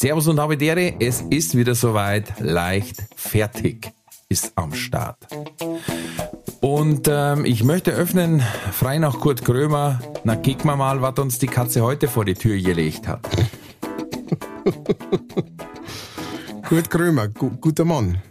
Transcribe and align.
Servus 0.00 0.28
und 0.28 0.38
Habitäre, 0.38 0.94
es 1.00 1.24
ist 1.28 1.56
wieder 1.56 1.74
soweit. 1.74 2.38
Leichtfertig 2.38 3.90
ist 4.28 4.52
am 4.54 4.72
Start. 4.72 5.26
Und 6.60 7.08
ähm, 7.10 7.44
ich 7.44 7.64
möchte 7.64 7.90
öffnen, 7.90 8.40
frei 8.70 8.98
nach 8.98 9.18
Kurt 9.18 9.44
Krömer. 9.44 9.98
Na, 10.22 10.36
kick 10.36 10.64
mal 10.64 10.76
mal, 10.76 11.02
was 11.02 11.18
uns 11.18 11.40
die 11.40 11.48
Katze 11.48 11.82
heute 11.82 12.06
vor 12.06 12.24
die 12.24 12.34
Tür 12.34 12.60
gelegt 12.60 13.08
hat. 13.08 13.28
Kurt 16.68 16.90
Krömer, 16.90 17.26
gu 17.26 17.50
guter 17.60 17.84
Mann. 17.84 18.22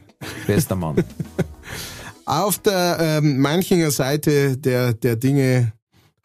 Bester 0.46 0.78
Mann. 0.78 1.04
Auf 2.26 2.60
der 2.60 2.98
ähm, 3.02 3.42
Manchinger 3.42 3.92
Seite 3.92 4.56
der, 4.56 4.94
der 4.94 5.18
Dinge 5.18 5.74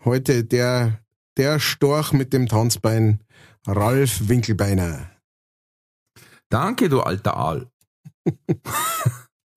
heute 0.05 0.45
der, 0.45 1.01
der 1.37 1.59
Storch 1.59 2.13
mit 2.13 2.33
dem 2.33 2.47
Tanzbein, 2.47 3.19
Ralf 3.67 4.29
Winkelbeiner. 4.29 5.12
Danke, 6.53 6.91
du 6.91 7.01
alter 7.01 7.35
Aal. 7.35 7.71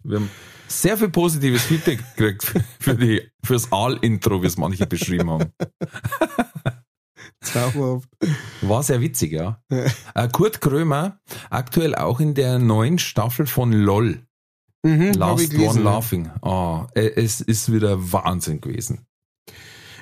Wir 0.03 0.17
haben 0.17 0.29
sehr 0.69 0.97
viel 0.97 1.09
positives 1.09 1.63
Feedback 1.63 1.99
gekriegt 2.15 2.53
für 2.79 2.95
die, 2.95 3.21
fürs 3.43 3.69
Aal-Intro, 3.73 4.41
wie 4.41 4.47
es 4.47 4.55
manche 4.55 4.87
beschrieben 4.87 5.29
haben. 5.29 5.51
Zauberhaft. 7.41 8.07
War 8.61 8.81
sehr 8.81 9.01
witzig, 9.01 9.33
ja. 9.33 9.61
Äh, 9.69 10.29
Kurt 10.31 10.61
Krömer, 10.61 11.19
aktuell 11.49 11.95
auch 11.95 12.21
in 12.21 12.33
der 12.33 12.59
neuen 12.59 12.97
Staffel 12.97 13.45
von 13.45 13.73
LOL. 13.73 14.25
Mhm, 14.83 15.01
ich 15.01 15.15
Last 15.17 15.49
gelesen, 15.49 15.79
One. 15.79 15.81
Laughing. 15.81 16.31
Oh, 16.41 16.85
es 16.93 17.41
ist 17.41 17.73
wieder 17.73 18.13
Wahnsinn 18.13 18.61
gewesen. 18.61 19.05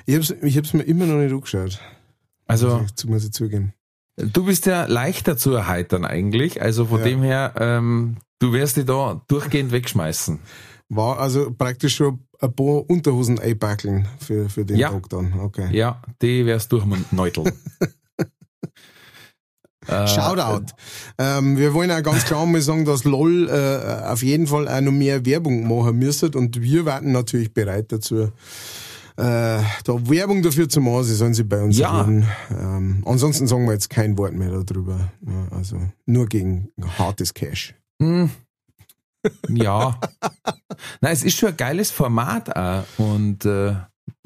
Ich 0.06 0.14
hab's, 0.14 0.30
ich 0.30 0.56
hab's 0.56 0.72
mir 0.72 0.84
immer 0.84 1.06
noch 1.06 1.16
nicht 1.16 1.32
angeschaut. 1.32 1.80
Also, 2.46 2.78
Muss 2.78 2.92
ich, 2.96 3.04
muss 3.06 3.24
ich 3.24 3.32
zugeben. 3.32 3.74
Du 4.16 4.44
bist 4.44 4.66
ja 4.66 4.86
leichter 4.86 5.36
zu 5.36 5.52
erheitern 5.52 6.04
eigentlich. 6.04 6.60
Also 6.62 6.86
von 6.86 6.98
Ja. 7.00 7.04
dem 7.04 7.22
her, 7.22 7.54
ähm, 7.58 8.16
du 8.38 8.52
wirst 8.52 8.76
dich 8.76 8.84
da 8.86 9.22
durchgehend 9.28 9.72
wegschmeißen. 9.72 10.38
War 10.90 11.18
also 11.18 11.50
praktisch 11.50 11.96
schon 11.96 12.20
ein 12.40 12.54
paar 12.54 12.88
Unterhosen 12.88 13.38
einbackeln 13.38 14.06
für, 14.20 14.48
für 14.50 14.64
den 14.64 14.76
Ja. 14.76 14.90
Tag 14.90 15.08
dann. 15.08 15.32
Okay. 15.40 15.68
Ja, 15.72 16.02
die 16.20 16.44
wärst 16.46 16.70
durchneuteln. 16.72 17.52
äh, 19.88 20.06
Shoutout. 20.06 20.66
Ähm, 21.18 21.56
wir 21.56 21.72
wollen 21.74 21.90
auch 21.90 22.02
ganz 22.02 22.24
klar 22.26 22.44
mal 22.46 22.60
sagen, 22.60 22.84
dass 22.84 23.04
LOL 23.04 23.48
äh, 23.48 24.06
auf 24.06 24.22
jeden 24.22 24.46
Fall 24.46 24.68
auch 24.68 24.80
noch 24.80 24.92
mehr 24.92 25.24
Werbung 25.24 25.66
machen 25.66 25.98
müsste 25.98 26.30
und 26.30 26.60
wir 26.60 26.84
warten 26.84 27.12
natürlich 27.12 27.52
bereit 27.54 27.90
dazu. 27.92 28.30
Äh, 29.16 29.62
da 29.84 30.08
Werbung 30.10 30.42
dafür 30.42 30.68
zu 30.68 30.80
machen, 30.80 31.04
sie 31.04 31.14
sollen 31.14 31.34
sie 31.34 31.44
bei 31.44 31.62
uns 31.62 31.78
Ja. 31.78 32.00
reden. 32.00 32.26
Ähm, 32.50 33.02
ansonsten 33.06 33.46
sagen 33.46 33.64
wir 33.66 33.72
jetzt 33.72 33.88
kein 33.90 34.18
Wort 34.18 34.32
mehr 34.34 34.50
darüber. 34.64 35.12
Ja, 35.24 35.56
also 35.56 35.78
nur 36.06 36.26
gegen 36.26 36.68
hartes 36.98 37.32
Cash. 37.32 37.74
Hm. 38.02 38.30
Ja. 39.48 39.98
Nein, 41.00 41.12
es 41.12 41.22
ist 41.22 41.36
schon 41.38 41.50
ein 41.50 41.56
geiles 41.56 41.90
Format 41.90 42.54
auch. 42.56 42.84
Und 42.98 43.44
äh, 43.44 43.74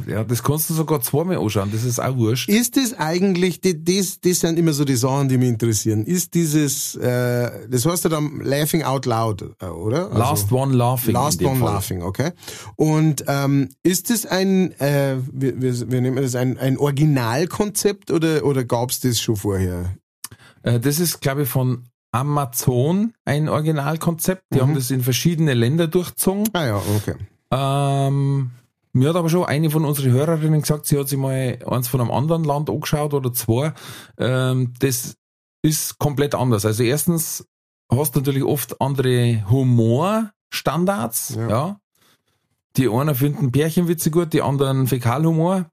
ja, 0.07 0.25
das 0.25 0.43
kannst 0.43 0.71
du 0.71 0.75
sogar 0.75 1.01
zweimal 1.01 1.39
anschauen, 1.39 1.71
das 1.73 1.85
ist 1.85 2.01
auch 2.01 2.17
wurscht. 2.17 2.49
Ist 2.49 2.77
es 2.77 2.95
eigentlich, 2.99 3.61
die- 3.61 3.83
das, 3.85 4.21
das 4.21 4.41
sind 4.41 4.59
immer 4.59 4.73
so 4.73 4.85
die 4.85 4.97
Sachen, 4.97 5.29
die 5.29 5.37
mich 5.39 5.49
interessieren. 5.49 6.05
Ist 6.05 6.35
dieses, 6.35 6.95
äh, 6.97 7.69
das 7.69 7.85
heißt 7.85 8.05
ja 8.05 8.11
dann 8.11 8.41
Laughing 8.43 8.83
Out 8.83 9.07
Loud, 9.07 9.43
äh, 9.61 9.67
oder? 9.67 10.07
Also- 10.07 10.19
Last 10.19 10.53
One 10.53 10.75
Laughing. 10.75 11.13
Last 11.15 11.43
One 11.45 11.57
Fall. 11.61 11.73
Laughing, 11.75 12.03
okay. 12.03 12.31
Und 12.77 13.25
ähm, 13.29 13.69
ist 13.83 14.11
das 14.11 14.25
ein, 14.27 14.73
äh, 14.81 15.17
wir, 15.33 15.61
wir, 15.61 15.91
wir 15.91 16.01
nehmen 16.01 16.17
das 16.23 16.35
ein, 16.35 16.59
ein 16.59 16.79
Originalkonzept 16.79 18.11
oder, 18.11 18.45
oder 18.45 18.65
gab 18.65 18.91
es 18.91 19.01
das 19.01 19.21
schon 19.21 19.37
vorher? 19.37 19.95
Äh, 20.63 20.81
das 20.81 21.01
ist, 21.01 21.21
glaube 21.21 21.43
ich, 21.43 21.49
von 21.49 21.85
Amazon 22.13 23.13
ein 23.25 23.49
Originalkonzept. 23.49 24.43
Die 24.53 24.57
Mhm. 24.59 24.63
haben 24.63 24.75
das 24.75 24.91
in 24.91 25.03
verschiedene 25.03 25.55
Länder 25.55 25.87
durchgezogen. 25.89 26.45
Ah 26.53 26.65
ja, 26.67 26.77
okay. 26.97 27.15
Ähm, 27.51 28.51
mir 28.99 29.09
hat 29.11 29.17
aber 29.17 29.29
schon 29.29 29.45
eine 29.45 29.71
von 29.71 29.85
unseren 29.85 30.13
Hörerinnen 30.13 30.61
gesagt, 30.61 30.87
sie 30.87 30.99
hat 30.99 31.09
sich 31.09 31.19
mal 31.19 31.59
eins 31.67 31.89
von 31.89 32.01
einem 32.01 32.11
anderen 32.11 32.45
Land 32.45 32.71
angeschaut 32.71 33.15
oder 33.15 33.33
zwei. 33.33 33.73
Ähm, 34.19 34.75
das 34.81 35.17
ist 35.63 35.99
komplett 35.99 36.35
anders. 36.35 36.65
Also 36.65 36.83
erstens 36.83 37.47
hast 37.91 38.15
du 38.15 38.21
natürlich 38.21 38.45
oft 38.45 38.81
andere 38.81 39.45
Humorstandards. 39.51 41.35
Ja. 41.37 41.49
Ja. 41.49 41.81
Die 42.77 42.89
einen 42.89 43.15
finden 43.15 43.51
Pärchenwitze 43.51 44.11
gut, 44.11 44.33
die 44.33 44.43
anderen 44.43 44.87
Fäkalhumor. 44.87 45.71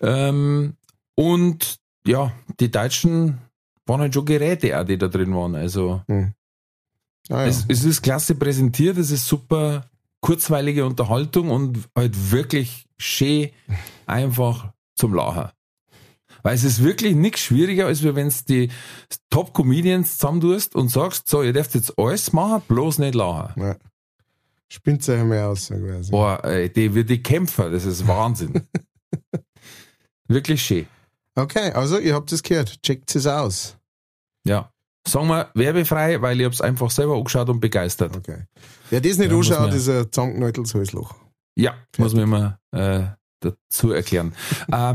Ähm, 0.00 0.76
und 1.16 1.76
ja, 2.06 2.32
die 2.60 2.70
Deutschen 2.70 3.38
waren 3.86 4.00
halt 4.00 4.14
schon 4.14 4.24
Geräte 4.24 4.78
auch, 4.78 4.84
die 4.84 4.96
da 4.98 5.08
drin 5.08 5.34
waren. 5.34 5.54
Also 5.54 6.02
Ah, 7.28 7.42
ja. 7.42 7.46
es, 7.46 7.64
es 7.68 7.84
ist 7.84 8.02
klasse 8.02 8.34
präsentiert, 8.34 8.96
es 8.98 9.10
ist 9.10 9.26
super 9.26 9.89
kurzweilige 10.20 10.84
Unterhaltung 10.84 11.50
und 11.50 11.88
halt 11.96 12.30
wirklich 12.30 12.86
schön 12.98 13.50
einfach 14.06 14.72
zum 14.94 15.14
Lachen. 15.14 15.50
Weil 16.42 16.54
es 16.54 16.64
ist 16.64 16.82
wirklich 16.82 17.14
nichts 17.14 17.40
schwieriger, 17.40 17.86
als 17.86 18.02
wenn 18.02 18.28
du 18.28 18.34
die 18.48 18.70
Top-Comedians 19.30 20.16
zusammentust 20.16 20.74
und 20.74 20.88
sagst, 20.88 21.28
so, 21.28 21.42
ihr 21.42 21.52
dürft 21.52 21.74
jetzt 21.74 21.98
alles 21.98 22.32
machen, 22.32 22.62
bloß 22.68 22.98
nicht 22.98 23.14
lachen. 23.14 23.60
ja. 23.60 23.76
Spinnt 24.72 25.02
sich 25.02 25.20
mehr 25.24 25.48
aus, 25.48 25.66
quasi. 25.66 26.12
Boah, 26.12 26.44
ey, 26.44 26.72
die 26.72 26.94
wird 26.94 27.10
die 27.10 27.20
Kämpfer, 27.20 27.70
das 27.70 27.84
ist 27.84 28.06
Wahnsinn. 28.06 28.68
wirklich 30.28 30.62
schön. 30.62 30.86
Okay, 31.34 31.72
also 31.72 31.98
ihr 31.98 32.14
habt 32.14 32.30
es 32.30 32.40
gehört. 32.40 32.80
Checkt 32.80 33.14
es 33.16 33.26
aus. 33.26 33.76
Ja. 34.44 34.72
Sagen 35.06 35.28
wir 35.28 35.48
werbefrei, 35.54 36.20
weil 36.20 36.38
ich 36.40 36.46
hab's 36.46 36.60
einfach 36.60 36.90
selber 36.90 37.16
angeschaut 37.16 37.48
und 37.48 37.60
begeistert. 37.60 38.16
Okay. 38.16 38.44
Wer 38.90 39.00
das 39.00 39.16
nicht 39.18 39.30
Ja, 39.30 39.36
anschaut, 39.36 39.72
ist 39.74 39.88
ein 39.88 40.10
Zankneutels 40.12 40.74
Halsloch. 40.74 41.14
Ja, 41.56 41.74
muss 41.98 42.12
man 42.14 42.22
immer 42.24 42.58
äh, 42.72 43.06
dazu 43.40 43.92
erklären. 43.92 44.34
äh, 44.68 44.94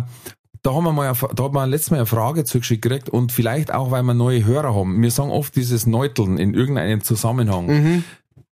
da 0.62 0.74
haben 0.74 0.84
wir 0.84 0.94
mal, 0.94 1.08
eine- 1.10 1.34
da 1.36 1.44
hat 1.44 1.54
man 1.54 1.70
letztes 1.70 1.92
Mal 1.92 1.98
eine 1.98 2.06
Frage 2.06 2.44
zugeschickt 2.44 2.82
gekriegt 2.84 3.10
und 3.10 3.32
vielleicht 3.32 3.72
auch, 3.74 3.92
weil 3.92 4.04
wir 4.04 4.14
neue 4.14 4.46
Hörer 4.46 4.74
haben. 4.76 5.02
Wir 5.02 5.12
sagen 5.12 5.32
oft 5.32 5.56
dieses 5.56 5.86
Neuteln 5.86 6.38
in 6.38 6.54
irgendeinem 6.54 7.04
Zusammenhang. 7.04 7.66
Mhm. 7.68 8.04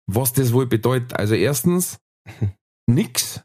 Was 0.05 0.33
das 0.33 0.53
wohl 0.53 0.65
bedeutet. 0.67 1.15
Also 1.17 1.33
erstens, 1.35 1.97
nix. 2.87 3.41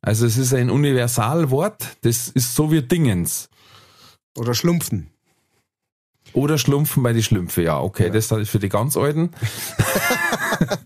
Also 0.00 0.26
es 0.26 0.36
ist 0.38 0.54
ein 0.54 0.70
Universalwort. 0.70 1.96
Das 2.02 2.28
ist 2.28 2.54
so 2.54 2.70
wie 2.72 2.82
Dingens. 2.82 3.48
Oder 4.36 4.54
Schlumpfen. 4.54 5.10
Oder 6.36 6.58
Schlumpfen 6.58 7.02
bei 7.02 7.14
die 7.14 7.22
Schlümpfe. 7.22 7.62
Ja, 7.62 7.80
okay, 7.80 8.04
Ja. 8.08 8.10
das 8.10 8.30
ist 8.30 8.50
für 8.50 8.58
die 8.58 8.68
ganz 8.68 8.96
Alten. 8.96 9.30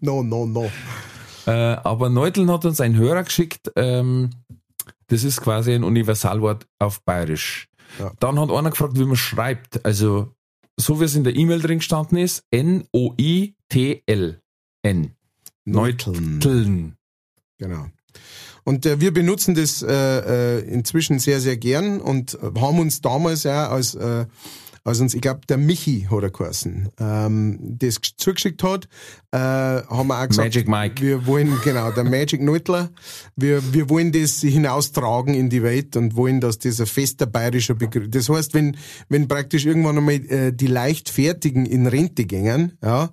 No, 0.00 0.22
no, 0.22 0.46
no. 0.46 0.70
Äh, 1.46 1.50
aber 1.50 2.08
Neuteln 2.08 2.50
hat 2.50 2.64
uns 2.64 2.80
ein 2.80 2.96
Hörer 2.96 3.22
geschickt. 3.24 3.70
Ähm, 3.76 4.30
das 5.08 5.24
ist 5.24 5.40
quasi 5.40 5.72
ein 5.72 5.84
Universalwort 5.84 6.66
auf 6.78 7.02
Bayerisch. 7.02 7.68
Ja. 7.98 8.12
Dann 8.20 8.38
hat 8.38 8.50
einer 8.50 8.70
gefragt, 8.70 8.98
wie 8.98 9.04
man 9.04 9.16
schreibt. 9.16 9.84
Also, 9.84 10.32
so 10.76 11.00
wie 11.00 11.04
es 11.04 11.14
in 11.16 11.24
der 11.24 11.34
E-Mail 11.36 11.60
drin 11.60 11.78
gestanden 11.78 12.18
ist, 12.18 12.44
N-O-I-T-L-N. 13.70 14.40
Neuteln. 15.64 16.96
Genau. 17.58 17.86
Und 18.64 18.86
äh, 18.86 19.00
wir 19.00 19.12
benutzen 19.12 19.54
das 19.54 19.82
äh, 19.82 19.88
äh, 20.58 20.60
inzwischen 20.60 21.18
sehr, 21.18 21.40
sehr 21.40 21.56
gern 21.56 22.00
und 22.00 22.38
haben 22.58 22.78
uns 22.78 23.00
damals 23.00 23.42
ja 23.44 23.68
als, 23.68 23.94
äh, 23.94 24.26
als 24.84 25.00
uns, 25.00 25.14
ich 25.14 25.20
glaube, 25.20 25.40
der 25.48 25.58
Michi 25.58 26.08
hat 26.10 26.22
er 26.22 26.30
geheißen, 26.30 26.88
ähm, 26.98 27.58
das 27.60 27.96
zugeschickt 28.16 28.62
hat, 28.62 28.88
äh, 29.30 29.38
haben 29.38 30.08
wir 30.08 30.20
auch 30.20 30.28
gesagt, 30.28 30.46
Magic 30.46 30.68
Mike. 30.68 31.02
wir 31.02 31.26
wollen, 31.26 31.56
genau, 31.62 31.90
der 31.90 32.04
Magic 32.04 32.42
Neutler, 32.42 32.90
wir, 33.36 33.72
wir 33.72 33.88
wollen 33.90 34.12
das 34.12 34.40
hinaustragen 34.40 35.34
in 35.34 35.50
die 35.50 35.62
Welt 35.62 35.96
und 35.96 36.16
wollen, 36.16 36.40
dass 36.40 36.58
das 36.58 36.80
ein 36.80 36.86
fester 36.86 37.26
bayerischer 37.26 37.74
Begriff, 37.74 38.10
das 38.10 38.28
heißt, 38.28 38.54
wenn, 38.54 38.76
wenn 39.08 39.28
praktisch 39.28 39.66
irgendwann 39.66 39.98
einmal 39.98 40.14
äh, 40.14 40.52
die 40.52 40.66
Leichtfertigen 40.66 41.66
in 41.66 41.86
Rente 41.86 42.24
gingen, 42.24 42.78
ja, 42.82 43.10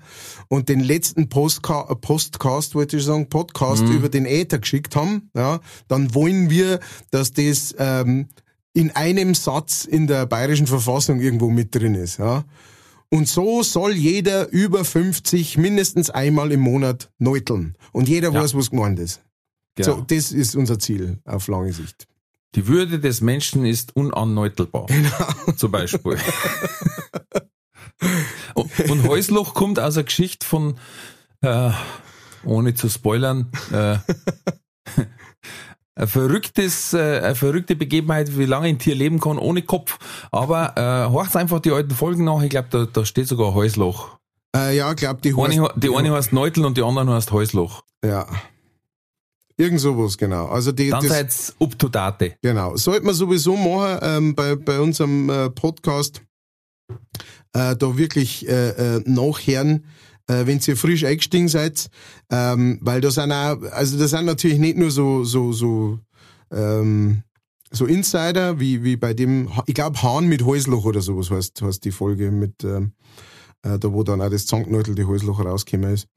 und 0.47 0.69
den 0.69 0.79
letzten 0.79 1.29
Postka 1.29 1.83
Postcast, 1.95 2.75
wollte 2.75 2.97
ich 2.97 3.03
sagen, 3.03 3.29
Podcast 3.29 3.83
über 3.83 4.09
den 4.09 4.25
Äther 4.25 4.59
geschickt 4.59 4.95
haben, 4.95 5.29
ja, 5.35 5.59
dann 5.87 6.13
wollen 6.13 6.49
wir, 6.49 6.79
dass 7.11 7.31
das 7.31 7.75
ähm, 7.77 8.27
in 8.77 8.91
einem 8.91 9.33
Satz 9.33 9.85
in 9.85 10.05
der 10.05 10.27
bayerischen 10.27 10.67
Verfassung 10.67 11.19
irgendwo 11.19 11.49
mit 11.49 11.73
drin 11.73 11.95
ist, 11.95 12.19
ja. 12.19 12.43
Und 13.09 13.27
so 13.27 13.63
soll 13.63 13.93
jeder 13.93 14.49
über 14.49 14.85
50 14.85 15.57
mindestens 15.57 16.11
einmal 16.11 16.51
im 16.51 16.59
Monat 16.59 17.09
neuteln. 17.17 17.75
Und 17.91 18.07
jeder 18.07 18.31
Ja. 18.31 18.43
weiß, 18.43 18.53
was 18.53 18.69
gemeint 18.69 18.99
ist. 18.99 19.23
Genau. 19.75 19.95
So, 19.95 20.01
das 20.01 20.31
ist 20.31 20.55
unser 20.55 20.77
Ziel 20.77 21.17
auf 21.25 21.47
lange 21.47 21.73
Sicht. 21.73 22.05
Die 22.53 22.67
Würde 22.67 22.99
des 22.99 23.21
Menschen 23.21 23.65
ist 23.65 23.95
unanneutelbar. 23.95 24.85
Genau. 24.85 25.53
Zum 25.55 25.71
Beispiel. 25.71 26.13
und, 28.53 29.07
Häusloch 29.07 29.55
kommt 29.55 29.79
aus 29.79 29.97
einer 29.97 30.03
Geschichte 30.03 30.45
von, 30.45 30.75
äh, 31.41 31.71
ohne 32.45 32.75
zu 32.75 32.89
spoilern, 32.89 33.51
äh, 33.71 33.97
ein 35.97 36.07
verrücktes, 36.07 36.93
äh, 36.93 37.21
eine 37.23 37.35
verrückte 37.35 37.75
Begebenheit, 37.75 38.37
wie 38.37 38.45
lange 38.45 38.67
ein 38.67 38.79
Tier 38.79 38.95
leben 38.95 39.19
kann 39.19 39.37
ohne 39.37 39.63
Kopf. 39.63 39.97
Aber 40.31 40.77
äh, 40.77 41.11
horcht 41.11 41.35
einfach 41.35 41.59
die 41.59 41.71
alten 41.71 41.91
Folgen 41.91 42.23
nach. 42.23 42.41
Ich 42.43 42.49
glaube, 42.49 42.67
da, 42.69 42.85
da 42.85 43.05
steht 43.05 43.27
sogar 43.27 43.53
Häusloch. 43.53 44.17
Äh, 44.55 44.77
ja, 44.77 44.91
ich 44.91 44.97
glaube, 44.97 45.21
die 45.21 45.33
Eine, 45.33 45.69
die 45.75 45.93
eine 45.93 46.11
heißt 46.11 46.33
Neutel 46.33 46.65
und 46.65 46.77
die 46.77 46.83
andere 46.83 47.15
heißt 47.15 47.31
Häusloch. 47.31 47.83
Ja. 48.05 48.27
Irgend 49.57 49.79
sowas, 49.79 50.19
genau. 50.19 50.47
Also 50.47 50.71
die, 50.71 50.89
Dann 50.89 51.01
das, 51.01 51.09
seid's 51.09 51.55
up 51.59 51.77
to 51.79 51.89
date. 51.89 52.37
Genau. 52.43 52.75
Sollte 52.77 53.03
man 53.03 53.15
sowieso 53.15 53.57
machen 53.57 53.99
ähm, 54.03 54.35
bei, 54.35 54.55
bei 54.55 54.79
unserem 54.79 55.29
äh, 55.31 55.49
Podcast, 55.49 56.21
äh, 57.53 57.75
da 57.75 57.97
wirklich 57.97 58.47
äh, 58.47 58.97
äh, 58.97 59.03
nachhören, 59.05 59.85
äh, 60.27 60.45
wenn 60.45 60.59
ihr 60.65 60.77
frisch 60.77 61.03
eingestiegen 61.03 61.47
seid, 61.47 61.89
ähm, 62.29 62.79
weil 62.81 63.01
da 63.01 63.11
sind 63.11 63.31
auch, 63.31 63.61
also 63.71 63.97
das 63.97 64.11
sind 64.11 64.25
natürlich 64.25 64.59
nicht 64.59 64.77
nur 64.77 64.91
so, 64.91 65.23
so, 65.23 65.53
so, 65.53 65.99
ähm, 66.51 67.23
so 67.71 67.85
Insider, 67.85 68.59
wie, 68.59 68.83
wie 68.83 68.95
bei 68.95 69.13
dem, 69.13 69.49
ich 69.65 69.73
glaube 69.73 70.01
Hahn 70.01 70.27
mit 70.27 70.45
Häusloch 70.45 70.85
oder 70.85 71.01
sowas 71.01 71.31
heißt, 71.31 71.61
heißt 71.61 71.83
die 71.83 71.91
Folge 71.91 72.31
mit, 72.31 72.63
ähm, 72.63 72.91
äh, 72.93 73.07
da 73.63 73.93
wo 73.93 74.03
dann 74.03 74.21
auch 74.21 74.29
das 74.29 74.45
Zanknötel, 74.45 74.95
die 74.95 75.05
Häusloch 75.05 75.43
rausgekommen 75.43 75.93
ist. 75.93 76.07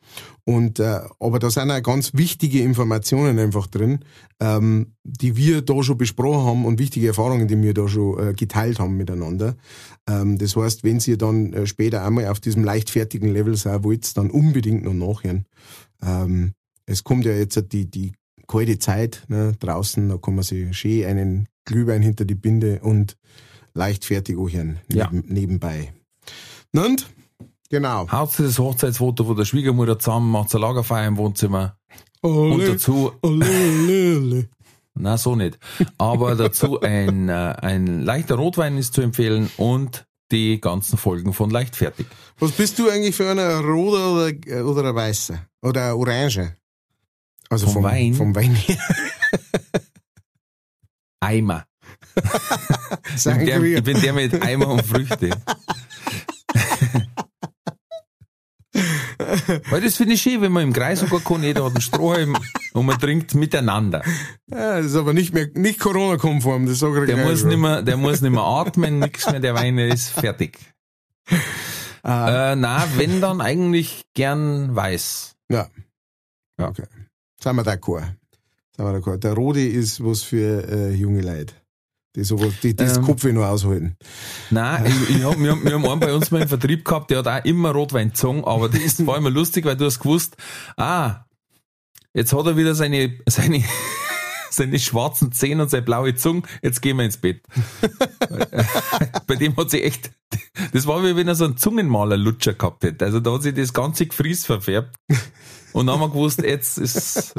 Und, 0.44 0.78
äh, 0.78 1.00
aber 1.19 1.38
da 1.38 1.50
sind 1.50 1.70
auch 1.70 1.82
ganz 1.82 2.14
wichtige 2.14 2.62
Informationen 2.62 3.38
einfach 3.38 3.66
drin, 3.66 4.00
ähm, 4.40 4.94
die 5.04 5.37
wir 5.37 5.62
da 5.62 5.82
schon 5.82 5.98
besprochen 5.98 6.44
haben 6.46 6.64
und 6.64 6.78
wichtige 6.78 7.08
Erfahrungen, 7.08 7.48
die 7.48 7.60
wir 7.60 7.75
da 7.75 7.88
schon 7.88 8.19
äh, 8.28 8.32
geteilt 8.34 8.78
haben 8.78 8.96
miteinander. 8.96 9.56
Ähm, 10.08 10.38
das 10.38 10.56
heißt, 10.56 10.84
wenn 10.84 10.98
ihr 11.06 11.19
dann 11.19 11.52
äh, 11.52 11.66
später 11.66 12.04
einmal 12.04 12.26
auf 12.28 12.40
diesem 12.40 12.64
leichtfertigen 12.64 13.32
Level 13.32 13.56
sein 13.56 13.82
wollt, 13.84 14.16
dann 14.16 14.31
unbedingt 14.31 14.84
noch 14.84 14.94
nachhören. 14.94 15.46
Ähm, 16.02 16.52
es 16.86 17.04
kommt 17.04 17.25
ja 17.25 17.32
jetzt 17.32 17.62
die, 17.72 17.90
die 17.90 18.12
kalte 18.46 18.78
Zeit 18.78 19.25
ne, 19.28 19.54
draußen, 19.58 20.08
da 20.08 20.19
kann 20.19 20.34
man 20.34 20.44
sich 20.44 20.76
schön 20.76 21.04
einen 21.04 21.48
Glühwein 21.64 22.02
hinter 22.02 22.25
die 22.25 22.34
Binde 22.34 22.81
und 22.82 23.16
leichtfertig 23.75 24.36
anhören, 24.36 24.81
Ja. 24.93 25.08
neben, 25.12 25.32
nebenbei. 25.32 25.93
Und? 26.75 27.08
Genau. 27.70 28.11
Haut 28.11 28.38
das 28.38 28.58
Hochzeitsfoto 28.58 29.25
von 29.25 29.37
der 29.37 29.44
Schwiegermutter 29.44 29.99
zusammen, 29.99 30.31
macht 30.31 30.52
ein 30.55 30.61
Lagerfeuer 30.61 31.06
im 31.06 31.17
Wohnzimmer 31.17 31.76
und 32.20 32.67
dazu 32.67 33.12
Ole, 33.22 33.46
ole, 33.46 34.17
ole. 34.20 34.49
Na, 34.94 35.17
so 35.17 35.37
nicht. 35.37 35.58
Aber 35.96 36.34
dazu 36.34 36.81
ein, 36.81 37.28
äh, 37.28 37.32
ein 37.32 38.02
leichter 38.02 38.34
Rotwein 38.34 38.76
ist 38.76 38.93
zu 38.93 39.00
empfehlen 39.02 39.49
und 39.56 40.05
die 40.32 40.61
ganzen 40.61 40.99
Folgen 40.99 41.32
von 41.32 41.50
Leichtfertig. 41.50 42.06
Was 42.38 42.52
bist 42.52 42.78
du 42.78 42.90
eigentlich 42.90 43.14
für 43.14 43.31
eine 43.31 43.43
Ein 43.56 43.64
roter 43.64 44.12
oder, 44.14 44.67
oder 44.67 44.88
ein 44.88 44.94
weißer? 44.94 45.46
Oder 45.62 45.87
ein 45.87 45.93
orange? 45.93 46.56
Also 47.49 47.69
Vom 47.69 47.84
Wein? 47.84 48.14
Vom 48.14 48.34
Wein 48.34 48.55
her. 48.55 48.78
Eimer. 51.20 51.64
Ich 53.17 53.25
bin, 53.25 53.46
der, 53.46 53.62
ich 53.62 53.84
bin 53.84 54.00
der 54.00 54.12
mit 54.12 54.43
Eimer 54.43 54.69
und 54.69 54.84
Früchte. 54.84 55.31
Weil 59.71 59.81
das 59.81 59.97
finde 59.97 60.15
ich 60.15 60.23
schön, 60.23 60.41
wenn 60.43 60.53
man 60.53 60.62
im 60.65 60.73
Kreis 60.73 61.00
sogar 61.00 61.21
kann, 61.21 61.43
jeder 61.43 61.65
hat 61.65 61.73
einen 61.73 61.81
Strohhalm 61.81 62.37
und 62.73 62.87
man 62.87 62.99
trinkt 62.99 63.35
miteinander. 63.35 64.03
Ja, 64.47 64.77
das 64.79 64.87
ist 64.87 64.97
aber 64.97 65.12
nicht 65.12 65.32
mehr, 65.35 65.49
nicht 65.55 65.79
Corona-konform, 65.81 66.67
das 66.67 66.79
sage 66.79 67.00
ich 67.00 67.06
Der 67.06 67.25
muss 67.25 67.44
nicht 67.44 67.59
mehr, 67.59 67.82
der 67.82 67.97
muss 67.97 68.21
nicht 68.21 68.32
mehr 68.32 68.43
atmen, 68.43 68.99
nix 68.99 69.31
mehr, 69.31 69.41
der 69.41 69.55
Wein 69.55 69.79
ist 69.79 70.11
fertig. 70.11 70.59
Ah, 72.03 72.53
Äh, 72.53 72.56
na, 72.56 72.87
wenn 72.97 73.21
dann 73.21 73.41
eigentlich 73.41 74.05
gern 74.15 74.75
weiß. 74.75 75.37
ja. 75.50 75.69
ja. 76.59 76.69
Okay. 76.69 76.85
Sind 77.43 77.56
wir 77.56 77.62
d'accord. 77.65 78.05
Sind 78.77 78.85
wir 78.87 78.93
d'accord. 78.99 79.19
Der 79.19 79.32
Rode 79.35 79.67
ist 79.67 80.05
was 80.05 80.23
für 80.23 80.67
äh, 80.69 80.91
junge 80.94 81.23
Leute. 81.23 81.55
Die 82.16 82.24
sowas, 82.24 82.54
die 82.62 82.74
das 82.74 82.96
Ähm. 82.96 83.04
Kopf 83.04 83.24
noch 83.24 83.44
aushalten. 83.44 83.96
Nein, 84.50 84.86
ich, 84.86 85.16
ich 85.16 85.24
hab, 85.24 85.38
wir, 85.38 85.52
haben, 85.52 85.64
wir 85.64 85.74
haben 85.74 85.86
einen 85.86 86.00
bei 86.00 86.12
uns 86.12 86.30
mal 86.32 86.42
im 86.42 86.48
Vertrieb 86.48 86.84
gehabt, 86.84 87.10
der 87.10 87.18
hat 87.18 87.28
auch 87.28 87.44
immer 87.44 87.70
Rotwein 87.70 88.08
gezogen, 88.08 88.44
aber 88.44 88.68
das 88.68 89.06
war 89.06 89.16
immer 89.16 89.30
lustig, 89.30 89.64
weil 89.64 89.76
du 89.76 89.84
hast 89.84 90.00
gewusst, 90.00 90.36
ah, 90.76 91.24
jetzt 92.12 92.32
hat 92.32 92.46
er 92.46 92.56
wieder 92.56 92.74
seine, 92.74 93.16
seine, 93.28 93.62
seine 94.50 94.78
schwarzen 94.80 95.30
Zähne 95.30 95.62
und 95.62 95.70
seine 95.70 95.84
blaue 95.84 96.16
Zunge, 96.16 96.42
jetzt 96.62 96.82
gehen 96.82 96.96
wir 96.96 97.04
ins 97.04 97.16
Bett. 97.18 97.42
bei 99.28 99.36
dem 99.36 99.56
hat 99.56 99.70
sie 99.70 99.82
echt, 99.82 100.10
das 100.72 100.88
war 100.88 101.04
wie 101.04 101.14
wenn 101.14 101.28
er 101.28 101.36
so 101.36 101.44
einen 101.44 101.58
Zungenmaler-Lutscher 101.58 102.54
gehabt 102.54 102.82
hätte. 102.82 103.04
Also 103.04 103.20
da 103.20 103.34
hat 103.34 103.44
sich 103.44 103.54
das 103.54 103.72
ganze 103.72 104.06
Gefries 104.06 104.46
verfärbt. 104.46 104.96
Und 105.72 105.87
dann 105.87 105.94
haben 105.94 106.00
wir 106.00 106.08
gewusst, 106.11 106.43
jetzt 106.43 106.78
ist, 106.78 107.34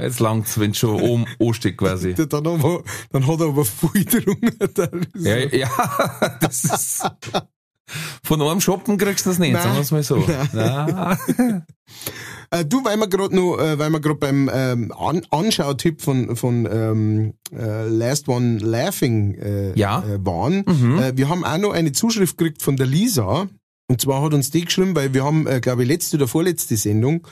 jetzt 0.00 0.20
langt's, 0.20 0.58
wenn 0.58 0.74
schon 0.74 1.00
oben 1.00 1.26
ansteht 1.40 1.76
quasi. 1.76 2.14
Dann, 2.14 2.46
aber, 2.46 2.82
dann 3.10 3.26
hat 3.26 3.40
er 3.40 3.46
aber 3.48 3.64
viel 3.64 4.06
ist 4.06 4.78
Ja, 5.16 5.36
ja, 5.38 6.36
das 6.40 6.64
ist. 6.64 7.10
Von 8.22 8.40
einem 8.40 8.60
Shoppen 8.60 8.96
kriegst 8.96 9.26
du 9.26 9.30
das 9.30 9.38
nicht, 9.38 9.52
Nein. 9.52 9.62
sagen 9.62 9.74
wir 9.74 9.80
es 9.80 9.90
mal 9.90 10.02
so. 10.02 10.24
Nein. 10.52 11.62
Äh, 12.50 12.66
du, 12.66 12.84
weil 12.84 12.98
wir 12.98 13.08
gerade 13.08 13.34
noch, 13.34 13.56
äh, 13.56 13.78
weil 13.78 13.88
wir 13.88 14.00
gerade 14.00 14.18
beim 14.18 14.50
ähm, 14.52 14.92
An 14.92 15.22
Anschautipp 15.30 16.02
von 16.02 16.36
von 16.36 16.68
ähm, 16.70 17.32
äh, 17.50 17.88
Last 17.88 18.28
One 18.28 18.58
Laughing 18.58 19.34
äh, 19.36 19.78
Ja. 19.78 20.00
äh, 20.06 20.18
waren, 20.24 20.66
äh, 20.98 21.16
wir 21.16 21.30
haben 21.30 21.44
auch 21.46 21.56
noch 21.56 21.72
eine 21.72 21.92
Zuschrift 21.92 22.36
gekriegt 22.36 22.60
von 22.62 22.76
der 22.76 22.86
Lisa. 22.86 23.48
Und 23.92 24.00
zwar 24.00 24.22
hat 24.22 24.32
uns 24.32 24.50
die 24.50 24.64
geschrieben, 24.64 24.96
weil 24.96 25.12
wir 25.12 25.22
haben, 25.22 25.46
äh, 25.46 25.60
glaube 25.60 25.82
ich, 25.82 25.88
letzte 25.88 26.16
oder 26.16 26.26
vorletzte 26.26 26.78
Sendung, 26.78 27.26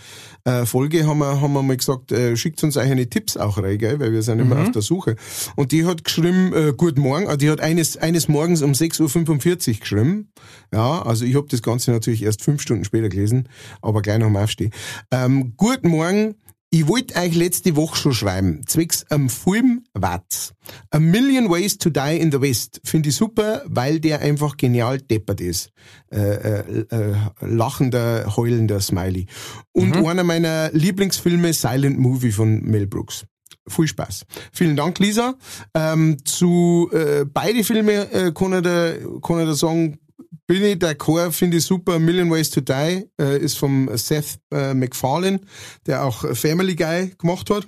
äh, 0.45 0.67
Folge, 0.67 1.07
haben 1.07 1.21
wir, 1.21 1.41
haben 1.41 1.55
wir 1.55 1.62
mal 1.62 1.75
gesagt, 1.75 2.12
äh, 2.12 2.37
schickt 2.37 2.62
uns 2.62 2.77
eigene 2.77 3.09
Tipps 3.09 3.39
auch 3.39 3.57
rein, 3.57 3.79
gell, 3.79 3.99
weil 3.99 4.12
wir 4.12 4.21
sind 4.21 4.41
immer 4.41 4.61
auf 4.61 4.71
der 4.71 4.83
Suche. 4.83 5.17
Und 5.57 5.73
die 5.73 5.87
hat 5.87 6.05
geschrieben, 6.05 6.53
äh, 6.53 6.75
Guten 6.77 7.01
Morgen, 7.01 7.29
ah, 7.29 7.39
die 7.39 7.49
hat 7.49 7.62
eines, 7.62 7.97
eines 7.97 8.29
Morgens 8.29 8.61
um 8.61 8.73
6.45 8.73 9.69
Uhr 9.69 9.81
geschrieben. 9.81 10.29
Ja, 10.71 11.01
also 11.01 11.25
ich 11.25 11.35
habe 11.35 11.47
das 11.49 11.62
Ganze 11.62 11.93
natürlich 11.93 12.23
erst 12.25 12.43
fünf 12.43 12.61
Stunden 12.61 12.85
später 12.85 13.09
gelesen, 13.09 13.49
aber 13.81 14.02
gleich 14.02 14.19
nach 14.19 14.26
dem 14.26 14.37
Aufstehen. 14.37 14.73
Ähm, 15.11 15.55
guten 15.57 15.88
Morgen, 15.88 16.35
ich 16.73 16.87
wollte 16.87 17.17
euch 17.17 17.35
letzte 17.35 17.75
Woche 17.75 17.97
schon 17.97 18.12
schreiben, 18.12 18.62
zwecks 18.67 19.05
am 19.11 19.29
Film 19.29 19.85
Watts. 19.93 20.55
A 20.91 21.00
Million 21.00 21.50
Ways 21.50 21.79
to 21.79 21.91
Die 21.91 22.17
in 22.17 22.31
the 22.31 22.41
West. 22.41 22.81
Finde 22.85 23.09
ich 23.09 23.17
super, 23.17 23.62
weil 23.67 23.99
der 23.99 24.21
einfach 24.21 24.57
genial 24.57 24.99
deppert 24.99 25.41
ist. 25.41 25.73
Äh, 26.12 26.19
äh, 26.19 26.87
äh, 26.91 27.15
lachender, 27.41 28.37
heulender 28.37 28.81
Smiley. 28.81 29.27
Und 29.73 29.97
einer 29.97 30.23
meiner 30.23 30.71
Lieblingsfilme, 30.73 31.53
Silent 31.53 31.99
Movie 31.99 32.33
von 32.33 32.62
Mel 32.62 32.87
Brooks. 32.87 33.25
Viel 33.69 33.89
Spaß. 33.89 34.25
Vielen 34.53 34.77
Dank, 34.77 34.99
Lisa. 34.99 35.35
Ähm, 35.75 36.19
zu 36.25 36.89
äh, 36.93 37.25
beide 37.25 37.62
Filme 37.62 38.11
äh, 38.12 38.33
kann, 38.33 38.53
ich 38.53 38.62
da, 38.62 38.93
kann 39.23 39.41
ich 39.41 39.47
da 39.47 39.55
sagen, 39.55 39.99
bin 40.47 40.63
ich 40.63 40.77
d'accord, 40.77 41.33
finde 41.33 41.57
ich 41.59 41.65
super. 41.65 41.95
A 41.95 41.99
Million 41.99 42.31
Ways 42.31 42.51
to 42.51 42.61
Die 42.61 43.07
äh, 43.21 43.39
ist 43.39 43.59
vom 43.59 43.89
Seth 43.97 44.39
äh, 44.53 44.75
MacFarlane, 44.75 45.41
der 45.87 46.05
auch 46.05 46.25
Family 46.37 46.77
Guy 46.77 47.13
gemacht 47.19 47.51
hat. 47.51 47.67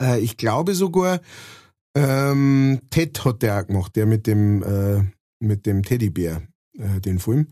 Äh, 0.00 0.20
ich 0.20 0.36
glaube 0.36 0.74
sogar, 0.74 1.20
ähm, 1.96 2.80
Ted 2.90 3.24
hat 3.24 3.42
der 3.42 3.60
auch 3.60 3.66
gemacht, 3.66 3.96
der 3.96 4.06
mit 4.06 4.26
dem, 4.26 4.62
äh, 4.62 5.02
mit 5.40 5.66
dem 5.66 5.82
Teddybär, 5.82 6.42
äh, 6.78 7.00
den 7.00 7.18
Film. 7.18 7.48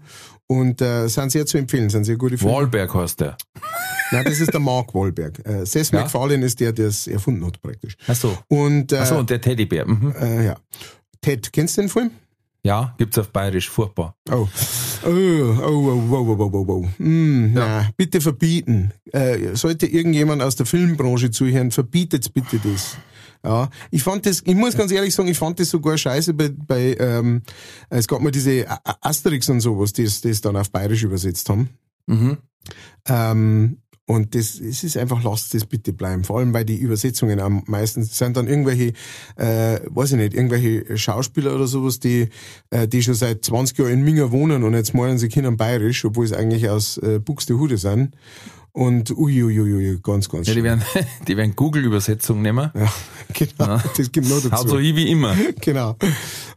Und 0.46 0.80
äh, 0.82 1.06
sind 1.08 1.30
sehr 1.32 1.46
zu 1.46 1.56
empfehlen, 1.58 1.88
sind 1.88 2.04
sehr 2.04 2.16
gute 2.16 2.36
Filme. 2.36 2.54
Wahlberg 2.54 2.92
heißt 2.94 3.20
der. 3.20 3.36
Nein, 4.10 4.24
das 4.26 4.40
ist 4.40 4.52
der 4.52 4.60
Mark 4.60 4.94
Wahlberg. 4.94 5.46
Äh, 5.46 5.64
Seth 5.64 5.90
Ja. 5.92 6.00
MacFarlane 6.00 6.44
ist 6.44 6.60
der, 6.60 6.72
der 6.72 6.88
es 6.88 7.06
erfunden 7.06 7.46
hat 7.46 7.62
praktisch. 7.62 7.96
Ach 8.06 8.14
so. 8.16 8.36
Und, 8.48 8.92
äh, 8.92 8.98
Ach 8.98 9.06
so, 9.06 9.16
und 9.16 9.30
der 9.30 9.40
Teddybär. 9.40 9.86
Mhm. 9.86 10.12
äh, 10.20 10.44
ja. 10.46 10.56
Ted, 11.22 11.52
kennst 11.52 11.76
du 11.76 11.82
den 11.82 11.88
Film? 11.88 12.10
Ja, 12.64 12.94
gibt's 12.96 13.18
auf 13.18 13.30
Bayerisch, 13.30 13.68
furchtbar. 13.68 14.16
Oh. 14.30 14.46
Oh, 15.04 15.08
oh, 15.08 15.62
oh, 15.64 16.02
oh, 16.10 16.26
oh, 16.28 16.36
oh, 16.38 16.50
oh, 16.52 16.66
oh. 16.68 16.88
Hm, 16.98 17.54
na, 17.54 17.90
bitte 17.96 18.20
verbieten. 18.20 18.92
Äh, 19.10 19.56
sollte 19.56 19.86
irgendjemand 19.86 20.42
aus 20.42 20.54
der 20.54 20.66
Filmbranche 20.66 21.32
zuhören, 21.32 21.72
verbietet 21.72 22.32
bitte 22.32 22.60
das. 22.60 22.96
Ja, 23.44 23.68
ich 23.90 24.04
fand 24.04 24.26
das, 24.26 24.42
ich 24.46 24.54
muss 24.54 24.76
ganz 24.76 24.92
ehrlich 24.92 25.12
sagen, 25.12 25.28
ich 25.28 25.38
fand 25.38 25.58
das 25.58 25.70
sogar 25.70 25.98
scheiße 25.98 26.34
bei, 26.34 26.50
bei 26.50 26.96
ähm, 27.00 27.42
es 27.90 28.06
gab 28.06 28.20
mal 28.20 28.30
diese 28.30 28.64
Asterix 29.00 29.48
und 29.48 29.60
sowas, 29.60 29.92
die 29.92 30.04
es 30.04 30.20
die 30.20 30.28
es 30.28 30.40
dann 30.40 30.56
auf 30.56 30.70
Bayerisch 30.70 31.02
übersetzt 31.02 31.48
haben. 31.48 31.70
Mhm. 32.06 32.38
Ähm, 33.08 33.81
Und 34.12 34.34
das, 34.34 34.60
es 34.60 34.84
ist 34.84 34.98
einfach, 34.98 35.22
lasst 35.24 35.54
das 35.54 35.64
bitte 35.64 35.94
bleiben. 35.94 36.22
Vor 36.24 36.38
allem, 36.38 36.52
weil 36.52 36.66
die 36.66 36.76
Übersetzungen 36.76 37.40
am 37.40 37.62
meisten 37.66 38.04
sind 38.04 38.36
dann 38.36 38.46
irgendwelche, 38.46 38.92
äh, 39.36 39.80
weiß 39.88 40.12
ich 40.12 40.18
nicht, 40.18 40.34
irgendwelche 40.34 40.98
Schauspieler 40.98 41.54
oder 41.54 41.66
sowas, 41.66 41.98
die, 41.98 42.28
äh, 42.68 42.86
die 42.86 43.02
schon 43.02 43.14
seit 43.14 43.42
20 43.42 43.78
Jahren 43.78 43.92
in 43.92 44.02
Minga 44.04 44.30
wohnen 44.30 44.64
und 44.64 44.74
jetzt 44.74 44.92
meinen 44.92 45.16
sie 45.16 45.30
können 45.30 45.56
bayerisch, 45.56 46.04
obwohl 46.04 46.26
sie 46.26 46.36
eigentlich 46.36 46.68
aus 46.68 46.98
äh, 46.98 47.20
Buxtehude 47.20 47.78
sind. 47.78 48.14
Und 48.72 49.10
uiuiui, 49.10 49.60
ui, 49.60 49.74
ui, 49.74 49.98
ganz, 50.02 50.28
ganz 50.28 50.46
Ja, 50.46 50.54
die 50.54 50.62
werden, 50.62 50.82
die 51.28 51.36
werden 51.36 51.56
Google-Übersetzung 51.56 52.42
nehmen. 52.42 52.70
Ja, 52.74 52.92
genau. 53.32 53.76
Ja. 53.76 53.84
Das 53.96 54.12
gibt 54.12 54.28
noch 54.28 54.42
dazu. 54.42 54.52
Haut 54.52 54.68
so 54.68 54.78
hin 54.78 54.94
wie 54.94 55.10
immer. 55.10 55.34
Genau. 55.62 55.96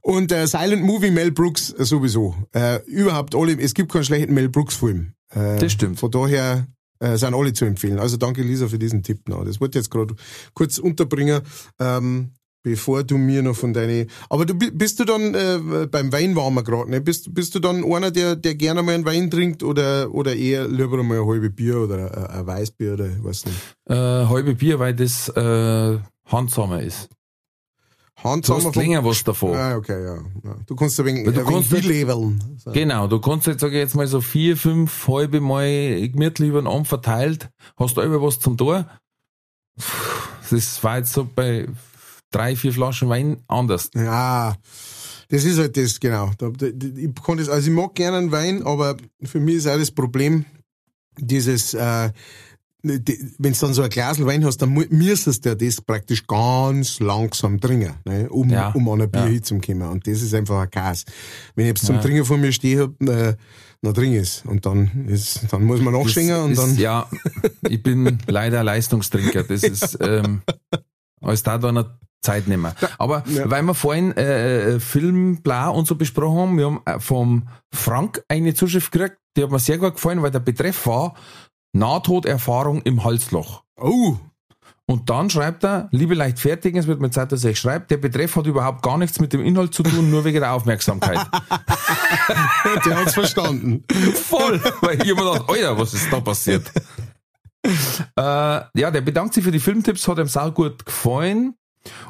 Und 0.01 0.33
äh, 0.33 0.45
Silent 0.45 0.83
Movie 0.83 1.11
Mel 1.11 1.31
Brooks 1.31 1.71
äh, 1.71 1.85
sowieso. 1.85 2.35
Äh, 2.53 2.81
überhaupt 2.85 3.33
alle, 3.33 3.57
es 3.59 3.73
gibt 3.73 3.93
keinen 3.93 4.03
schlechten 4.03 4.33
Mel 4.33 4.49
Brooks 4.49 4.75
Film. 4.75 5.13
Äh, 5.29 5.57
Das 5.59 5.71
stimmt. 5.71 5.99
Von 5.99 6.11
daher 6.11 6.67
äh, 6.99 7.17
sind 7.17 7.33
alle 7.33 7.53
zu 7.53 7.65
empfehlen. 7.65 7.99
Also 7.99 8.17
danke 8.17 8.41
Lisa 8.41 8.67
für 8.67 8.79
diesen 8.79 9.03
Tipp 9.03 9.27
noch. 9.29 9.43
Das 9.45 9.59
wollte 9.59 9.77
ich 9.77 9.83
jetzt 9.85 9.91
gerade 9.91 10.15
kurz 10.53 10.77
unterbringen, 10.77 11.41
ähm, 11.79 12.31
bevor 12.63 13.03
du 13.03 13.17
mir 13.17 13.43
noch 13.43 13.55
von 13.55 13.73
deine. 13.73 14.07
Aber 14.29 14.45
du 14.45 14.55
bi- 14.55 14.71
bist 14.71 14.99
du 14.99 15.05
dann 15.05 15.35
äh, 15.35 15.87
beim 15.87 16.11
Wein 16.11 16.35
waren 16.35 16.53
wir 16.55 16.63
gerade, 16.63 16.89
ne? 16.89 16.99
Bist, 16.99 17.33
bist 17.33 17.53
du 17.53 17.59
dann 17.59 17.83
einer, 17.83 18.09
der, 18.11 18.35
der 18.35 18.55
gerne 18.55 18.81
mal 18.81 18.95
einen 18.95 19.05
Wein 19.05 19.29
trinkt 19.29 19.61
oder 19.61 20.11
oder 20.13 20.35
eher 20.35 20.67
lieber 20.67 21.03
mal 21.03 21.19
ein 21.21 21.27
halbe 21.27 21.49
Bier 21.51 21.77
oder 21.77 22.11
ein, 22.11 22.39
ein 22.39 22.47
Weißbier 22.47 22.93
oder 22.93 23.09
was 23.21 23.45
nicht? 23.45 23.57
Äh, 23.87 23.93
halbe 23.93 24.55
Bier, 24.55 24.79
weil 24.79 24.95
das 24.95 25.29
äh, 25.29 25.99
handsamer 26.25 26.81
ist. 26.81 27.09
Hand 28.23 28.47
Du 28.47 28.55
hast 28.55 28.75
länger 28.75 29.03
was 29.03 29.23
davon. 29.23 29.55
Ah, 29.55 29.75
okay, 29.75 30.03
ja. 30.03 30.15
ja. 30.15 30.55
Du 30.65 30.75
kannst 30.75 30.99
ein 30.99 31.05
wenig, 31.05 31.25
du 31.25 31.31
ein 31.31 31.35
wenig 31.37 31.49
kannst 31.53 31.71
nicht- 31.71 31.85
leveln. 31.87 32.41
So. 32.57 32.71
Genau, 32.71 33.07
du 33.07 33.19
kannst 33.19 33.45
jetzt, 33.47 33.61
sage 33.61 33.73
ich 33.75 33.79
jetzt 33.79 33.95
mal, 33.95 34.07
so 34.07 34.21
vier, 34.21 34.55
fünf 34.57 35.07
halbe 35.07 35.41
Mal 35.41 36.07
gemütlich 36.09 36.49
über 36.49 36.61
den 36.61 36.67
Arm 36.67 36.85
verteilt, 36.85 37.49
hast 37.77 37.97
du 37.97 38.01
immer 38.01 38.21
was 38.21 38.39
zum 38.39 38.57
Tor. 38.57 38.89
Das 40.49 40.83
war 40.83 40.97
jetzt 40.97 41.13
so 41.13 41.27
bei 41.35 41.67
drei, 42.31 42.55
vier 42.55 42.71
Flaschen 42.73 43.09
Wein 43.09 43.37
anders. 43.47 43.89
Ja, 43.93 44.55
das 45.29 45.43
ist 45.43 45.57
halt 45.59 45.75
das, 45.75 45.99
genau. 45.99 46.31
Da- 46.37 46.49
da- 46.49 46.67
Ich 46.67 47.09
kann 47.23 47.37
das, 47.37 47.49
also 47.49 47.69
ich 47.69 47.75
mag 47.75 47.93
gerne 47.95 48.17
einen 48.17 48.31
Wein, 48.31 48.63
aber 48.63 48.95
für 49.23 49.39
mich 49.39 49.55
ist 49.55 49.67
auch 49.67 49.77
das 49.77 49.91
Problem, 49.91 50.45
dieses, 51.17 51.73
äh, 51.73 52.11
wenn 52.87 53.53
du 53.53 53.59
dann 53.59 53.73
so 53.73 53.81
ein 53.81 53.89
Glas 53.89 54.23
Wein 54.25 54.45
hast, 54.45 54.57
dann 54.61 54.73
müsstest 54.73 55.45
du 55.45 55.55
das 55.55 55.81
praktisch 55.81 56.25
ganz 56.27 56.99
langsam 56.99 57.59
trinken, 57.59 57.93
ne, 58.05 58.29
um, 58.29 58.49
Ja, 58.49 58.69
um 58.71 58.87
an 58.89 59.01
ein 59.01 59.09
Bier 59.11 59.21
ja. 59.21 59.27
hinzukommen. 59.27 59.89
Und 59.89 60.05
das 60.07 60.21
ist 60.21 60.33
einfach 60.33 60.61
ein 60.61 60.69
Gas. 60.69 61.05
Wenn 61.55 61.65
ich 61.65 61.69
jetzt 61.69 61.85
zum 61.85 61.95
Ja. 61.95 62.01
Trinken 62.01 62.25
vor 62.25 62.37
mir 62.37 62.51
stehe, 62.51 62.81
hab, 62.83 63.01
äh, 63.01 63.35
dann 63.81 63.93
trinke 63.93 64.19
ich. 64.21 64.43
Und 64.45 64.65
dann, 64.65 65.05
ist, 65.07 65.41
dann 65.51 65.63
muss 65.63 65.81
man 65.81 65.93
nachschenken 65.93 66.35
und 66.37 66.51
ist, 66.51 66.61
dann. 66.61 66.77
Ja, 66.77 67.07
ich 67.69 67.81
bin 67.81 68.19
leider 68.27 68.63
Leistungstrinker. 68.63 69.43
Das 69.43 69.63
ist 69.63 69.97
ähm, 70.01 70.41
als 71.21 71.43
da 71.43 71.57
dann 71.57 71.77
eine 71.77 71.97
Zeit 72.21 72.47
nehmen. 72.47 72.71
Aber 72.97 73.23
Ja. 73.27 73.49
weil 73.49 73.61
wir 73.63 73.73
vorhin 73.75 74.15
äh, 74.17 74.75
äh, 74.75 74.79
Film 74.79 75.41
bla 75.43 75.69
und 75.69 75.87
so 75.87 75.95
besprochen 75.95 76.37
haben, 76.39 76.57
wir 76.57 76.65
haben 76.65 76.81
äh, 76.85 76.99
vom 76.99 77.47
Frank 77.71 78.23
eine 78.27 78.53
Zuschrift 78.55 78.91
gekriegt, 78.91 79.17
die 79.37 79.43
hat 79.43 79.51
mir 79.51 79.59
sehr 79.59 79.77
gut 79.77 79.95
gefallen, 79.95 80.21
weil 80.23 80.31
der 80.31 80.39
Betreff 80.39 80.87
war 80.87 81.13
Nahtoderfahrung 81.75 82.81
im 82.83 83.03
Halsloch. 83.03 83.63
Oh! 83.75 84.15
Und 84.87 85.09
dann 85.09 85.29
schreibt 85.29 85.65
er, 85.65 85.89
liebe 85.91 86.13
Leichtfertigen, 86.13 86.79
es 86.79 86.87
wird 86.87 87.01
mir 87.01 87.09
Zeit, 87.09 87.31
dass 87.31 87.43
ich 87.43 87.59
schreibe, 87.59 87.87
der 87.87 87.97
Betreff 87.97 88.35
hat 88.35 88.45
überhaupt 88.45 88.81
gar 88.83 88.97
nichts 88.97 89.19
mit 89.19 89.33
dem 89.33 89.43
Inhalt 89.43 89.73
zu 89.73 89.83
tun, 89.83 90.11
nur 90.11 90.23
wegen 90.23 90.39
der 90.39 90.53
Aufmerksamkeit. 90.53 91.17
Der 92.85 92.97
hat's 92.97 93.13
verstanden. 93.13 93.83
Voll! 94.13 94.61
Weil 94.81 95.01
ich 95.01 95.09
immer 95.09 95.33
gedacht, 95.33 95.49
Alter, 95.49 95.77
was 95.77 95.93
ist 95.93 96.11
da 96.11 96.19
passiert? 96.19 96.71
äh, 97.65 97.71
ja, 98.15 98.91
der 98.91 99.01
bedankt 99.01 99.33
sich 99.33 99.43
für 99.43 99.51
die 99.51 99.59
Filmtipps, 99.59 100.07
hat 100.07 100.19
ihm 100.19 100.27
sau 100.27 100.51
gut 100.51 100.85
gefallen. 100.85 101.55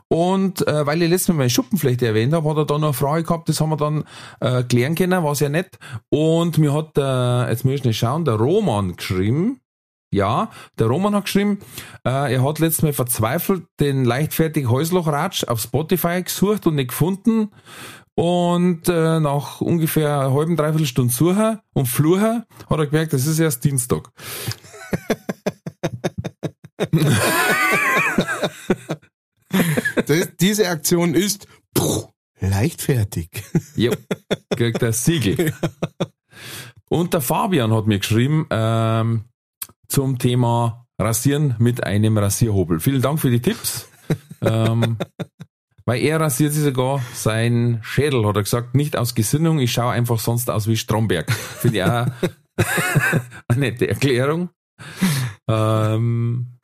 Und 0.08 0.68
äh, 0.68 0.86
weil 0.86 1.02
ich 1.02 1.10
letztes 1.10 1.30
Mal 1.30 1.36
meine 1.36 1.50
Schuppenflechte 1.50 2.08
erwähnt 2.08 2.34
habe, 2.34 2.50
hat 2.50 2.58
er 2.58 2.66
da 2.66 2.78
noch 2.78 2.88
eine 2.88 2.94
Frage 2.94 3.24
gehabt, 3.24 3.50
das 3.50 3.62
haben 3.62 3.70
wir 3.70 3.78
dann 3.78 4.04
äh, 4.40 4.64
klären 4.64 4.96
können, 4.96 5.24
war 5.24 5.36
sehr 5.36 5.50
nett. 5.50 5.78
Und 6.10 6.58
mir 6.58 6.74
hat, 6.74 6.98
äh, 6.98 7.50
jetzt 7.50 7.66
muss 7.66 7.76
ich 7.76 7.84
nicht 7.84 7.98
schauen, 7.98 8.26
der 8.26 8.36
Roman 8.36 8.96
geschrieben, 8.96 9.60
ja, 10.14 10.50
der 10.80 10.88
Roman 10.88 11.16
hat 11.16 11.26
geschrieben, 11.26 11.60
äh, 12.06 12.34
er 12.34 12.44
hat 12.44 12.60
letztes 12.60 12.84
Mal 12.84 12.94
verzweifelt 12.94 13.64
den 13.80 14.06
leichtfertig 14.06 14.70
Häuslochratsch 14.70 15.44
auf 15.46 15.60
Spotify 15.60 16.22
gesucht 16.24 16.68
und 16.68 16.76
nicht 16.76 16.90
gefunden. 16.90 17.52
Und 18.18 18.88
äh, 18.88 19.20
nach 19.20 19.60
ungefähr 19.60 20.22
einer 20.22 20.34
halben, 20.34 20.56
dreiviertel 20.56 20.88
Stunde 20.88 21.14
Suchen 21.14 21.60
und 21.74 21.88
Fluchen 21.88 22.46
hat 22.70 22.80
er 22.80 22.86
gemerkt, 22.86 23.12
das 23.12 23.28
ist 23.28 23.40
erst 23.40 23.66
Dienstag. 23.66 24.08
Das, 30.08 30.36
diese 30.40 30.68
Aktion 30.70 31.16
ist 31.16 31.48
puh, 31.74 32.08
leichtfertig. 32.40 33.30
Ja, 33.76 33.92
kriegt 34.50 34.82
er 34.82 34.94
Siegel. 34.94 35.54
Und 36.90 37.14
der 37.14 37.22
Fabian 37.22 37.74
hat 37.74 37.88
mir 37.88 38.00
geschrieben 38.00 38.46
ähm, 38.52 39.26
zum 39.88 40.20
Thema 40.20 40.86
Rasieren 41.00 41.56
mit 41.60 41.84
einem 41.84 42.18
Rasierhobel. 42.18 42.80
Vielen 42.80 43.02
Dank 43.02 43.20
für 43.20 43.32
die 43.32 43.42
Tipps. 43.42 43.88
ähm, 44.42 44.98
weil 45.86 46.02
er 46.02 46.20
rasiert 46.20 46.54
sich 46.54 46.64
sogar 46.64 47.02
sein 47.14 47.80
Schädel, 47.84 48.26
hat 48.26 48.36
er 48.36 48.44
gesagt, 48.44 48.76
nicht 48.76 48.98
aus 48.98 49.14
Gesinnung, 49.14 49.60
ich 49.60 49.72
schaue 49.72 49.92
einfach 49.92 50.20
sonst 50.20 50.50
aus 50.50 50.68
wie 50.68 50.78
Stromberg. 50.78 51.32
Finde 51.32 51.78
ich 51.78 51.84
auch 51.84 52.08
eine 53.48 53.60
nette 53.60 53.88
Erklärung. 53.88 54.50
Ähm, 55.48 56.55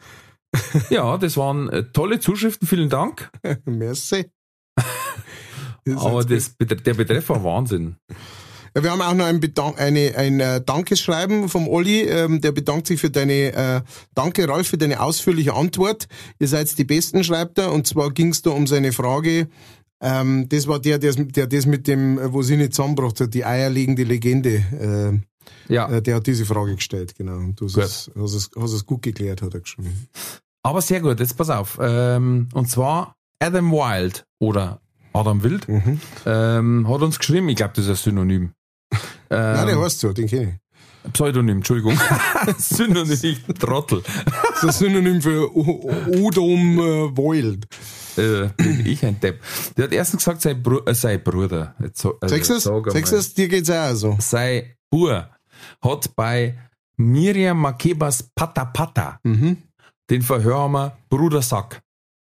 ja, 0.89 1.17
das 1.17 1.37
waren 1.37 1.69
äh, 1.69 1.83
tolle 1.91 2.19
Zuschriften, 2.19 2.67
vielen 2.67 2.89
Dank. 2.89 3.29
Merci. 3.65 4.25
Aber 5.95 6.23
das, 6.23 6.55
der 6.57 6.93
Betreff 6.93 7.29
war 7.29 7.43
Wahnsinn. 7.43 7.95
Ja, 8.75 8.83
wir 8.83 8.91
haben 8.91 9.01
auch 9.01 9.13
noch 9.13 9.25
ein, 9.25 9.39
Bedank 9.39 9.79
eine, 9.79 10.15
ein 10.15 10.39
äh, 10.39 10.61
Dankeschreiben 10.61 11.49
vom 11.49 11.67
Olli, 11.67 12.01
ähm, 12.01 12.39
der 12.39 12.51
bedankt 12.51 12.87
sich 12.87 13.01
für 13.01 13.09
deine, 13.09 13.53
äh, 13.53 13.81
danke 14.13 14.47
Ralf 14.47 14.67
für 14.67 14.77
deine 14.77 15.01
ausführliche 15.01 15.53
Antwort. 15.53 16.07
Ihr 16.39 16.47
seid 16.47 16.77
die 16.77 16.85
Besten, 16.85 17.23
schreibt 17.23 17.57
er. 17.57 17.71
Und 17.73 17.87
zwar 17.87 18.11
ging 18.11 18.29
es 18.29 18.41
da 18.41 18.51
um 18.51 18.67
seine 18.67 18.93
Frage, 18.93 19.49
ähm, 20.01 20.47
das 20.49 20.67
war 20.67 20.79
der, 20.79 20.99
der, 20.99 21.13
der 21.13 21.47
das 21.47 21.65
mit 21.65 21.87
dem, 21.87 22.17
äh, 22.17 22.31
wo 22.31 22.41
sie 22.43 22.57
nicht 22.57 22.73
zusammengebracht 22.73 23.19
hat, 23.19 23.33
die 23.33 23.45
eierlegende 23.45 24.03
Legende. 24.03 25.21
Ja. 25.67 25.89
Äh, 25.89 25.97
äh, 25.97 26.01
der 26.01 26.15
hat 26.15 26.27
diese 26.27 26.45
Frage 26.45 26.75
gestellt, 26.75 27.15
genau. 27.15 27.37
Und 27.37 27.59
du 27.59 27.65
hast 27.65 27.77
es, 27.77 28.11
hast, 28.15 28.33
es, 28.33 28.49
hast 28.57 28.73
es 28.73 28.85
gut 28.85 29.01
geklärt, 29.01 29.41
hat 29.41 29.53
er 29.53 29.61
geschrieben. 29.61 30.07
Aber 30.63 30.81
sehr 30.81 31.01
gut, 31.01 31.19
jetzt 31.19 31.37
pass 31.37 31.49
auf. 31.49 31.77
Ähm, 31.81 32.49
und 32.53 32.69
zwar 32.69 33.15
Adam 33.39 33.71
Wild 33.71 34.25
oder 34.39 34.79
Adam 35.13 35.43
Wild 35.43 35.67
Mhm. 35.67 35.99
ähm, 36.25 36.87
hat 36.87 37.01
uns 37.01 37.17
geschrieben, 37.19 37.49
ich 37.49 37.55
glaube, 37.57 37.73
das 37.75 37.85
ist 37.85 37.89
ein 37.91 37.95
Synonym. 37.95 38.51
Nein, 39.29 39.65
der 39.67 39.75
Ähm, 39.75 39.81
heißt 39.81 39.99
so, 39.99 40.13
den 40.13 40.27
kenne 40.27 40.43
ich. 41.03 41.11
Pseudonym, 41.13 41.57
Entschuldigung. 41.57 41.97
Synonym, 42.59 43.37
Trottel. 43.59 44.03
Das 44.03 44.57
ist 44.57 44.63
ein 44.63 44.71
Synonym 44.71 45.21
für 45.21 45.49
Odom 45.55 46.77
äh, 46.79 47.17
Wild. 47.17 47.65
Äh, 48.17 48.49
bin 48.55 48.85
ich 48.85 49.03
ein 49.03 49.19
Depp. 49.19 49.41
Der 49.77 49.85
hat 49.85 49.93
erstens 49.93 50.23
gesagt, 50.23 50.41
sein, 50.43 50.61
Bru 50.61 50.79
äh, 50.85 50.93
sein 50.93 51.23
Bruder. 51.23 51.73
Jetzt, 51.81 52.05
es? 53.13 53.33
Dir 53.33 53.47
geht's 53.47 53.69
auch 53.71 53.93
so. 53.95 54.15
Sein 54.19 54.63
Bur 54.91 55.27
hat 55.83 56.15
bei 56.15 56.55
Miriam 56.97 57.59
Makebas 57.59 58.29
Pata 58.35 58.65
Pata 58.65 59.19
Mhm. 59.23 59.57
Den 60.11 60.21
Verhör 60.21 60.59
haben 60.59 60.73
wir 60.73 60.97
Brudersack. 61.09 61.81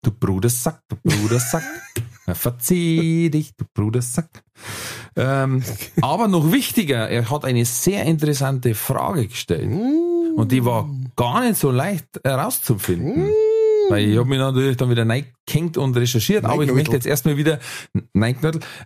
Du 0.05 0.13
Brudersack, 0.13 0.83
du 0.89 0.97
Brudersack. 1.03 1.65
Verzieh 2.35 3.31
dich, 3.31 3.57
du 3.57 3.65
Brudersack. 3.73 4.29
Ähm, 5.17 5.63
aber 6.03 6.29
noch 6.29 6.53
wichtiger, 6.53 7.09
er 7.09 7.31
hat 7.31 7.45
eine 7.45 7.65
sehr 7.65 8.05
interessante 8.05 8.75
Frage 8.75 9.27
gestellt. 9.27 9.71
Und 10.37 10.53
die 10.53 10.65
war 10.65 10.89
gar 11.17 11.41
nicht 11.41 11.57
so 11.57 11.71
leicht 11.71 12.07
herauszufinden. 12.23 13.31
Weil 13.89 14.09
ich 14.09 14.19
habe 14.19 14.29
mich 14.29 14.39
natürlich 14.39 14.77
dann 14.77 14.91
wieder 14.91 15.09
reingehängt 15.09 15.77
und 15.77 15.97
recherchiert, 15.97 16.45
aber 16.45 16.63
ich 16.63 16.73
möchte 16.73 16.93
jetzt 16.93 17.07
erstmal 17.07 17.37
wieder, 17.37 17.59
nein, 18.13 18.37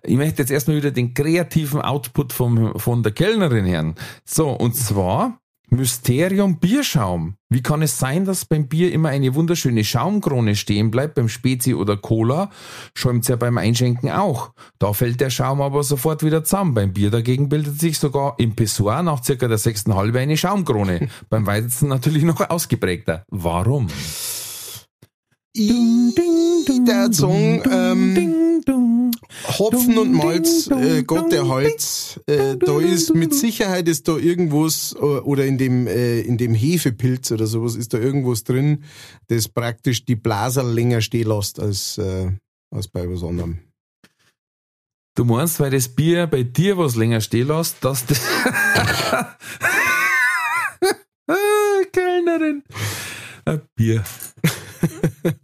ich 0.02 0.16
möchte 0.16 0.42
jetzt 0.42 0.50
erstmal 0.50 0.76
wieder 0.76 0.90
den 0.90 1.12
kreativen 1.12 1.82
Output 1.82 2.32
vom, 2.32 2.78
von 2.78 3.02
der 3.02 3.12
Kellnerin 3.12 3.66
hören. 3.66 3.94
So, 4.24 4.50
und 4.50 4.74
zwar 4.74 5.38
Mysterium 5.68 6.58
Bierschaum. 6.58 7.36
Wie 7.48 7.62
kann 7.62 7.82
es 7.82 7.98
sein, 7.98 8.24
dass 8.24 8.44
beim 8.44 8.68
Bier 8.68 8.92
immer 8.92 9.08
eine 9.08 9.34
wunderschöne 9.34 9.84
Schaumkrone 9.84 10.54
stehen 10.54 10.90
bleibt, 10.90 11.14
beim 11.14 11.28
Spezi 11.28 11.74
oder 11.74 11.96
Cola? 11.96 12.50
Schäumt's 12.94 13.28
ja 13.28 13.36
beim 13.36 13.58
Einschenken 13.58 14.10
auch. 14.10 14.52
Da 14.78 14.92
fällt 14.92 15.20
der 15.20 15.30
Schaum 15.30 15.60
aber 15.60 15.82
sofort 15.82 16.22
wieder 16.22 16.44
zusammen. 16.44 16.74
Beim 16.74 16.92
Bier 16.92 17.10
dagegen 17.10 17.48
bildet 17.48 17.80
sich 17.80 17.98
sogar 17.98 18.34
im 18.38 18.54
Pissoir 18.54 19.02
nach 19.02 19.22
circa 19.24 19.48
der 19.48 19.58
sechsten 19.58 19.94
Halbe 19.94 20.20
eine 20.20 20.36
Schaumkrone. 20.36 21.08
beim 21.30 21.46
Weizen 21.46 21.88
natürlich 21.88 22.22
noch 22.22 22.48
ausgeprägter. 22.48 23.24
Warum? 23.28 23.88
Der 25.58 27.10
Song, 27.14 27.62
ähm, 27.70 28.62
Hopfen 29.58 29.96
und 29.96 30.12
Malz, 30.12 30.66
äh, 30.66 31.02
Gott 31.02 31.32
der 31.32 31.48
Holz, 31.48 32.20
äh, 32.26 32.58
da 32.58 32.78
ist 32.78 33.14
mit 33.14 33.32
Sicherheit 33.34 33.88
ist 33.88 34.06
da 34.06 34.18
irgendwas 34.18 34.94
äh, 34.98 34.98
oder 34.98 35.46
in 35.46 35.56
dem 35.56 35.86
äh, 35.86 36.20
in 36.20 36.36
dem 36.36 36.52
Hefepilz 36.52 37.32
oder 37.32 37.46
sowas 37.46 37.74
ist 37.74 37.94
da 37.94 37.98
irgendwas 37.98 38.44
drin, 38.44 38.84
das 39.28 39.48
praktisch 39.48 40.04
die 40.04 40.16
Blaser 40.16 40.62
länger 40.62 41.00
stehen 41.00 41.28
lässt 41.28 41.58
als 41.58 41.96
äh, 41.96 42.32
als 42.70 42.88
bei 42.88 43.08
was 43.08 43.22
anderem. 43.22 43.60
Du 45.14 45.24
meinst, 45.24 45.58
weil 45.58 45.70
das 45.70 45.88
Bier 45.88 46.26
bei 46.26 46.42
dir 46.42 46.76
was 46.76 46.96
länger 46.96 47.22
stehen 47.22 47.48
lässt, 47.48 47.82
dass 47.82 48.04
das 48.04 48.20
ah, 51.26 51.36
Kellnerin. 51.92 52.62
Ein 53.46 53.62
Bier. 53.74 54.04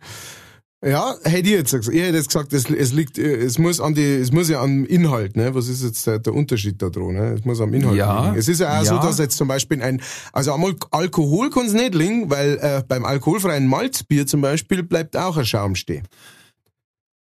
Ja, 0.85 1.15
hätte 1.23 1.49
ich 1.49 1.55
jetzt 1.55 1.71
gesagt. 1.71 1.95
Ich 1.95 2.03
hätte 2.03 2.17
jetzt 2.17 2.27
gesagt, 2.27 2.53
es, 2.53 2.69
es 2.69 2.93
liegt, 2.93 3.17
es 3.17 3.57
muss 3.57 3.79
an 3.81 3.95
die, 3.95 4.03
es 4.17 4.33
muss 4.33 4.49
ja 4.49 4.61
am 4.61 4.85
Inhalt, 4.85 5.37
ne? 5.37 5.55
Was 5.55 5.69
ist 5.69 5.85
jetzt 5.85 6.05
der, 6.09 6.19
der 6.19 6.35
Unterschied 6.35 6.83
da 6.83 6.91
dran, 6.91 7.13
ne? 7.15 7.35
Es 7.39 7.45
muss 7.45 7.61
am 7.61 7.73
Inhalt 7.73 7.97
Ja. 7.97 8.25
liegen. 8.25 8.37
Es 8.37 8.49
ist 8.49 8.59
ja 8.59 8.81
auch 8.81 8.85
so, 8.85 8.95
Ja. 8.97 9.01
dass 9.03 9.19
jetzt 9.19 9.37
zum 9.37 9.47
Beispiel 9.47 9.81
ein, 9.81 10.03
also 10.33 10.53
am 10.53 10.65
Al- 10.65 10.75
Alkohol 10.91 11.51
kann 11.51 11.67
es 11.67 11.73
nicht 11.73 11.95
liegen, 11.95 12.31
weil 12.31 12.59
äh, 12.61 12.83
beim 12.89 13.05
alkoholfreien 13.05 13.69
Malzbier 13.69 14.27
zum 14.27 14.41
Beispiel 14.41 14.83
bleibt 14.83 15.17
auch 15.17 15.37
ein 15.37 15.47
Schaum 15.47 15.77
stehen. 15.77 16.03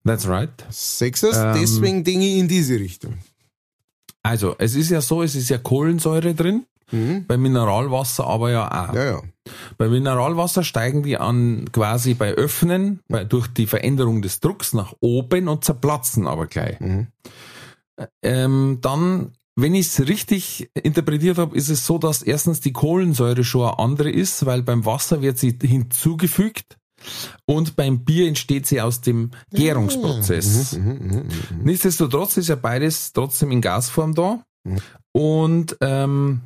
That's 0.06 0.26
right. 0.26 0.48
Sechsers, 0.70 1.36
Ähm. 1.36 1.60
deswegen 1.60 2.04
Dinge 2.04 2.26
in 2.38 2.48
diese 2.48 2.76
Richtung. 2.80 3.18
Also, 4.22 4.54
es 4.58 4.74
ist 4.76 4.88
ja 4.90 5.02
so, 5.02 5.22
es 5.22 5.34
ist 5.34 5.50
ja 5.50 5.58
Kohlensäure 5.58 6.34
drin, 6.34 6.64
Mhm. 6.92 7.26
bei 7.26 7.36
Mineralwasser 7.36 8.26
aber 8.26 8.50
ja 8.50 8.66
auch. 8.68 8.94
Ja, 8.94 9.04
ja. 9.04 9.22
Bei 9.78 9.88
Mineralwasser 9.88 10.62
steigen 10.62 11.02
die 11.02 11.16
an 11.16 11.64
quasi 11.72 12.14
bei 12.14 12.32
Öffnen, 12.32 13.00
bei, 13.08 13.24
durch 13.24 13.48
die 13.48 13.66
Veränderung 13.66 14.22
des 14.22 14.40
Drucks 14.40 14.72
nach 14.72 14.94
oben 15.00 15.48
und 15.48 15.64
zerplatzen 15.64 16.26
aber 16.26 16.46
gleich. 16.46 16.78
Mhm. 16.80 17.08
Ähm, 18.22 18.78
dann, 18.80 19.32
wenn 19.56 19.74
ich 19.74 19.88
es 19.88 20.06
richtig 20.06 20.70
interpretiert 20.74 21.38
habe, 21.38 21.56
ist 21.56 21.68
es 21.68 21.86
so, 21.86 21.98
dass 21.98 22.22
erstens 22.22 22.60
die 22.60 22.72
Kohlensäure 22.72 23.44
schon 23.44 23.62
eine 23.62 23.78
andere 23.78 24.10
ist, 24.10 24.46
weil 24.46 24.62
beim 24.62 24.84
Wasser 24.84 25.22
wird 25.22 25.38
sie 25.38 25.58
hinzugefügt 25.60 26.78
und 27.46 27.76
beim 27.76 28.04
Bier 28.04 28.28
entsteht 28.28 28.66
sie 28.66 28.80
aus 28.80 29.00
dem 29.00 29.30
Gärungsprozess. 29.52 30.76
Mhm, 30.76 30.84
mhm, 30.84 30.98
mhm. 31.00 31.64
Nichtsdestotrotz 31.64 32.36
ist 32.36 32.48
ja 32.48 32.56
beides 32.56 33.12
trotzdem 33.12 33.50
in 33.50 33.60
Gasform 33.60 34.14
da. 34.14 34.44
Mhm. 34.64 34.78
Und 35.12 35.76
ähm, 35.80 36.42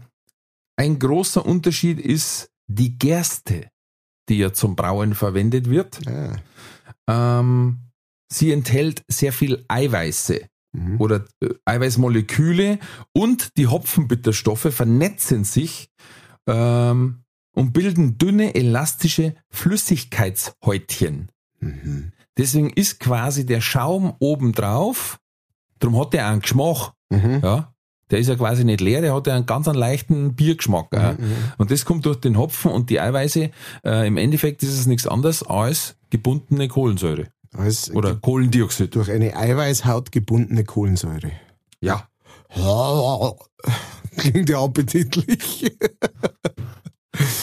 ein 0.77 0.99
großer 0.99 1.45
Unterschied 1.45 1.99
ist 2.01 2.51
die 2.67 2.99
Gerste, 2.99 3.69
die 4.29 4.39
ja 4.39 4.53
zum 4.53 4.77
Brauen 4.77 5.15
verwendet 5.15 5.69
wird. 5.71 6.01
Ah. 6.07 6.37
Ähm, 7.41 7.79
sie 8.31 8.53
enthält 8.53 9.03
sehr 9.09 9.33
viel 9.33 9.65
Eiweiße 9.69 10.49
Mhm. 10.73 11.01
oder 11.01 11.25
äh, 11.41 11.49
Eiweißmoleküle 11.65 12.79
und 13.13 13.57
die 13.57 13.67
Hopfenbitterstoffe 13.67 14.69
vernetzen 14.75 15.45
sich 15.45 15.89
ähm, 16.47 17.23
und 17.55 17.73
bilden 17.73 18.19
dünne, 18.19 18.55
elastische 18.55 19.35
Flüssigkeitshäutchen. 19.51 21.31
Mhm. 21.61 22.13
Deswegen 22.37 22.71
ist 22.71 23.01
quasi 23.01 23.47
der 23.47 23.63
Schaum 23.63 24.15
obendrauf, 24.19 25.19
darum 25.79 25.99
hat 25.99 26.13
der 26.13 26.29
einen 26.29 26.43
Geschmack, 26.43 26.93
Mhm. 27.09 27.41
ja. 27.43 27.73
Der 28.11 28.21
ist 28.21 28.29
ja 28.29 28.37
quasi 28.37 28.65
nicht 28.65 28.81
leer, 28.81 29.01
der 29.01 29.15
hat 29.15 29.27
ja 29.27 29.35
einen 29.35 29.47
ganz 29.47 29.67
einen 29.67 29.79
leichten 29.79 30.35
Biergeschmack. 30.35 30.87
ja. 30.93 31.13
Mhm. 31.13 31.19
Und 31.59 31.71
das 31.71 31.85
kommt 31.85 32.07
durch 32.07 32.19
den 32.21 32.39
Hopfen 32.39 32.71
und 32.71 32.89
die 32.91 33.01
Eiweiße. 33.01 33.51
Äh, 33.85 34.07
Im 34.07 34.17
Endeffekt 34.17 34.63
ist 34.63 34.79
es 34.79 34.87
nichts 34.87 35.07
anderes 35.07 35.43
als 35.43 35.97
gebundene 36.11 36.69
Kohlensäure 36.69 37.27
Als 37.53 37.91
oder 37.91 38.15
Kohlendioxid. 38.15 38.95
durch 38.95 39.11
eine 39.11 39.37
Eiweißhaut 39.37 40.13
gebundene 40.13 40.63
Kohlensäure. 40.65 41.33
Ja. 41.81 42.09
Klingt 44.17 44.49
ja 44.49 44.63
appetitlich. 44.63 45.77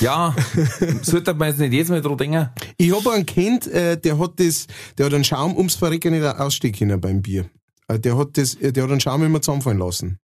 Ja, 0.01 0.35
sollte 1.01 1.33
man 1.33 1.47
jetzt 1.49 1.59
nicht 1.59 1.73
jedes 1.73 1.89
Mal 1.89 2.01
dran 2.01 2.17
denken. 2.17 2.49
Ich 2.77 2.95
habe 2.95 3.11
einen 3.11 3.25
kennt, 3.25 3.65
äh, 3.67 3.97
der 3.99 4.19
hat 4.19 4.39
das, 4.39 4.67
der 4.97 5.07
hat 5.07 5.13
einen 5.13 5.23
Schaum 5.23 5.57
ums 5.57 5.75
Verrecken 5.75 6.13
nicht 6.13 6.23
ausstecken 6.23 6.77
können 6.89 7.01
beim 7.01 7.21
Bier. 7.23 7.45
Äh, 7.87 7.99
Der 7.99 8.15
hat 8.17 8.37
das, 8.37 8.53
äh, 8.55 8.71
der 8.71 8.83
hat 8.83 8.91
einen 8.91 8.99
Schaum 8.99 9.23
immer 9.23 9.41
zusammenfallen 9.41 9.79
lassen. 9.79 10.19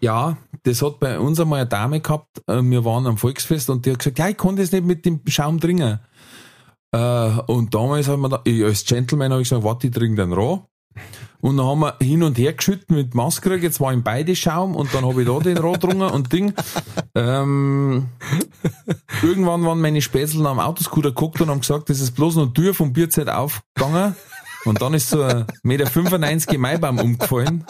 Ja, 0.00 0.36
das 0.64 0.82
hat 0.82 1.00
bei 1.00 1.18
uns 1.18 1.40
einmal 1.40 1.60
eine 1.60 1.68
Dame 1.68 2.00
gehabt. 2.00 2.42
äh, 2.46 2.60
Wir 2.62 2.84
waren 2.84 3.06
am 3.06 3.16
Volksfest 3.16 3.70
und 3.70 3.86
die 3.86 3.92
hat 3.92 3.98
gesagt, 4.00 4.18
ja, 4.18 4.28
ich 4.28 4.36
konnte 4.36 4.62
das 4.62 4.72
nicht 4.72 4.84
mit 4.84 5.04
dem 5.04 5.20
Schaum 5.28 5.58
trinken. 5.60 6.00
Äh, 6.92 6.98
Und 7.46 7.74
damals 7.74 8.08
haben 8.08 8.20
wir 8.22 8.28
da, 8.28 8.40
ich 8.44 8.62
als 8.64 8.84
Gentleman 8.84 9.32
habe 9.32 9.42
ich 9.42 9.48
gesagt, 9.48 9.64
warte, 9.64 9.86
ich 9.86 9.92
trinke 9.94 10.16
den 10.22 10.32
roh. 10.32 10.64
Und 11.40 11.58
dann 11.58 11.66
haben 11.66 11.80
wir 11.80 11.96
hin 12.00 12.22
und 12.22 12.38
her 12.38 12.54
geschüttet 12.54 12.90
mit 12.90 13.14
Maske, 13.14 13.54
jetzt 13.56 13.80
war 13.80 13.92
in 13.92 14.02
beide 14.02 14.34
Schaum 14.34 14.74
und 14.74 14.92
dann 14.94 15.04
habe 15.04 15.22
ich 15.22 15.28
da 15.28 15.38
den 15.38 15.58
roh 15.58 15.72
getrunken 15.72 16.02
und 16.02 16.32
Ding. 16.32 16.54
Ähm, 17.14 18.08
irgendwann 19.22 19.64
waren 19.64 19.80
meine 19.80 20.00
Spätzle 20.00 20.48
am 20.48 20.58
Autoscooter 20.58 21.10
geguckt 21.10 21.40
und 21.40 21.50
haben 21.50 21.60
gesagt, 21.60 21.90
das 21.90 22.00
ist 22.00 22.12
bloß 22.12 22.36
die 22.36 22.52
Tür 22.54 22.74
vom 22.74 22.92
Bierzeit 22.92 23.28
aufgegangen. 23.28 24.16
Und 24.64 24.80
dann 24.82 24.94
ist 24.94 25.10
so 25.10 25.22
ein 25.22 25.44
Meter 25.62 25.86
95 25.86 26.58
Maibaum 26.58 26.98
umgefallen. 26.98 27.64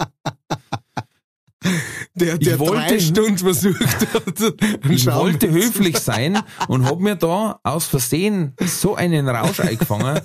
Der, 2.15 2.39
der 2.39 2.59
wollte- 2.59 2.75
drei 2.89 2.99
Stunden 3.01 3.39
versucht 3.39 4.15
hat, 4.15 4.55
Ich 4.89 5.07
wollte 5.07 5.51
höflich 5.51 5.99
sein 5.99 6.41
und 6.69 6.85
hab 6.87 6.99
mir 7.01 7.17
da 7.17 7.61
aus 7.63 7.87
Versehen 7.87 8.55
so 8.65 8.95
einen 8.95 9.29
Rausch 9.29 9.61
eingefangen, 9.61 10.21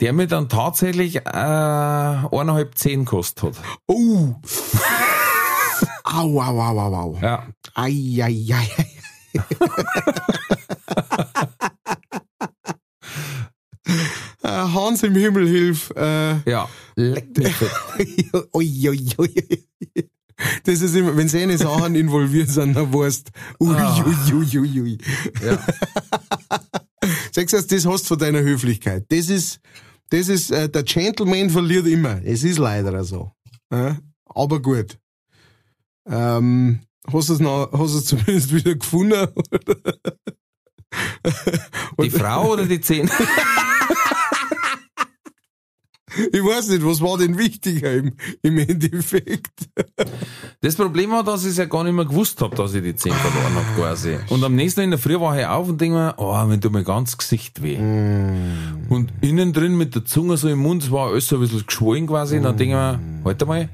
der 0.00 0.12
mir 0.12 0.26
dann 0.26 0.48
tatsächlich 0.48 1.16
äh, 1.16 1.20
eineinhalb 1.28 2.76
Zehn 2.78 3.04
gekostet 3.04 3.44
hat. 3.44 3.56
Oh! 3.86 4.34
Au, 6.04 6.40
au, 6.40 6.60
au, 6.60 6.78
au, 6.80 6.94
au. 6.94 7.18
Ja. 7.22 7.46
Ei, 7.76 8.20
ei, 8.22 8.46
ei, 8.52 8.68
ei. 8.78 8.90
Hans 14.42 15.02
im 15.02 15.14
Himmel 15.14 15.46
hilf. 15.48 15.90
Äh, 15.96 16.38
Ja. 16.50 16.68
Leck 16.96 17.36
mich 17.38 17.54
ui, 18.52 18.88
ui, 18.88 19.14
ui. 19.18 19.64
Das 20.64 20.80
ist 20.80 20.94
immer, 20.94 21.16
wenn 21.16 21.28
seine 21.28 21.56
Sachen 21.58 21.94
involviert 21.94 22.48
sind, 22.50 22.74
dann 22.74 22.92
weißt 22.92 23.30
ui, 23.60 23.74
Ah. 23.74 24.04
ui, 24.04 24.34
ui, 24.34 24.58
ui, 24.58 24.80
ui. 24.80 24.98
Ja. 25.44 25.58
Sagst 27.32 27.54
du, 27.54 27.62
das 27.76 27.86
hast 27.86 28.02
du 28.04 28.08
von 28.08 28.18
deiner 28.18 28.40
Höflichkeit. 28.40 29.04
Das 29.08 29.28
ist, 29.30 29.60
das 30.10 30.28
ist, 30.28 30.50
äh, 30.50 30.68
der 30.68 30.82
Gentleman 30.82 31.48
verliert 31.50 31.86
immer. 31.86 32.20
Es 32.24 32.42
ist 32.44 32.58
leider 32.58 33.04
so. 33.04 33.30
Äh, 33.70 33.94
aber 34.26 34.60
gut. 34.60 34.98
Ähm, 36.06 36.80
hast 37.12 37.28
du 37.28 37.34
es 37.34 37.40
noch, 37.40 37.70
hast 37.72 37.94
du 37.94 37.98
es 37.98 38.04
zumindest 38.06 38.54
wieder 38.54 38.74
gefunden? 38.74 39.28
Die 42.02 42.10
Frau 42.10 42.52
oder 42.52 42.66
die 42.66 42.80
Zehn? 42.80 43.08
Ich 46.32 46.44
weiß 46.44 46.68
nicht, 46.70 46.84
was 46.84 47.00
war 47.00 47.18
denn 47.18 47.38
wichtiger 47.38 47.92
im, 47.92 48.12
im 48.42 48.58
Endeffekt? 48.58 49.68
Das 50.60 50.76
Problem 50.76 51.10
war, 51.10 51.22
dass 51.22 51.44
ich 51.44 51.50
es 51.50 51.56
ja 51.56 51.66
gar 51.66 51.84
nicht 51.84 51.92
mehr 51.92 52.04
gewusst 52.04 52.40
habe, 52.40 52.54
dass 52.56 52.74
ich 52.74 52.82
die 52.82 52.94
Zehn 52.94 53.12
verloren 53.12 53.54
habe 53.54 53.80
quasi. 53.80 54.18
Und 54.28 54.42
am 54.44 54.54
nächsten 54.54 54.80
Tag 54.80 54.84
in 54.84 54.90
der 54.90 54.98
Früh 54.98 55.20
war 55.20 55.38
ich 55.38 55.46
auf 55.46 55.68
und 55.68 55.80
denke 55.80 55.96
mir, 55.96 56.14
oh, 56.18 56.44
mir 56.44 56.58
tut 56.60 56.72
mir 56.72 56.84
ganz 56.84 57.16
Gesicht 57.16 57.62
weh. 57.62 57.76
Und 57.76 59.12
innen 59.20 59.52
drin 59.52 59.76
mit 59.76 59.94
der 59.94 60.04
Zunge 60.04 60.36
so 60.36 60.48
im 60.48 60.58
Mund, 60.60 60.82
es 60.82 60.90
war 60.90 61.08
alles 61.08 61.28
so 61.28 61.36
ein 61.36 61.42
bisschen 61.42 61.66
geschwollen 61.66 62.06
quasi. 62.06 62.36
Und 62.38 62.44
dann 62.44 62.56
denke 62.56 62.74
ich 62.74 62.80
mir, 62.80 63.24
warte 63.24 63.46
mal, 63.46 63.68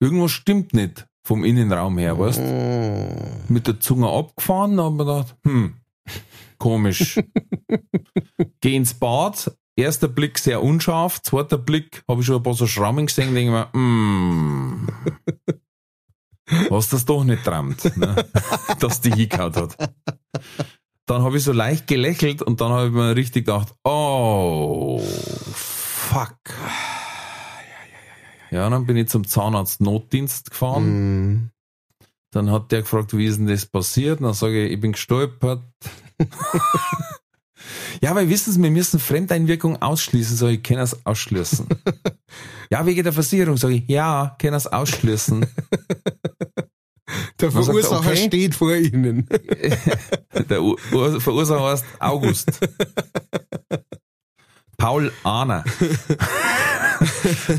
irgendwas 0.00 0.30
stimmt 0.30 0.74
nicht 0.74 1.06
vom 1.26 1.44
Innenraum 1.44 1.98
her, 1.98 2.18
weißt 2.18 2.40
Mit 3.48 3.66
der 3.66 3.80
Zunge 3.80 4.08
abgefahren, 4.08 4.76
dann 4.76 4.86
hab 4.86 4.92
ich 4.92 4.98
mir 4.98 5.04
gedacht, 5.04 5.36
hm, 5.44 5.74
komisch. 6.58 7.20
Geh 8.60 8.76
ins 8.76 8.94
Bad, 8.94 9.50
erster 9.76 10.08
Blick 10.08 10.38
sehr 10.38 10.62
unscharf, 10.62 11.22
zweiter 11.22 11.58
Blick 11.58 12.04
habe 12.08 12.20
ich 12.20 12.26
schon 12.26 12.36
ein 12.36 12.42
paar 12.42 12.54
so 12.54 12.66
Schrammen 12.66 13.06
gesehen, 13.06 13.34
denke 13.34 13.40
ich 13.40 13.50
mir, 13.50 13.72
hm, 13.72 14.88
hast 16.70 16.92
das 16.92 17.04
doch 17.04 17.24
nicht 17.24 17.44
trammt, 17.44 17.96
ne? 17.96 18.26
dass 18.80 19.00
die 19.00 19.12
hingehauen 19.12 19.54
hat. 19.56 19.76
Dann 21.06 21.22
habe 21.22 21.36
ich 21.36 21.44
so 21.44 21.52
leicht 21.52 21.86
gelächelt 21.86 22.42
und 22.42 22.60
dann 22.60 22.72
habe 22.72 22.86
ich 22.86 22.92
mir 22.92 23.14
richtig 23.14 23.46
gedacht, 23.46 23.74
oh, 23.84 25.00
fuck. 25.52 26.38
Ja, 28.50 28.70
dann 28.70 28.86
bin 28.86 28.96
ich 28.96 29.08
zum 29.08 29.26
Zahnarzt 29.26 29.80
Notdienst 29.80 30.50
gefahren. 30.50 30.84
Hm. 30.84 31.50
Dann 32.30 32.50
hat 32.50 32.72
der 32.72 32.82
gefragt, 32.82 33.16
wie 33.16 33.26
ist 33.26 33.38
denn 33.38 33.46
das 33.46 33.66
passiert? 33.66 34.20
Dann 34.20 34.32
sage 34.32 34.64
ich, 34.64 34.72
ich 34.72 34.80
bin 34.80 34.92
gestolpert. 34.92 35.62
ja, 38.02 38.14
weil 38.14 38.28
wissen 38.28 38.52
Sie, 38.52 38.62
wir 38.62 38.70
müssen 38.70 39.00
Fremdeinwirkung 39.00 39.80
ausschließen. 39.80 40.36
Sag 40.36 40.50
ich, 40.50 40.62
kann 40.62 40.78
es 40.78 41.04
ausschließen. 41.06 41.66
ja, 42.70 42.84
wegen 42.86 43.02
der 43.02 43.12
Versicherung. 43.12 43.56
Sage 43.56 43.74
ich, 43.74 43.88
ja, 43.88 44.36
kann 44.38 44.54
es 44.54 44.66
ausschließen. 44.66 45.46
Der 47.40 47.48
er, 47.48 47.52
Verursacher 47.52 48.10
okay. 48.10 48.16
steht 48.16 48.54
vor 48.54 48.74
Ihnen. 48.74 49.28
Der 50.48 50.62
Ur 50.62 50.78
Ur 50.92 51.20
Verursacher 51.20 51.70
heißt 51.70 51.84
August. 52.00 52.50
Paul 54.76 55.12
Ahner. 55.22 55.64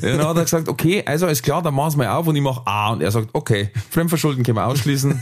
dann 0.01 0.25
hat 0.25 0.37
er 0.37 0.43
gesagt, 0.43 0.69
okay, 0.69 1.03
also 1.05 1.27
ist 1.27 1.43
klar, 1.43 1.61
dann 1.61 1.73
machen 1.73 1.99
wir 1.99 2.13
auf 2.13 2.27
und 2.27 2.35
ich 2.35 2.41
mache 2.41 2.61
A. 2.65 2.91
Und 2.91 3.01
er 3.01 3.11
sagt, 3.11 3.29
okay, 3.33 3.71
Fremdverschulden 3.89 4.43
können 4.43 4.57
wir 4.57 4.65
ausschließen. 4.65 5.21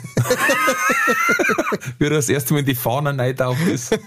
Wie 2.00 2.06
er 2.06 2.12
das 2.12 2.30
erste 2.30 2.54
Mal 2.54 2.60
in 2.62 2.66
die 2.66 2.76
Fahne 2.76 3.18
reintaucht 3.18 3.62
ist. 3.68 3.98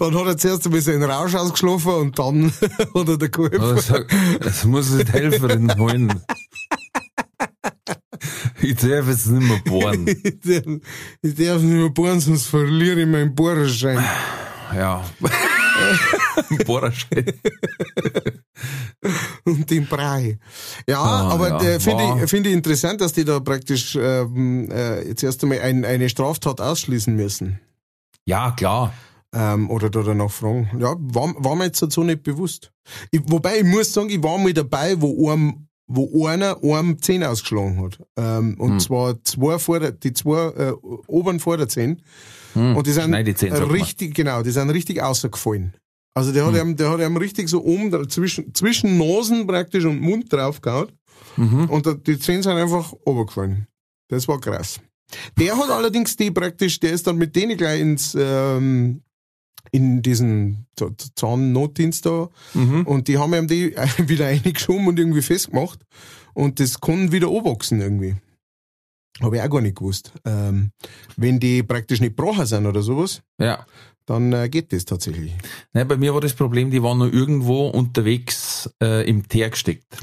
Dann 0.00 0.18
hat 0.18 0.26
er 0.26 0.36
zuerst 0.38 0.64
ein 0.64 0.72
bisschen 0.72 1.00
den 1.00 1.10
Rausch 1.10 1.34
ausgeschlafen 1.34 1.92
und 1.92 2.18
dann 2.18 2.52
hat 2.94 3.08
er 3.08 3.18
da 3.18 3.26
geholfen. 3.26 3.78
Sagt, 3.80 4.14
das 4.40 4.64
muss 4.64 4.94
ich 4.94 5.04
die 5.04 5.12
Helferin 5.12 5.78
holen. 5.78 6.22
Ich 8.62 8.76
darf 8.76 9.08
jetzt 9.08 9.26
nicht 9.26 9.46
mehr 9.46 9.60
bohren. 9.64 10.06
Ich 10.06 10.40
darf, 10.44 10.64
ich 11.22 11.34
darf 11.34 11.62
nicht 11.62 11.76
mehr 11.76 11.90
bohren, 11.90 12.20
sonst 12.20 12.46
verliere 12.46 13.00
ich 13.00 13.06
meinen 13.06 13.34
Bohrerschein. 13.34 14.02
Ja. 14.74 15.04
Bohrerschein. 16.66 17.24
und 19.44 19.70
den 19.70 19.86
Brei. 19.86 20.38
Ja, 20.88 21.00
Ah, 21.02 21.28
aber 21.30 21.48
ja, 21.48 21.62
äh, 21.62 21.80
finde 21.80 22.04
ich, 22.22 22.30
finde 22.30 22.50
ich 22.50 22.54
interessant, 22.56 23.00
dass 23.00 23.12
die 23.12 23.24
da 23.24 23.40
praktisch 23.40 23.96
ähm, 24.00 24.70
äh, 24.70 25.06
jetzt 25.08 25.22
erst 25.22 25.42
einmal 25.42 25.60
ein, 25.60 25.84
eine 25.84 26.08
Straftat 26.08 26.60
ausschließen 26.60 27.14
müssen. 27.14 27.60
Ja, 28.26 28.50
klar. 28.52 28.92
Ähm, 29.32 29.70
oder 29.70 29.90
da 29.90 30.02
danach 30.02 30.30
fragen. 30.30 30.70
Ja, 30.78 30.94
war, 30.98 31.32
war 31.38 31.54
mir 31.56 31.66
jetzt 31.66 31.78
so 31.90 32.02
nicht 32.04 32.22
bewusst. 32.22 32.72
Ich, 33.10 33.20
wobei, 33.26 33.58
ich 33.58 33.64
muss 33.64 33.92
sagen, 33.92 34.10
ich 34.10 34.22
war 34.22 34.38
mal 34.38 34.52
dabei, 34.52 35.00
wo 35.00 35.30
einem, 35.30 35.68
wo 35.86 36.26
einer 36.26 36.58
einem 36.62 37.00
Zehn 37.00 37.22
ausgeschlagen 37.24 37.80
hat. 37.82 37.98
Ähm, 38.16 38.56
und 38.58 38.72
Hm. 38.72 38.80
zwar 38.80 39.24
zwei 39.24 39.58
Vorder-, 39.58 39.92
die 39.92 40.12
zwei 40.12 40.48
äh, 40.48 40.72
oberen 41.06 41.38
Vorderzehen. 41.40 42.02
Und 42.54 42.86
die 42.86 42.92
sind 42.92 43.04
Hm. 43.04 43.10
Schneid 43.10 43.40
die 43.42 43.50
man. 43.50 43.62
richtig, 43.70 44.14
genau, 44.14 44.42
die 44.42 44.50
sind 44.50 44.70
richtig 44.70 45.02
ausgefallen. 45.02 45.74
Also 46.14 46.32
der 46.32 46.44
hat 46.46 46.54
Hm. 46.54 46.70
ihm, 46.70 46.76
der 46.76 46.90
hat 46.90 47.00
ihm 47.00 47.16
richtig 47.16 47.48
so 47.48 47.62
oben 47.64 48.08
zwischen, 48.10 48.52
zwischen 48.54 48.98
Nasen 48.98 49.46
praktisch 49.46 49.84
und 49.84 50.00
Mund 50.00 50.32
draufgehauen. 50.32 50.90
Mhm. 51.36 51.70
Und 51.70 52.06
die 52.06 52.18
Zehen 52.18 52.42
sind 52.42 52.52
einfach 52.52 52.92
runtergefallen. 53.06 53.66
Das 54.08 54.26
war 54.26 54.40
krass. 54.40 54.80
Der 55.38 55.56
hat 55.56 55.70
allerdings 55.70 56.16
die 56.16 56.30
praktisch, 56.30 56.80
der 56.80 56.92
ist 56.92 57.06
dann 57.06 57.16
mit 57.16 57.36
denen 57.36 57.56
gleich 57.56 57.80
ins, 57.80 58.16
ähm, 58.18 59.02
in 59.72 60.02
diesen 60.02 60.66
Zahnnotdienst 61.14 62.06
da 62.06 62.28
Mhm. 62.54 62.86
und 62.86 63.06
die 63.08 63.18
haben 63.18 63.34
ihm 63.34 63.46
die 63.46 63.74
wieder 64.08 64.26
eingeschoben 64.26 64.86
und 64.88 64.98
irgendwie 64.98 65.22
festgemacht 65.22 65.80
und 66.34 66.58
das 66.60 66.80
kann 66.80 67.12
wieder 67.12 67.28
anwachsen 67.28 67.80
irgendwie. 67.80 68.16
Habe 69.20 69.36
ich 69.36 69.42
auch 69.42 69.50
gar 69.50 69.60
nicht 69.60 69.76
gewusst. 69.76 70.12
Ähm, 70.24 70.70
wenn 71.16 71.40
die 71.40 71.62
praktisch 71.62 72.00
nicht 72.00 72.16
gebrochen 72.16 72.46
sind 72.46 72.66
oder 72.66 72.82
sowas, 72.82 73.22
Ja. 73.38 73.66
dann 74.06 74.32
äh, 74.32 74.48
geht 74.48 74.72
das 74.72 74.84
tatsächlich. 74.84 75.32
Nein, 75.72 75.86
bei 75.88 75.96
mir 75.96 76.14
war 76.14 76.20
das 76.20 76.32
Problem, 76.34 76.70
die 76.70 76.82
waren 76.82 76.98
nur 76.98 77.12
irgendwo 77.12 77.68
unterwegs 77.68 78.70
äh, 78.82 79.08
im 79.08 79.28
Teer 79.28 79.50
gesteckt. 79.50 79.98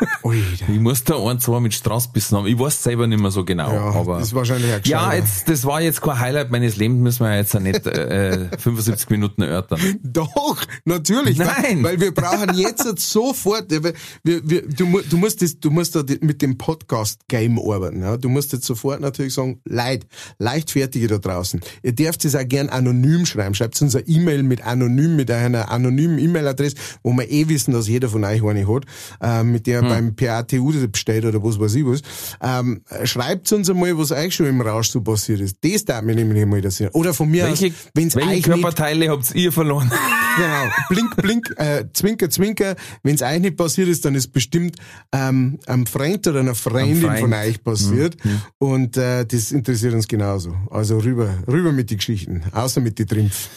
Alter. 0.00 0.64
Ich 0.74 0.80
muss 0.80 1.04
da 1.04 1.16
ein, 1.16 1.38
zwei 1.40 1.60
mit 1.60 1.74
Straßbissen 1.74 2.38
haben. 2.38 2.46
Ich 2.46 2.58
weiß 2.58 2.82
selber 2.82 3.06
nicht 3.06 3.20
mehr 3.20 3.30
so 3.30 3.44
genau. 3.44 3.72
Ja, 3.72 3.90
aber 3.92 4.18
das 4.18 4.28
ist 4.28 4.34
wahrscheinlich 4.34 4.72
ein 4.72 4.80
ja, 4.84 5.14
jetzt, 5.14 5.48
das 5.48 5.64
war 5.64 5.80
jetzt 5.80 6.00
kein 6.00 6.18
Highlight 6.18 6.50
meines 6.50 6.76
Lebens, 6.76 7.00
müssen 7.00 7.24
wir 7.24 7.36
jetzt 7.36 7.54
ja 7.54 7.60
nicht 7.60 7.86
äh, 7.86 8.48
75 8.58 9.10
Minuten 9.10 9.42
erörtern. 9.42 9.80
Doch, 10.02 10.56
natürlich. 10.84 11.38
Nein. 11.38 11.82
Weil, 11.82 11.94
weil 11.94 12.00
wir 12.00 12.14
brauchen 12.14 12.54
jetzt 12.54 12.84
sofort, 12.98 13.70
ja, 13.70 13.82
weil 13.82 13.94
wir, 14.22 14.48
wir, 14.48 14.62
du, 14.62 15.00
du 15.08 15.16
musst 15.16 15.42
das, 15.42 15.60
du 15.60 15.70
musst 15.70 15.94
da 15.94 16.02
mit 16.20 16.42
dem 16.42 16.58
Podcast-Game 16.58 17.58
arbeiten. 17.58 18.02
Ja? 18.02 18.16
Du 18.16 18.28
musst 18.28 18.52
jetzt 18.52 18.66
sofort 18.66 19.00
natürlich 19.00 19.34
sagen, 19.34 19.60
Leid, 19.64 20.06
Leichtfertige 20.38 21.06
da 21.06 21.18
draußen. 21.18 21.60
Ihr 21.82 21.92
dürft 21.92 22.24
es 22.24 22.34
auch 22.34 22.46
gern 22.46 22.68
anonym 22.68 23.26
schreiben. 23.26 23.54
Schreibt 23.54 23.80
uns 23.80 23.94
eine 23.94 24.06
E-Mail 24.06 24.42
mit 24.42 24.64
anonym, 24.66 25.16
mit 25.16 25.30
einer 25.30 25.70
anonymen 25.70 26.18
E-Mail-Adresse, 26.18 26.76
wo 27.02 27.12
wir 27.12 27.30
eh 27.30 27.48
wissen, 27.48 27.72
dass 27.72 27.88
jeder 27.88 28.08
von 28.08 28.24
euch 28.24 28.42
eine 28.42 28.66
hat, 28.66 28.84
ähm, 29.20 29.52
mit 29.52 29.66
der 29.66 29.84
beim 29.94 30.14
PATU 30.16 30.72
bestellt 30.88 31.24
oder 31.24 31.42
was 31.42 31.58
weiß 31.58 31.74
ich 31.74 31.86
was. 31.86 32.00
Ähm, 32.40 32.82
schreibt 33.04 33.52
uns 33.52 33.70
einmal, 33.70 33.96
was 33.98 34.12
euch 34.12 34.34
schon 34.34 34.46
im 34.46 34.60
Rausch 34.60 34.90
so 34.90 35.00
passiert 35.00 35.40
ist. 35.40 35.56
Das 35.62 35.84
darf 35.84 36.02
mich 36.02 36.16
nämlich 36.16 36.44
mal 36.46 36.56
interessieren. 36.56 36.90
Oder 36.92 37.14
von 37.14 37.30
mir 37.30 37.44
Welche, 37.44 37.66
aus, 37.66 37.72
wenn's 37.94 38.16
welche 38.16 38.28
euch 38.28 38.36
nicht 38.36 38.46
Körperteile 38.46 39.08
habt 39.10 39.34
ihr 39.34 39.52
verloren? 39.52 39.90
Genau. 40.36 40.68
Blink, 40.88 41.16
blink, 41.16 41.54
äh, 41.58 41.84
zwinker, 41.92 42.28
zwinker. 42.28 42.74
Wenn 43.04 43.14
es 43.14 43.22
euch 43.22 43.38
nicht 43.38 43.56
passiert 43.56 43.86
ist, 43.86 44.04
dann 44.04 44.16
ist 44.16 44.32
bestimmt 44.32 44.76
ähm, 45.12 45.60
einem 45.66 45.86
Freund 45.86 46.26
oder 46.26 46.40
einer 46.40 46.56
Freundin 46.56 47.02
Freund. 47.02 47.20
von 47.20 47.32
euch 47.34 47.62
passiert. 47.62 48.16
Und 48.58 48.96
äh, 48.96 49.24
das 49.24 49.52
interessiert 49.52 49.94
uns 49.94 50.08
genauso. 50.08 50.56
Also 50.70 50.98
rüber, 50.98 51.32
rüber 51.46 51.70
mit 51.70 51.90
die 51.90 51.98
Geschichten. 51.98 52.42
Außer 52.52 52.80
mit 52.80 52.98
die 52.98 53.06
Trimpf. 53.06 53.48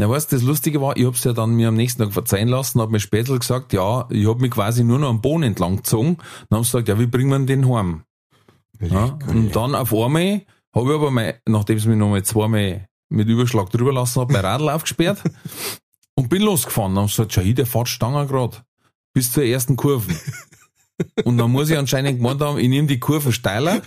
Na, 0.00 0.08
weißt, 0.08 0.32
das 0.32 0.40
Lustige 0.40 0.80
war, 0.80 0.96
ich 0.96 1.04
hab's 1.04 1.24
ja 1.24 1.34
dann 1.34 1.50
mir 1.50 1.68
am 1.68 1.74
nächsten 1.74 2.02
Tag 2.02 2.14
verzeihen 2.14 2.48
lassen, 2.48 2.80
hab 2.80 2.88
mir 2.88 3.00
später 3.00 3.38
gesagt, 3.38 3.74
ja, 3.74 4.08
ich 4.08 4.26
hab 4.26 4.40
mich 4.40 4.50
quasi 4.50 4.82
nur 4.82 4.98
noch 4.98 5.10
am 5.10 5.20
Boden 5.20 5.42
entlang 5.42 5.76
gezogen. 5.76 6.16
Dann 6.48 6.56
haben 6.56 6.64
sie 6.64 6.70
gesagt, 6.70 6.88
ja, 6.88 6.98
wie 6.98 7.04
bringen 7.04 7.28
wir 7.28 7.38
den 7.44 7.68
heim? 7.70 8.04
Ja, 8.80 9.18
und 9.28 9.54
dann 9.54 9.74
auf 9.74 9.92
einmal 9.92 10.40
habe 10.74 10.88
ich 10.88 10.94
aber 10.94 11.10
mal, 11.10 11.38
nachdem 11.46 11.78
sie 11.78 11.90
mich 11.90 11.98
nochmal 11.98 12.22
zweimal 12.22 12.86
mit 13.10 13.28
Überschlag 13.28 13.68
drüber 13.68 13.92
lassen 13.92 14.22
hat, 14.22 14.30
mein 14.30 14.42
Radl 14.42 14.68
aufgesperrt 14.70 15.22
und 16.14 16.30
bin 16.30 16.40
losgefahren. 16.40 16.94
Dann 16.94 17.02
haben 17.02 17.08
sie 17.08 17.16
gesagt, 17.16 17.34
schau, 17.34 17.42
der 17.42 17.66
fährt 17.66 17.88
Stange 17.88 18.26
grad 18.26 18.64
bis 19.12 19.30
zur 19.30 19.44
ersten 19.44 19.76
Kurve. 19.76 20.14
Und 21.24 21.36
dann 21.36 21.50
muss 21.50 21.68
ich 21.68 21.76
anscheinend 21.76 22.16
gemeint 22.16 22.40
haben, 22.40 22.58
ich 22.58 22.70
nehme 22.70 22.88
die 22.88 23.00
Kurve 23.00 23.32
steiler 23.32 23.82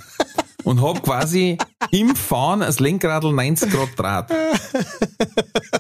und 0.64 0.82
hab 0.82 1.04
quasi 1.04 1.58
im 1.92 2.16
Fahren 2.16 2.62
das 2.62 2.80
Lenkradl 2.80 3.34
90 3.34 3.72
Grad 3.72 3.90
Draht. 3.98 4.32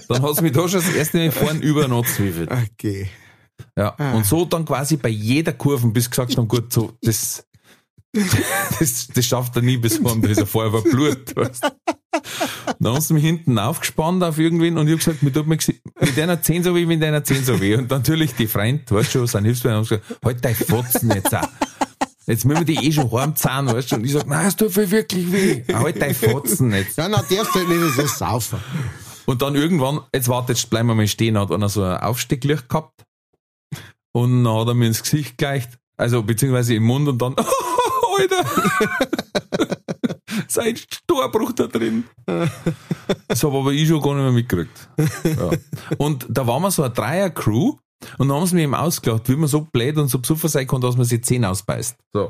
Dann 0.10 0.22
hat's 0.22 0.42
mich 0.42 0.52
da 0.52 0.68
schon 0.68 0.82
das 0.82 0.94
erste 0.94 1.18
Mal 1.18 1.32
vorn 1.32 1.62
über 1.62 1.86
angezwiefelt. 1.86 2.50
Okay. 2.52 3.10
Ja. 3.78 3.96
Und 4.14 4.26
so 4.26 4.46
dann 4.46 4.66
quasi 4.66 4.98
bei 4.98 5.10
jeder 5.10 5.54
Kurve, 5.54 5.88
bis 5.88 6.10
gesagt 6.10 6.38
haben, 6.38 6.48
gut, 6.48 6.72
so, 6.72 6.94
das, 7.02 7.46
das, 8.80 9.08
das 9.08 9.26
schafft 9.26 9.56
er 9.56 9.62
nie 9.62 9.78
bis 9.78 9.98
vorn, 9.98 10.22
da 10.22 10.30
ist 10.30 10.40
er 10.40 10.46
vorher 10.46 10.72
verblut. 10.72 11.36
Weißt. 11.36 11.64
Dann 12.80 12.94
haben 12.94 13.02
sie 13.02 13.14
mich 13.14 13.24
hinten 13.24 13.58
aufgespannt 13.58 14.24
auf 14.24 14.38
irgendwen 14.38 14.78
und 14.78 14.88
ich 14.88 14.94
hab 14.94 15.00
gesagt, 15.00 15.24
mit, 15.24 15.36
mit 15.48 15.82
mit 16.00 16.18
deiner 16.18 16.42
10 16.42 16.64
so 16.64 16.76
weh, 16.76 16.86
mit 16.86 17.02
deiner 17.02 17.24
10 17.24 17.44
so 17.44 17.60
weh. 17.60 17.76
Und 17.76 17.90
natürlich 17.90 18.36
die 18.36 18.48
Freund, 18.48 18.92
weißt 18.92 19.16
du 19.16 19.20
schon, 19.20 19.28
sind 19.28 19.46
Hilfsbein, 19.46 19.74
haben 19.74 19.84
gesagt, 19.84 20.04
halt 20.24 20.46
dein 20.46 20.56
Fotzen 20.56 21.12
jetzt 21.12 21.34
auch. 21.34 21.48
Jetzt 22.26 22.46
müssen 22.46 22.66
wir 22.66 22.76
die 22.76 22.88
eh 22.88 22.92
schon 22.92 23.12
heimzahlen, 23.20 23.68
weißt 23.68 23.92
du? 23.92 23.96
Und 23.98 24.06
ich 24.06 24.14
sag, 24.14 24.28
nein, 24.28 24.48
es 24.48 24.56
tut 24.56 24.76
mir 24.76 24.90
wirklich 24.90 25.32
weh. 25.32 25.64
Halt 25.74 26.02
dein 26.02 26.16
Fotzen 26.16 26.72
jetzt. 26.72 26.98
Ja, 26.98 27.10
na, 27.10 27.18
darfst 27.18 27.54
halt 27.54 27.70
nicht 27.70 27.96
so 27.96 28.06
saufen. 28.08 28.60
Und 29.26 29.42
dann 29.42 29.56
irgendwann, 29.56 30.02
jetzt 30.14 30.28
warte, 30.28 30.54
jetzt 30.54 30.70
bleiben 30.70 30.88
wir 30.90 30.96
mal 30.96 31.08
stehen, 31.08 31.38
hat 31.38 31.52
einer 31.52 31.70
so 31.70 31.84
ein 31.84 31.98
Aufstecklicht 31.98 32.70
gehabt. 32.70 33.04
Und 34.12 34.44
dann 34.44 34.58
hat 34.58 34.68
er 34.68 34.74
mir 34.74 34.88
ins 34.88 35.02
Gesicht 35.02 35.38
geleicht. 35.38 35.80
Also, 35.98 36.24
beziehungsweise 36.24 36.76
im 36.76 36.84
Mund 36.84 37.08
und 37.08 37.22
dann, 37.22 37.36
Alter! 38.18 38.46
Sein 40.48 40.76
Storbruch 40.78 41.54
da 41.54 41.68
drin. 41.68 42.06
Das 43.28 43.44
habe 43.44 43.58
aber 43.58 43.72
ich 43.72 43.88
schon 43.88 44.02
gar 44.02 44.14
nicht 44.16 44.24
mehr 44.24 44.32
mitgekriegt. 44.32 44.90
Ja. 45.24 45.52
Und 45.98 46.26
da 46.30 46.46
waren 46.48 46.62
wir 46.62 46.72
so 46.72 46.84
eine 46.84 46.94
Dreier-Crew 46.94 47.76
und 48.18 48.28
dann 48.28 48.38
haben 48.38 48.46
sie 48.46 48.56
mir 48.56 48.64
eben 48.64 48.76
ausgelacht, 48.76 49.30
wie 49.30 49.36
man 49.36 49.48
so 49.48 49.62
blöd 49.62 49.98
und 49.98 50.08
so 50.08 50.20
besoffen 50.20 50.50
sein 50.50 50.68
kann, 50.68 50.82
dass 50.82 50.98
man 50.98 51.06
sich 51.06 51.24
Zähne 51.24 51.50
ausbeißt. 51.50 51.98
So. 52.14 52.30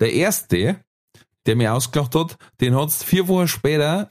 Der 0.00 0.12
erste, 0.12 0.80
der 1.46 1.56
mir 1.56 1.74
ausgelacht 1.74 2.14
hat, 2.14 2.36
den 2.60 2.74
hat's 2.74 3.02
vier 3.02 3.28
Wochen 3.28 3.48
später 3.48 4.10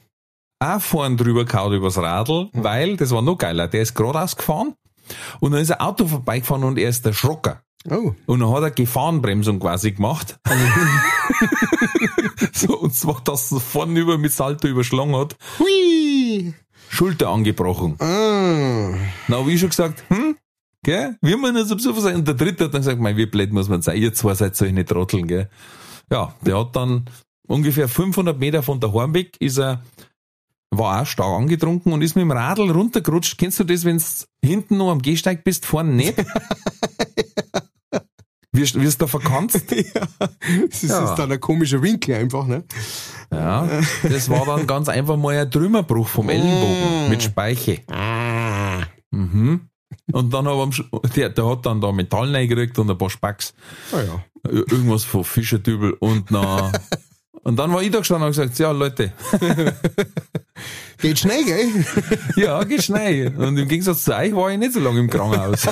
auch 0.60 0.80
vorn 0.80 1.16
drüber 1.16 1.44
gehauen 1.44 1.74
übers 1.74 1.98
Radl, 1.98 2.48
weil, 2.52 2.96
das 2.96 3.10
war 3.10 3.22
noch 3.22 3.36
geiler, 3.36 3.68
der 3.68 3.82
ist 3.82 3.94
geradeaus 3.94 4.36
gefahren 4.36 4.74
und 5.40 5.52
dann 5.52 5.60
ist 5.60 5.70
ein 5.70 5.80
Auto 5.80 6.06
vorbeigefahren 6.06 6.64
und 6.64 6.78
er 6.78 6.88
ist 6.88 7.04
erschrocken. 7.04 7.58
Oh. 7.90 8.14
Und 8.26 8.40
dann 8.40 8.50
hat 8.50 8.62
er 8.62 8.70
Gefahrenbremsung 8.70 9.60
quasi 9.60 9.92
gemacht. 9.92 10.38
so, 12.52 12.78
und 12.78 12.94
zwar, 12.94 13.20
dass 13.24 13.52
er 13.52 13.60
vorne 13.60 14.00
über 14.00 14.16
mit 14.16 14.32
Salto 14.32 14.68
überschlagen 14.68 15.14
hat, 15.14 15.36
Hui. 15.58 16.54
Schulter 16.88 17.28
angebrochen. 17.28 17.96
Ah. 18.00 18.94
Habe 19.28 19.52
ich 19.52 19.60
schon 19.60 19.68
gesagt, 19.68 20.04
hm, 20.08 20.36
gell, 20.84 21.16
wie 21.20 21.34
man 21.36 21.54
das 21.54 21.68
so 21.68 21.92
sein? 22.00 22.14
Und 22.16 22.28
der 22.28 22.34
dritte 22.34 22.64
hat 22.64 22.74
dann 22.74 22.82
gesagt, 22.82 23.00
mein, 23.00 23.16
wie 23.16 23.26
blöd 23.26 23.52
muss 23.52 23.68
man 23.68 23.82
sein, 23.82 23.96
ihr 24.00 24.14
zwei 24.14 24.34
seid 24.34 24.54
solche 24.54 24.84
Trotteln, 24.84 25.26
gell. 25.26 25.48
Ja, 26.12 26.34
der 26.42 26.58
hat 26.60 26.76
dann 26.76 27.06
ungefähr 27.48 27.88
500 27.88 28.38
Meter 28.38 28.62
von 28.62 28.78
der 28.78 28.92
Hornbeck 28.92 29.36
ist 29.40 29.58
er, 29.58 29.82
war 30.70 31.02
auch 31.02 31.06
stark 31.06 31.40
angetrunken 31.40 31.92
und 31.92 32.02
ist 32.02 32.14
mit 32.14 32.22
dem 32.22 32.30
Radl 32.32 32.70
runtergerutscht. 32.70 33.38
Kennst 33.38 33.58
du 33.60 33.64
das, 33.64 33.84
wenn 33.84 33.98
du 33.98 34.04
hinten 34.44 34.76
noch 34.76 34.90
am 34.90 35.00
Gehsteig 35.02 35.42
bist, 35.44 35.66
vorne 35.66 35.92
nicht? 35.92 36.14
Wirst, 38.52 38.80
wirst 38.80 39.00
du 39.00 39.06
da 39.06 39.08
verkanzt? 39.08 39.68
ja. 39.72 40.06
Das 40.70 40.84
ist 40.84 40.88
Ja. 40.90 41.14
dann 41.16 41.32
ein 41.32 41.40
komischer 41.40 41.82
Winkel 41.82 42.14
einfach, 42.14 42.46
ne? 42.46 42.62
Ja, 43.32 43.68
das 44.04 44.28
war 44.28 44.46
dann 44.46 44.64
ganz 44.68 44.88
einfach 44.88 45.16
mal 45.16 45.36
ein 45.36 45.50
Trümmerbruch 45.50 46.06
vom 46.06 46.28
Ellenbogen 46.28 47.08
mit 47.10 47.20
Speiche. 47.24 47.80
Ah. 47.90 48.82
Mhm. 49.10 49.62
Und 50.12 50.32
dann 50.32 50.46
aber 50.46 50.68
der, 51.16 51.28
der 51.30 51.46
hat 51.46 51.66
dann 51.66 51.80
da 51.80 51.92
Metall 51.92 52.34
reingekriegt 52.34 52.78
und 52.78 52.90
ein 52.90 52.98
paar 52.98 53.10
Spacks. 53.10 53.54
Ah 53.92 54.00
ja. 54.02 54.24
Ir- 54.50 54.70
Irgendwas 54.72 55.04
von 55.04 55.24
Fischerdübel 55.24 55.92
und 56.00 56.30
na, 56.30 56.70
und 57.42 57.56
dann 57.58 57.72
war 57.72 57.82
ich 57.82 57.90
da 57.90 57.98
gestanden 57.98 58.26
und 58.26 58.30
gesagt, 58.32 58.58
ja 58.58 58.70
Leute, 58.72 59.12
Geht 60.98 61.18
schnell, 61.18 61.44
gell? 61.44 61.84
Ja, 62.36 62.62
geht 62.64 62.82
schnell. 62.84 63.34
Und 63.36 63.58
im 63.58 63.68
Gegensatz 63.68 64.04
zu 64.04 64.14
euch 64.16 64.34
war 64.34 64.50
ich 64.50 64.58
nicht 64.58 64.72
so 64.72 64.80
lange 64.80 65.00
im 65.00 65.10
Krankenhaus. 65.10 65.66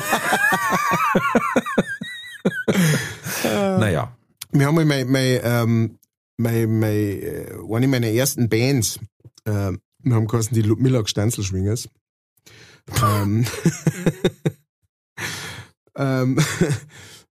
naja. 3.78 4.14
Wir 4.50 4.66
haben 4.66 4.74
mal 4.74 4.84
mein, 4.84 5.10
mein, 5.10 5.40
ähm, 5.42 5.98
mein, 6.36 6.78
mein, 6.78 6.90
äh, 6.92 7.46
eine 7.72 7.88
meiner 7.88 8.08
ersten 8.08 8.48
Bands, 8.48 8.98
äh, 9.44 9.72
wir 10.04 10.14
haben 10.14 10.26
geheißen 10.26 10.54
die 10.54 10.62
Ludmilla 10.62 11.06
Stanzelschwingers. 11.06 11.88
Ähm, 13.02 13.44
ähm, 15.96 16.38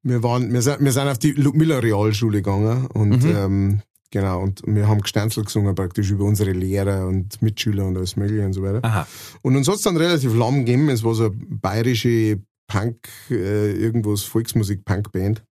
wir 0.03 0.23
waren, 0.23 0.51
wir 0.51 0.61
sind, 0.61 0.79
wir 0.81 0.91
sind 0.91 1.07
auf 1.07 1.19
die 1.19 1.31
Ludmilla 1.31 1.79
Realschule 1.79 2.41
gegangen 2.41 2.87
und 2.87 3.23
Mhm. 3.23 3.35
ähm, 3.35 3.81
genau 4.11 4.41
und 4.41 4.61
wir 4.65 4.87
haben 4.87 5.01
Gestanzel 5.01 5.43
gesungen 5.45 5.75
praktisch 5.75 6.09
über 6.11 6.25
unsere 6.25 6.51
Lehrer 6.51 7.07
und 7.07 7.41
Mitschüler 7.41 7.85
und 7.85 7.97
alles 7.97 8.15
mögliche 8.15 8.45
und 8.45 8.53
so 8.53 8.63
weiter. 8.63 8.83
Aha. 8.83 9.07
Und 9.41 9.55
uns 9.55 9.67
hat's 9.67 9.83
dann 9.83 9.97
relativ 9.97 10.33
lang 10.35 10.65
gegeben. 10.65 10.89
Es 10.89 11.03
war 11.03 11.13
so 11.13 11.25
eine 11.25 11.33
bayerische 11.33 12.41
Punk, 12.67 13.07
äh, 13.29 13.71
irgendwas 13.73 14.23
Volksmusik-Punk-Band. 14.23 15.43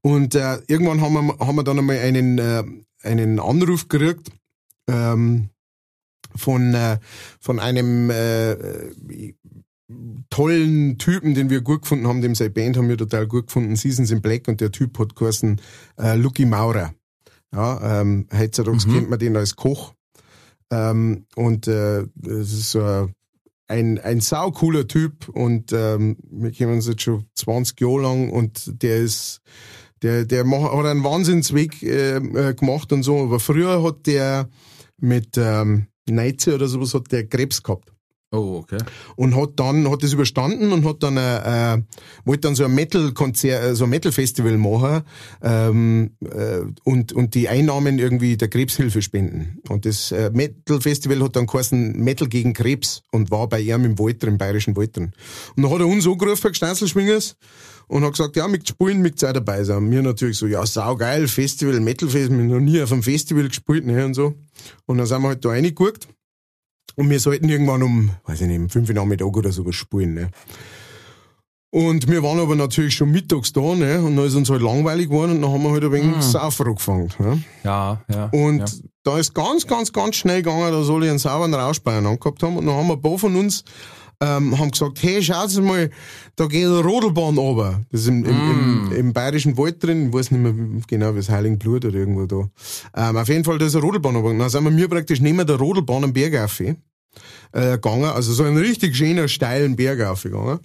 Und 0.00 0.34
äh, 0.34 0.58
irgendwann 0.68 1.02
haben 1.02 1.12
wir, 1.14 1.38
haben 1.38 1.56
wir 1.56 1.64
dann 1.64 1.78
einmal 1.78 1.98
einen, 1.98 2.38
äh, 2.38 2.64
einen 3.02 3.38
Anruf 3.38 3.88
gekriegt 3.88 4.30
ähm, 4.88 5.50
von, 6.36 6.74
äh, 6.74 6.98
von 7.40 7.58
einem 7.58 8.10
äh, 8.10 8.56
tollen 10.30 10.98
Typen, 10.98 11.34
den 11.34 11.50
wir 11.50 11.60
gut 11.60 11.82
gefunden 11.82 12.06
haben, 12.06 12.20
dem 12.20 12.34
seine 12.34 12.50
Band 12.50 12.76
haben 12.76 12.88
wir 12.88 12.96
total 12.96 13.26
gut 13.26 13.46
gefunden, 13.48 13.76
Seasons 13.76 14.10
in 14.10 14.22
Black 14.22 14.48
und 14.48 14.60
der 14.60 14.70
Typ 14.70 14.98
hat 14.98 15.16
geheißen 15.16 15.60
äh, 15.98 16.14
Lucky 16.16 16.44
Maurer. 16.46 16.94
Ja, 17.52 18.00
ähm, 18.00 18.26
heutzutage 18.32 18.76
Mhm. 18.86 18.92
kennt 18.92 19.10
man 19.10 19.18
den 19.18 19.36
als 19.36 19.56
Koch. 19.56 19.94
Ähm, 20.70 21.26
und 21.34 21.66
äh, 21.66 22.04
das 22.14 22.52
ist 22.52 22.70
so 22.70 22.84
ein, 22.84 23.14
ein, 23.66 23.98
ein 23.98 24.20
saucooler 24.20 24.86
Typ 24.86 25.28
und 25.28 25.72
ähm, 25.72 26.16
wir 26.30 26.52
kennen 26.52 26.74
uns 26.74 26.86
jetzt 26.86 27.02
schon 27.02 27.24
20 27.34 27.80
Jahre 27.80 28.02
lang 28.02 28.30
und 28.30 28.82
der 28.82 28.98
ist, 28.98 29.40
der, 30.02 30.24
der 30.24 30.44
macht, 30.44 30.72
hat 30.72 30.86
einen 30.86 31.02
Wahnsinnsweg 31.02 31.82
äh, 31.82 32.16
äh, 32.18 32.54
gemacht 32.54 32.92
und 32.92 33.02
so, 33.02 33.20
aber 33.24 33.40
früher 33.40 33.82
hat 33.82 34.06
der 34.06 34.48
mit 34.98 35.36
ähm, 35.36 35.86
Neize 36.12 36.54
oder 36.54 36.68
sowas 36.68 36.94
hat 36.94 37.10
der 37.12 37.26
Krebs 37.26 37.62
gehabt. 37.62 37.92
Oh, 38.32 38.60
okay. 38.62 38.78
und 39.16 39.34
hat 39.34 39.50
dann 39.56 39.90
hat 39.90 40.04
das 40.04 40.12
überstanden 40.12 40.70
und 40.70 40.84
hat 40.84 41.02
dann 41.02 41.16
äh, 41.16 41.74
äh, 41.74 41.82
wollte 42.24 42.42
dann 42.42 42.54
so 42.54 42.64
ein 42.64 42.72
Metal 42.72 43.10
Konzert 43.10 43.64
äh, 43.64 43.74
so 43.74 43.84
ein 43.84 43.90
Metal 43.90 44.12
Festival 44.12 44.56
machen 44.56 45.02
ähm, 45.42 46.12
äh, 46.22 46.60
und 46.84 47.12
und 47.12 47.34
die 47.34 47.48
Einnahmen 47.48 47.98
irgendwie 47.98 48.36
der 48.36 48.46
Krebshilfe 48.46 49.02
spenden. 49.02 49.58
Und 49.68 49.84
das 49.84 50.12
äh, 50.12 50.30
Metal 50.32 50.80
Festival 50.80 51.20
hat 51.24 51.34
dann 51.34 51.46
geheißen 51.46 51.98
Metal 51.98 52.28
gegen 52.28 52.52
Krebs 52.52 53.02
und 53.10 53.32
war 53.32 53.48
bei 53.48 53.58
ihm 53.62 53.84
im 53.84 53.98
Wald 53.98 54.22
im 54.22 54.38
bayerischen 54.38 54.76
Wald 54.76 54.96
drin 54.96 55.10
und 55.56 55.64
dann 55.64 55.72
hat 55.72 55.80
er 55.80 55.88
uns 55.88 56.06
angerufen 56.06 56.52
Gstanzelschwingers 56.52 57.36
und 57.90 58.04
hat 58.04 58.12
gesagt, 58.12 58.36
ja, 58.36 58.46
mit 58.46 58.68
spielen, 58.68 59.02
mit 59.02 59.22
auch 59.24 59.32
dabei 59.32 59.64
sein. 59.64 59.90
Wir 59.90 60.00
natürlich 60.00 60.38
so, 60.38 60.46
ja, 60.46 60.64
saugeil, 60.64 61.26
Festival, 61.26 61.80
Metal 61.80 62.08
Festival, 62.08 62.38
wir 62.38 62.44
haben 62.44 62.64
noch 62.64 62.72
nie 62.72 62.80
auf 62.80 62.92
einem 62.92 63.02
Festival 63.02 63.48
gespielt, 63.48 63.84
ne, 63.84 64.04
und 64.06 64.14
so. 64.14 64.34
Und 64.86 64.98
dann 64.98 65.06
sind 65.06 65.22
wir 65.22 65.28
halt 65.28 65.44
da 65.44 65.48
reingeguckt. 65.48 66.06
Und 66.94 67.10
wir 67.10 67.18
sollten 67.18 67.48
irgendwann 67.48 67.82
um, 67.82 68.10
weiß 68.26 68.42
ich 68.42 68.46
nicht, 68.46 68.60
um 68.60 68.68
fünf 68.68 68.88
Uhr 68.88 68.94
Nachmittag 68.94 69.36
oder 69.36 69.50
sowas 69.50 69.74
spielen, 69.74 70.14
ne. 70.14 70.30
Und 71.72 72.08
wir 72.08 72.22
waren 72.22 72.38
aber 72.38 72.54
natürlich 72.54 72.94
schon 72.94 73.10
mittags 73.10 73.52
da, 73.52 73.74
ne, 73.74 74.00
und 74.00 74.16
dann 74.16 74.24
ist 74.24 74.36
uns 74.36 74.50
halt 74.50 74.62
langweilig 74.62 75.08
geworden 75.08 75.32
und 75.32 75.42
dann 75.42 75.50
haben 75.50 75.62
wir 75.64 75.72
halt 75.72 75.84
ein 75.84 75.92
wenig 75.92 76.16
Mhm. 76.16 76.22
Saufen 76.22 76.68
angefangen, 76.68 77.10
ne. 77.18 77.42
Ja, 77.64 78.00
ja. 78.08 78.26
Und 78.26 78.58
ja. 78.58 78.66
da 79.02 79.18
ist 79.18 79.34
ganz, 79.34 79.66
ganz, 79.66 79.92
ganz 79.92 80.14
schnell 80.14 80.42
gegangen, 80.42 80.70
dass 80.70 80.88
alle 80.88 81.10
einen 81.10 81.18
sauberen 81.18 81.54
Rausch 81.54 81.80
beieinander 81.80 82.18
gehabt 82.18 82.40
haben. 82.44 82.56
Und 82.56 82.66
dann 82.66 82.76
haben 82.76 82.90
ein 82.92 83.02
paar 83.02 83.18
von 83.18 83.34
uns 83.34 83.64
ähm, 84.20 84.58
haben 84.58 84.70
gesagt, 84.70 85.02
hey, 85.02 85.22
schaut 85.22 85.54
mal, 85.62 85.90
da 86.36 86.46
geht 86.46 86.66
eine 86.66 86.80
Rodelbahn 86.80 87.38
runter. 87.38 87.80
Das 87.90 88.02
ist 88.02 88.08
im, 88.08 88.24
im, 88.24 88.50
im, 88.50 88.92
im 88.92 89.12
bayerischen 89.12 89.56
Wald 89.56 89.82
drin, 89.82 90.08
ich 90.08 90.12
weiß 90.12 90.30
nicht 90.30 90.40
mehr 90.42 90.82
genau, 90.86 91.14
wie 91.14 91.18
es 91.18 91.30
Heiligenblut 91.30 91.84
oder 91.84 91.98
irgendwo 91.98 92.26
da. 92.26 92.48
Ähm, 92.96 93.16
auf 93.16 93.28
jeden 93.28 93.44
Fall, 93.44 93.58
da 93.58 93.66
ist 93.66 93.74
eine 93.74 93.84
Rodelbahn 93.84 94.16
runter. 94.16 94.38
Dann 94.38 94.50
sind 94.50 94.64
wir 94.64 94.70
mir 94.70 94.88
praktisch 94.88 95.20
neben 95.20 95.46
der 95.46 95.56
Rodelbahn 95.56 96.04
am 96.04 96.12
Berg 96.12 96.36
auf, 96.36 96.60
äh, 96.60 96.74
gegangen, 97.52 98.04
also 98.04 98.32
so 98.32 98.44
einen 98.44 98.58
richtig 98.58 98.94
schönen, 98.94 99.28
steilen 99.28 99.76
Berg 99.76 100.00
aufgegangen. 100.02 100.60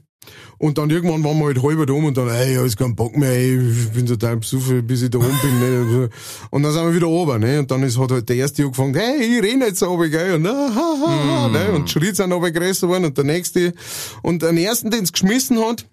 Und 0.58 0.78
dann 0.78 0.90
irgendwann 0.90 1.24
waren 1.24 1.38
wir 1.40 1.46
halt 1.46 1.62
halber 1.62 1.86
da 1.86 1.94
oben 1.94 2.08
und 2.08 2.18
dann, 2.18 2.30
ey, 2.30 2.54
ich 2.54 2.72
hab 2.74 2.80
keinen 2.80 2.96
Bock 2.96 3.16
mehr, 3.18 3.32
ey, 3.32 3.60
ich 3.60 3.92
bin 3.92 4.06
total 4.06 4.38
besoffen, 4.38 4.86
bis 4.86 5.02
ich 5.02 5.10
da 5.10 5.18
oben 5.18 5.40
bin. 5.42 5.60
Ne? 5.60 6.10
Und 6.50 6.64
dann 6.64 6.72
sind 6.72 6.86
wir 6.86 6.96
wieder 6.96 7.08
oben, 7.08 7.42
ne? 7.42 7.60
Und 7.60 7.70
dann 7.70 7.84
ist, 7.84 8.00
hat 8.00 8.12
halt 8.12 8.30
der 8.30 8.38
erste 8.38 8.64
angefangen, 8.64 8.96
hey, 8.96 9.18
ich 9.18 9.44
renne 9.44 9.66
jetzt 9.66 9.84
runter, 9.84 10.10
gell? 10.10 10.36
Und, 10.36 10.48
ah, 10.48 10.70
ha, 10.74 10.96
ha, 11.02 11.44
ha, 11.44 11.48
ne? 11.50 11.72
und 11.74 11.88
die 11.88 11.92
Schritte 11.92 12.16
sind 12.16 12.32
aber 12.32 12.52
größer 12.52 12.88
geworden 12.88 13.06
und 13.06 13.18
der 13.18 13.26
nächste. 13.26 13.74
Und 14.22 14.42
der 14.42 14.54
ersten, 14.54 14.92
den 14.92 15.04
es 15.04 15.12
geschmissen 15.12 15.60
hat, 15.60 15.86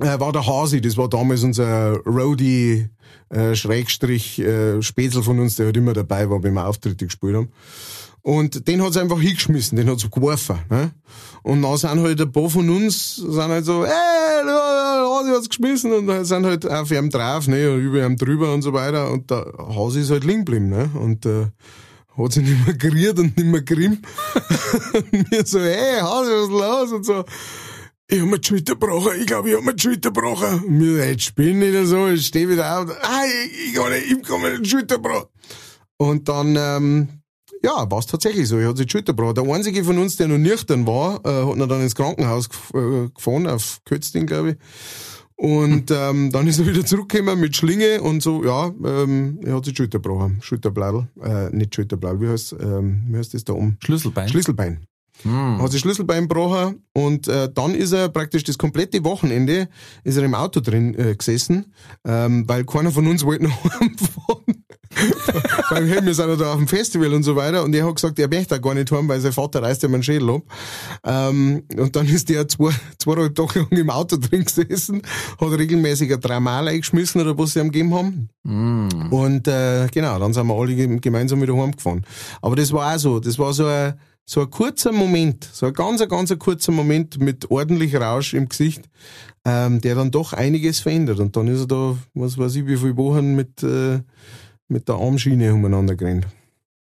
äh, 0.00 0.18
war 0.18 0.32
der 0.32 0.46
Hasi, 0.46 0.80
das 0.80 0.96
war 0.96 1.08
damals 1.08 1.44
unser 1.44 1.98
Roadie, 2.04 2.88
äh, 3.30 3.54
Schrägstrich, 3.54 4.38
äh, 4.40 4.82
Spätzl 4.82 5.22
von 5.22 5.38
uns, 5.38 5.56
der 5.56 5.66
halt 5.66 5.76
immer 5.76 5.92
dabei 5.92 6.28
war, 6.28 6.42
wenn 6.42 6.54
wir 6.54 6.66
Auftritte 6.66 7.04
gespielt 7.04 7.36
haben. 7.36 7.48
Und 8.24 8.66
den 8.66 8.82
hat's 8.82 8.96
einfach 8.96 9.20
hingeschmissen, 9.20 9.76
den 9.76 9.90
hat's 9.90 10.10
geworfen. 10.10 10.58
Ne? 10.70 10.92
Und 11.42 11.60
dann 11.60 11.76
sind 11.76 12.00
halt 12.00 12.18
ein 12.18 12.32
paar 12.32 12.48
von 12.48 12.70
uns, 12.70 13.16
sind 13.16 13.36
halt 13.36 13.66
so, 13.66 13.84
ey, 13.84 13.90
Hasi 15.24 15.30
hat's 15.30 15.50
geschmissen 15.50 15.92
und 15.92 16.06
dann 16.06 16.24
sind 16.24 16.46
halt 16.46 16.66
auf 16.66 16.90
ihm 16.90 17.10
drauf, 17.10 17.46
ne, 17.48 17.70
und 17.70 17.80
über 17.80 18.02
ihm 18.02 18.16
drüber 18.16 18.54
und 18.54 18.62
so 18.62 18.72
weiter. 18.72 19.10
Und 19.10 19.30
der 19.30 19.52
Hasi 19.58 20.00
ist 20.00 20.10
halt 20.10 20.24
liegen 20.24 20.46
geblieben, 20.46 20.70
ne? 20.70 20.90
Und 20.94 21.26
äh, 21.26 21.48
hat 22.16 22.32
sich 22.32 22.44
nicht 22.48 22.66
mehr 22.66 22.76
geriert 22.76 23.18
und 23.18 23.36
nicht 23.36 23.46
mehr 23.46 23.60
grimmt. 23.60 24.06
und 24.94 25.30
wir 25.30 25.44
so, 25.44 25.60
hey, 25.60 26.00
Hasi, 26.00 26.30
was 26.30 26.44
ist 26.44 26.50
los? 26.50 26.92
Und 26.92 27.04
so, 27.04 27.24
ich 28.08 28.22
hab 28.22 28.28
mir 28.28 28.38
die 28.38 28.48
Schulter 28.48 28.72
gebrochen, 28.72 29.12
ich 29.20 29.26
glaube, 29.26 29.50
ich 29.50 29.56
hab 29.56 29.64
mir 29.64 29.74
die 29.74 29.82
Schulter 29.82 30.12
gebrochen. 30.12 30.64
Und 30.64 30.80
wir, 30.80 31.10
jetzt 31.10 31.24
spinn 31.24 31.58
nicht 31.58 31.86
so, 31.86 32.08
ich 32.08 32.26
steh 32.26 32.48
wieder 32.48 32.80
auf, 32.80 32.90
ah, 33.02 33.22
ich, 33.26 33.74
ich 33.74 33.78
nicht, 33.78 34.18
ich 34.18 34.26
kann 34.26 34.40
mir 34.40 34.58
die 34.58 34.68
Schulter 34.68 34.96
gebrochen. 34.96 35.28
Und 35.98 36.26
dann, 36.26 36.56
ähm, 36.58 37.08
ja, 37.64 37.90
war 37.90 37.98
es 37.98 38.06
tatsächlich 38.06 38.46
so, 38.46 38.58
ich 38.58 38.66
hat 38.66 38.76
sich 38.76 38.86
die 38.86 38.92
Schulter 38.92 39.14
gebrochen. 39.14 39.34
Der 39.34 39.54
einzige 39.54 39.82
von 39.84 39.98
uns, 39.98 40.16
der 40.16 40.28
noch 40.28 40.38
nüchtern 40.38 40.86
war, 40.86 41.20
äh, 41.24 41.46
hat 41.46 41.56
ihn 41.56 41.68
dann 41.68 41.80
ins 41.80 41.94
Krankenhaus 41.94 42.48
äh, 42.74 43.08
gefahren, 43.08 43.46
auf 43.46 43.80
Kötzding, 43.84 44.26
glaube 44.26 44.50
ich. 44.50 44.56
Und 45.36 45.90
ähm, 45.90 46.30
dann 46.30 46.46
ist 46.46 46.60
er 46.60 46.66
wieder 46.66 46.84
zurückgekommen 46.84 47.40
mit 47.40 47.56
Schlinge 47.56 48.02
und 48.02 48.22
so, 48.22 48.44
ja, 48.44 48.70
ähm, 48.84 49.40
er 49.42 49.56
hat 49.56 49.64
sich 49.64 49.76
Schulter 49.76 49.98
gebrochen. 49.98 50.38
Schulterbladel, 50.42 51.08
äh, 51.22 51.50
nicht 51.50 51.74
Schulterbladel, 51.74 52.20
wie 52.20 52.28
heißt, 52.28 52.54
ähm, 52.60 53.04
wie 53.08 53.16
heißt 53.16 53.34
das 53.34 53.44
da 53.44 53.54
oben? 53.54 53.78
Schlüsselbein. 53.82 54.28
Schlüsselbein 54.28 54.86
Hm. 55.22 55.62
hat 55.62 55.70
sich 55.70 55.80
Schlüsselbein 55.80 56.28
gebrochen 56.28 56.82
und 56.92 57.28
äh, 57.28 57.48
dann 57.52 57.74
ist 57.74 57.92
er 57.92 58.08
praktisch 58.08 58.42
das 58.42 58.58
komplette 58.58 59.04
Wochenende 59.04 59.68
ist 60.02 60.16
er 60.16 60.24
im 60.24 60.34
Auto 60.34 60.60
drin 60.60 60.94
äh, 60.98 61.14
gesessen, 61.14 61.72
ähm, 62.04 62.48
weil 62.48 62.64
keiner 62.64 62.90
von 62.90 63.06
uns 63.06 63.24
wollte 63.24 63.44
nach 63.44 63.64
Hause 63.64 63.90
weil 65.70 65.88
hey, 65.88 66.04
wir 66.04 66.14
sind 66.14 66.28
ja 66.28 66.36
da 66.36 66.52
auf 66.52 66.58
dem 66.58 66.68
Festival 66.68 67.12
und 67.14 67.22
so 67.22 67.36
weiter 67.36 67.64
und 67.64 67.74
er 67.74 67.86
hat 67.86 67.94
gesagt, 67.96 68.18
er 68.18 68.28
möchte 68.28 68.48
da 68.48 68.58
gar 68.58 68.74
nicht 68.74 68.90
heim, 68.90 69.08
weil 69.08 69.20
sein 69.20 69.32
Vater 69.32 69.62
reißt 69.62 69.82
ja 69.82 69.88
meinen 69.88 70.02
Schädel 70.02 70.30
ab. 70.30 70.42
Ähm, 71.04 71.64
und 71.76 71.96
dann 71.96 72.06
ist 72.06 72.28
der 72.28 72.46
zwei, 72.48 72.70
zweieinhalb 72.98 73.34
Tage 73.34 73.60
lang 73.60 73.68
im 73.70 73.90
Auto 73.90 74.16
drin 74.16 74.44
gesessen, 74.44 75.02
hat 75.40 75.58
regelmäßig 75.58 76.12
ein 76.12 76.20
Dreimal 76.20 76.68
eingeschmissen 76.68 77.20
oder 77.20 77.36
was 77.38 77.52
sie 77.52 77.60
ihm 77.60 77.70
gegeben 77.70 77.94
haben. 77.94 78.28
Hm. 78.46 79.12
Und 79.12 79.48
äh, 79.48 79.86
genau, 79.92 80.18
dann 80.18 80.32
sind 80.32 80.46
wir 80.46 80.54
alle 80.54 80.74
gem- 80.74 81.00
gemeinsam 81.00 81.42
wieder 81.42 81.56
heimgefahren. 81.56 82.04
Aber 82.42 82.56
das 82.56 82.72
war 82.72 82.94
auch 82.94 82.98
so, 82.98 83.20
das 83.20 83.38
war 83.38 83.52
so 83.52 83.66
ein, 83.66 83.94
so 84.26 84.40
ein 84.40 84.50
kurzer 84.50 84.92
Moment, 84.92 85.48
so 85.52 85.66
ein 85.66 85.72
ganz, 85.74 86.06
ganz 86.08 86.32
ein 86.32 86.38
kurzer 86.38 86.72
Moment 86.72 87.18
mit 87.20 87.50
ordentlich 87.50 87.94
Rausch 87.96 88.32
im 88.32 88.48
Gesicht, 88.48 88.82
ähm, 89.44 89.80
der 89.82 89.94
dann 89.96 90.10
doch 90.10 90.32
einiges 90.32 90.80
verändert. 90.80 91.20
Und 91.20 91.36
dann 91.36 91.48
ist 91.48 91.60
er 91.60 91.66
da, 91.66 91.96
was 92.14 92.38
weiß 92.38 92.54
ich, 92.56 92.66
wie 92.66 92.76
viele 92.78 92.96
Wochen 92.96 93.34
mit, 93.34 93.62
äh, 93.62 94.00
mit 94.74 94.88
der 94.88 94.96
Armschiene 94.96 95.54
umeinander 95.54 95.94
gerannt. 95.94 96.26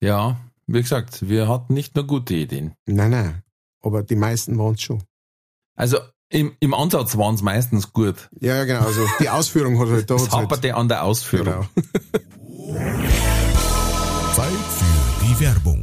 Ja, 0.01 0.37
wie 0.67 0.81
gesagt, 0.81 1.27
wir 1.27 1.47
hatten 1.49 1.73
nicht 1.73 1.95
nur 1.95 2.07
gute 2.07 2.33
Ideen. 2.33 2.73
Nein, 2.85 3.11
nein, 3.11 3.43
aber 3.81 4.01
die 4.03 4.15
meisten 4.15 4.57
waren 4.57 4.75
es 4.75 4.81
schon. 4.81 5.03
Also 5.75 5.97
im, 6.29 6.53
im 6.61 6.73
Ansatz 6.73 7.17
waren 7.17 7.35
es 7.35 7.41
meistens 7.41 7.91
gut. 7.91 8.29
Ja, 8.39 8.55
ja, 8.55 8.63
genau, 8.63 8.85
also 8.87 9.05
die 9.19 9.29
Ausführung 9.29 9.77
hat 9.79 9.89
halt, 9.89 10.09
da 10.09 10.15
Es 10.15 10.23
hat's 10.23 10.33
halt, 10.33 10.43
haperte 10.45 10.73
an 10.75 10.87
der 10.87 11.03
Ausführung. 11.03 11.67
genau. 11.75 12.73
Zeit 14.33 14.47
für 14.79 15.25
die 15.25 15.39
Werbung. 15.41 15.82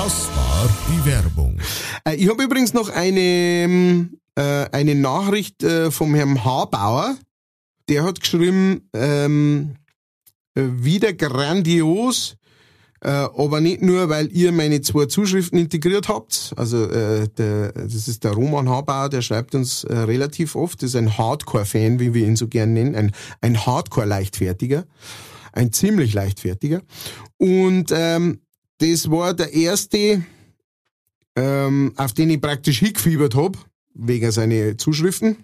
Das 0.00 0.28
war 0.28 0.68
die 0.88 1.10
Werbung. 1.10 1.58
Äh, 2.04 2.14
ich 2.14 2.28
habe 2.28 2.44
übrigens 2.44 2.72
noch 2.72 2.88
eine, 2.88 3.18
ähm, 3.18 4.20
äh, 4.36 4.66
eine 4.70 4.94
Nachricht 4.94 5.64
äh, 5.64 5.90
vom 5.90 6.14
Herrn 6.14 6.44
Habauer. 6.44 7.16
Der 7.88 8.04
hat 8.04 8.20
geschrieben, 8.20 8.88
ähm, 8.94 9.74
äh, 10.54 10.62
wieder 10.62 11.12
grandios, 11.14 12.36
äh, 13.00 13.08
aber 13.08 13.60
nicht 13.60 13.82
nur, 13.82 14.08
weil 14.08 14.30
ihr 14.30 14.52
meine 14.52 14.82
zwei 14.82 15.06
Zuschriften 15.06 15.58
integriert 15.58 16.08
habt. 16.08 16.54
Also 16.56 16.84
äh, 16.84 17.26
der, 17.36 17.72
das 17.72 18.06
ist 18.06 18.22
der 18.22 18.34
Roman 18.34 18.68
Habauer, 18.68 19.08
der 19.08 19.22
schreibt 19.22 19.56
uns 19.56 19.82
äh, 19.82 19.96
relativ 19.96 20.54
oft. 20.54 20.80
Das 20.80 20.90
ist 20.90 20.96
ein 20.96 21.18
Hardcore-Fan, 21.18 21.98
wie 21.98 22.14
wir 22.14 22.24
ihn 22.24 22.36
so 22.36 22.46
gern 22.46 22.72
nennen. 22.72 22.94
Ein, 22.94 23.10
ein 23.40 23.66
Hardcore-Leichtfertiger. 23.66 24.84
Ein 25.52 25.72
ziemlich 25.72 26.14
leichtfertiger. 26.14 26.82
Und 27.36 27.90
ähm, 27.92 28.38
das 28.78 29.10
war 29.10 29.34
der 29.34 29.52
erste, 29.52 30.22
ähm, 31.36 31.92
auf 31.96 32.12
den 32.12 32.30
ich 32.30 32.40
praktisch 32.40 32.78
hingefiebert 32.80 33.34
hab 33.34 33.56
wegen 33.94 34.30
seiner 34.30 34.76
Zuschriften. 34.78 35.36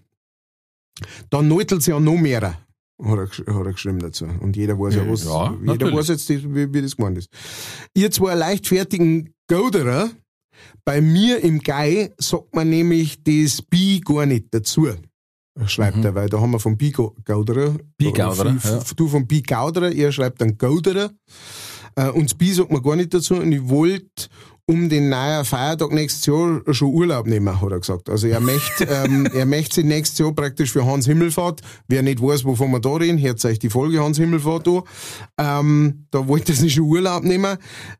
Dann 1.30 1.48
neutelt's 1.48 1.86
ja 1.86 1.98
noch 1.98 2.16
mehr, 2.16 2.40
hat 2.40 2.58
er, 3.02 3.54
hat 3.54 3.66
er 3.66 3.72
geschrieben 3.72 3.98
dazu. 3.98 4.26
Und 4.40 4.56
jeder 4.56 4.78
weiß 4.78 4.94
ja, 4.94 5.10
was, 5.10 5.24
Ja, 5.24 5.50
jeder 5.52 5.64
natürlich. 5.64 5.96
weiß 5.96 6.08
jetzt, 6.08 6.28
wie, 6.30 6.72
wie 6.72 6.82
das 6.82 6.96
gemeint 6.96 7.18
ist. 7.18 7.28
Ihr 7.94 8.10
zwei 8.10 8.34
leichtfertigen 8.34 9.34
Gauderer, 9.48 10.10
bei 10.84 11.00
mir 11.00 11.42
im 11.42 11.58
Gai 11.60 12.12
sagt 12.18 12.54
man 12.54 12.70
nämlich 12.70 13.22
das 13.24 13.60
Bi 13.62 14.00
gar 14.04 14.26
nicht 14.26 14.46
dazu. 14.52 14.88
Schreibt 15.66 16.04
er, 16.04 16.14
weil 16.14 16.28
da 16.28 16.40
haben 16.40 16.50
wir 16.52 16.58
vom 16.60 16.76
Bi-Gauderer. 16.76 17.70
Mhm. 17.72 17.78
Bi-Gauderer, 17.96 18.56
F- 18.56 18.64
ja. 18.64 18.78
f- 18.78 18.94
Du 18.94 19.06
vom 19.08 19.26
Bi-Gauderer, 19.26 19.92
er 19.92 20.10
schreibt 20.12 20.40
dann 20.40 20.56
Gauderer. 20.58 21.10
Äh, 21.96 22.10
und 22.10 22.30
das 22.30 22.34
Bi 22.34 22.52
sagt 22.52 22.72
man 22.72 22.82
gar 22.82 22.96
nicht 22.96 23.14
dazu. 23.14 23.34
Und 23.34 23.52
ich 23.52 23.68
wollte 23.68 24.28
um 24.66 24.88
den 24.88 25.10
neuen 25.10 25.44
Feiertag 25.44 25.92
nächstes 25.92 26.24
Jahr 26.26 26.62
schon 26.70 26.88
Urlaub 26.88 27.26
nehmen, 27.26 27.60
hat 27.60 27.70
er 27.70 27.80
gesagt. 27.80 28.08
Also 28.08 28.28
er 28.28 28.40
möchte, 28.40 28.84
ähm, 28.90 29.26
er 29.26 29.44
möchte 29.44 29.76
sich 29.76 29.84
nächstes 29.84 30.18
Jahr 30.18 30.32
praktisch 30.32 30.72
für 30.72 30.86
Hans 30.86 31.06
Himmelfahrt, 31.06 31.60
wer 31.86 32.02
nicht 32.02 32.22
weiß, 32.22 32.44
wovon 32.44 32.70
wir 32.70 32.80
da 32.80 32.94
reden, 32.94 33.18
hört 33.18 33.44
euch 33.44 33.58
die 33.58 33.68
Folge 33.68 34.02
Hans 34.02 34.16
Himmelfahrt 34.16 34.66
an. 34.66 34.82
Ähm, 35.38 36.06
da 36.10 36.26
wollte 36.26 36.52
er 36.52 36.56
sich 36.56 36.74
schon 36.74 36.84
Urlaub 36.84 37.24
nehmen. 37.24 37.58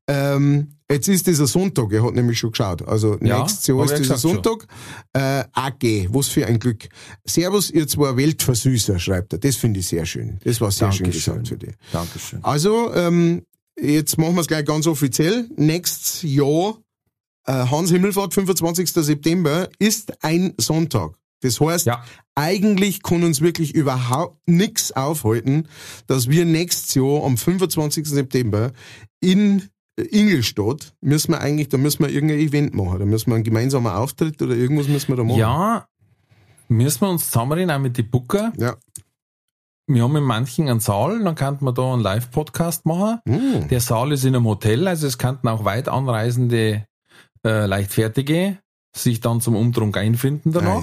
Ähm, 0.09 0.69
jetzt 0.91 1.09
ist 1.09 1.27
dieser 1.27 1.47
Sonntag, 1.47 1.93
er 1.93 2.03
hat 2.03 2.15
nämlich 2.15 2.39
schon 2.39 2.53
geschaut. 2.53 2.87
Also 2.89 3.19
Ja, 3.21 3.41
nächstes 3.41 3.67
Jahr 3.67 3.85
ist 3.85 3.99
dieser 3.99 4.17
Sonntag. 4.17 4.67
Äh, 5.13 5.45
AG, 5.53 6.09
was 6.11 6.29
für 6.29 6.47
ein 6.47 6.59
Glück. 6.59 6.89
Servus, 7.27 7.71
ihr 7.71 7.87
zwei 7.87 8.17
Weltversüßer, 8.17 8.99
schreibt 8.99 9.35
er. 9.35 9.39
Das 9.39 9.57
finde 9.57 9.81
ich 9.81 9.89
sehr 9.89 10.07
schön. 10.07 10.39
Das 10.45 10.63
war 10.63 10.71
sehr 10.71 10.91
schön 10.93 11.05
Dankeschön. 11.05 11.35
gesagt 11.35 11.49
für 11.49 11.59
dich. 11.59 11.75
Dankeschön. 11.93 12.39
Also, 12.43 12.95
ähm, 12.95 13.43
jetzt 13.81 14.19
machen 14.19 14.35
wir 14.35 14.41
es 14.41 14.47
gleich 14.47 14.65
ganz 14.65 14.87
offiziell. 14.87 15.49
Nächstes 15.57 16.23
Jahr, 16.23 16.77
äh, 17.47 17.53
Hans 17.53 17.91
Himmelfahrt, 17.91 18.35
25. 18.35 18.91
September, 18.93 19.69
ist 19.79 20.23
ein 20.25 20.55
Sonntag. 20.59 21.15
Das 21.41 21.61
heißt, 21.61 21.87
Ja. 21.87 22.03
eigentlich 22.35 23.03
kann 23.03 23.23
uns 23.23 23.41
wirklich 23.43 23.75
überhaupt 23.75 24.39
nichts 24.49 24.93
aufhalten, 24.93 25.69
dass 26.07 26.29
wir 26.29 26.45
nächstes 26.47 26.95
Jahr 26.95 27.23
am 27.25 27.37
25. 27.37 28.07
September 28.07 28.73
in 29.21 29.69
Ingolstadt 29.97 30.95
müssen 31.03 31.33
wir 31.33 31.41
eigentlich, 31.41 31.69
da 31.69 31.77
müssen 31.77 32.03
wir 32.03 32.11
irgendein 32.11 32.41
Event 32.41 32.75
machen. 32.75 32.99
Da 32.99 33.05
müssen 33.05 33.31
wir 33.31 33.35
einen 33.37 33.45
gemeinsamen 33.45 33.93
Auftritt 33.93 34.41
oder 34.43 34.55
irgendwas 34.57 34.89
müssen 34.89 35.09
wir 35.09 35.17
da 35.17 35.23
machen. 35.25 35.39
Ja, 35.39 35.87
müssen 36.69 37.03
wir 37.03 37.11
uns 37.11 37.27
zusammenreden, 37.27 37.71
auch 37.71 37.79
mit 37.79 37.97
den 37.99 38.11
Booker. 38.11 38.53
Ja. 38.57 38.77
Wir 39.87 40.03
haben 40.03 40.17
in 40.17 40.25
manchen 40.25 40.69
einen 40.69 40.81
Saal, 40.81 41.23
dann 41.23 41.35
könnte 41.35 41.63
man 41.63 41.75
da 41.75 41.93
einen 41.93 42.03
Live-Podcast 42.03 42.87
machen. 42.87 43.21
Hm. 43.27 43.69
Der 43.69 43.81
Saal 43.81 44.13
ist 44.13 44.25
in 44.25 44.35
einem 44.35 44.47
Hotel, 44.47 44.89
also 44.89 45.07
es 45.07 45.19
könnten 45.19 45.47
auch 45.47 45.67
weit 45.67 45.89
anreisende 45.89 46.87
äh, 47.45 47.67
Leichtfertige 47.67 48.59
sich 48.97 49.21
dann 49.21 49.41
zum 49.41 49.57
Umtrunk 49.57 49.97
einfinden 49.97 50.53
danach. 50.53 50.77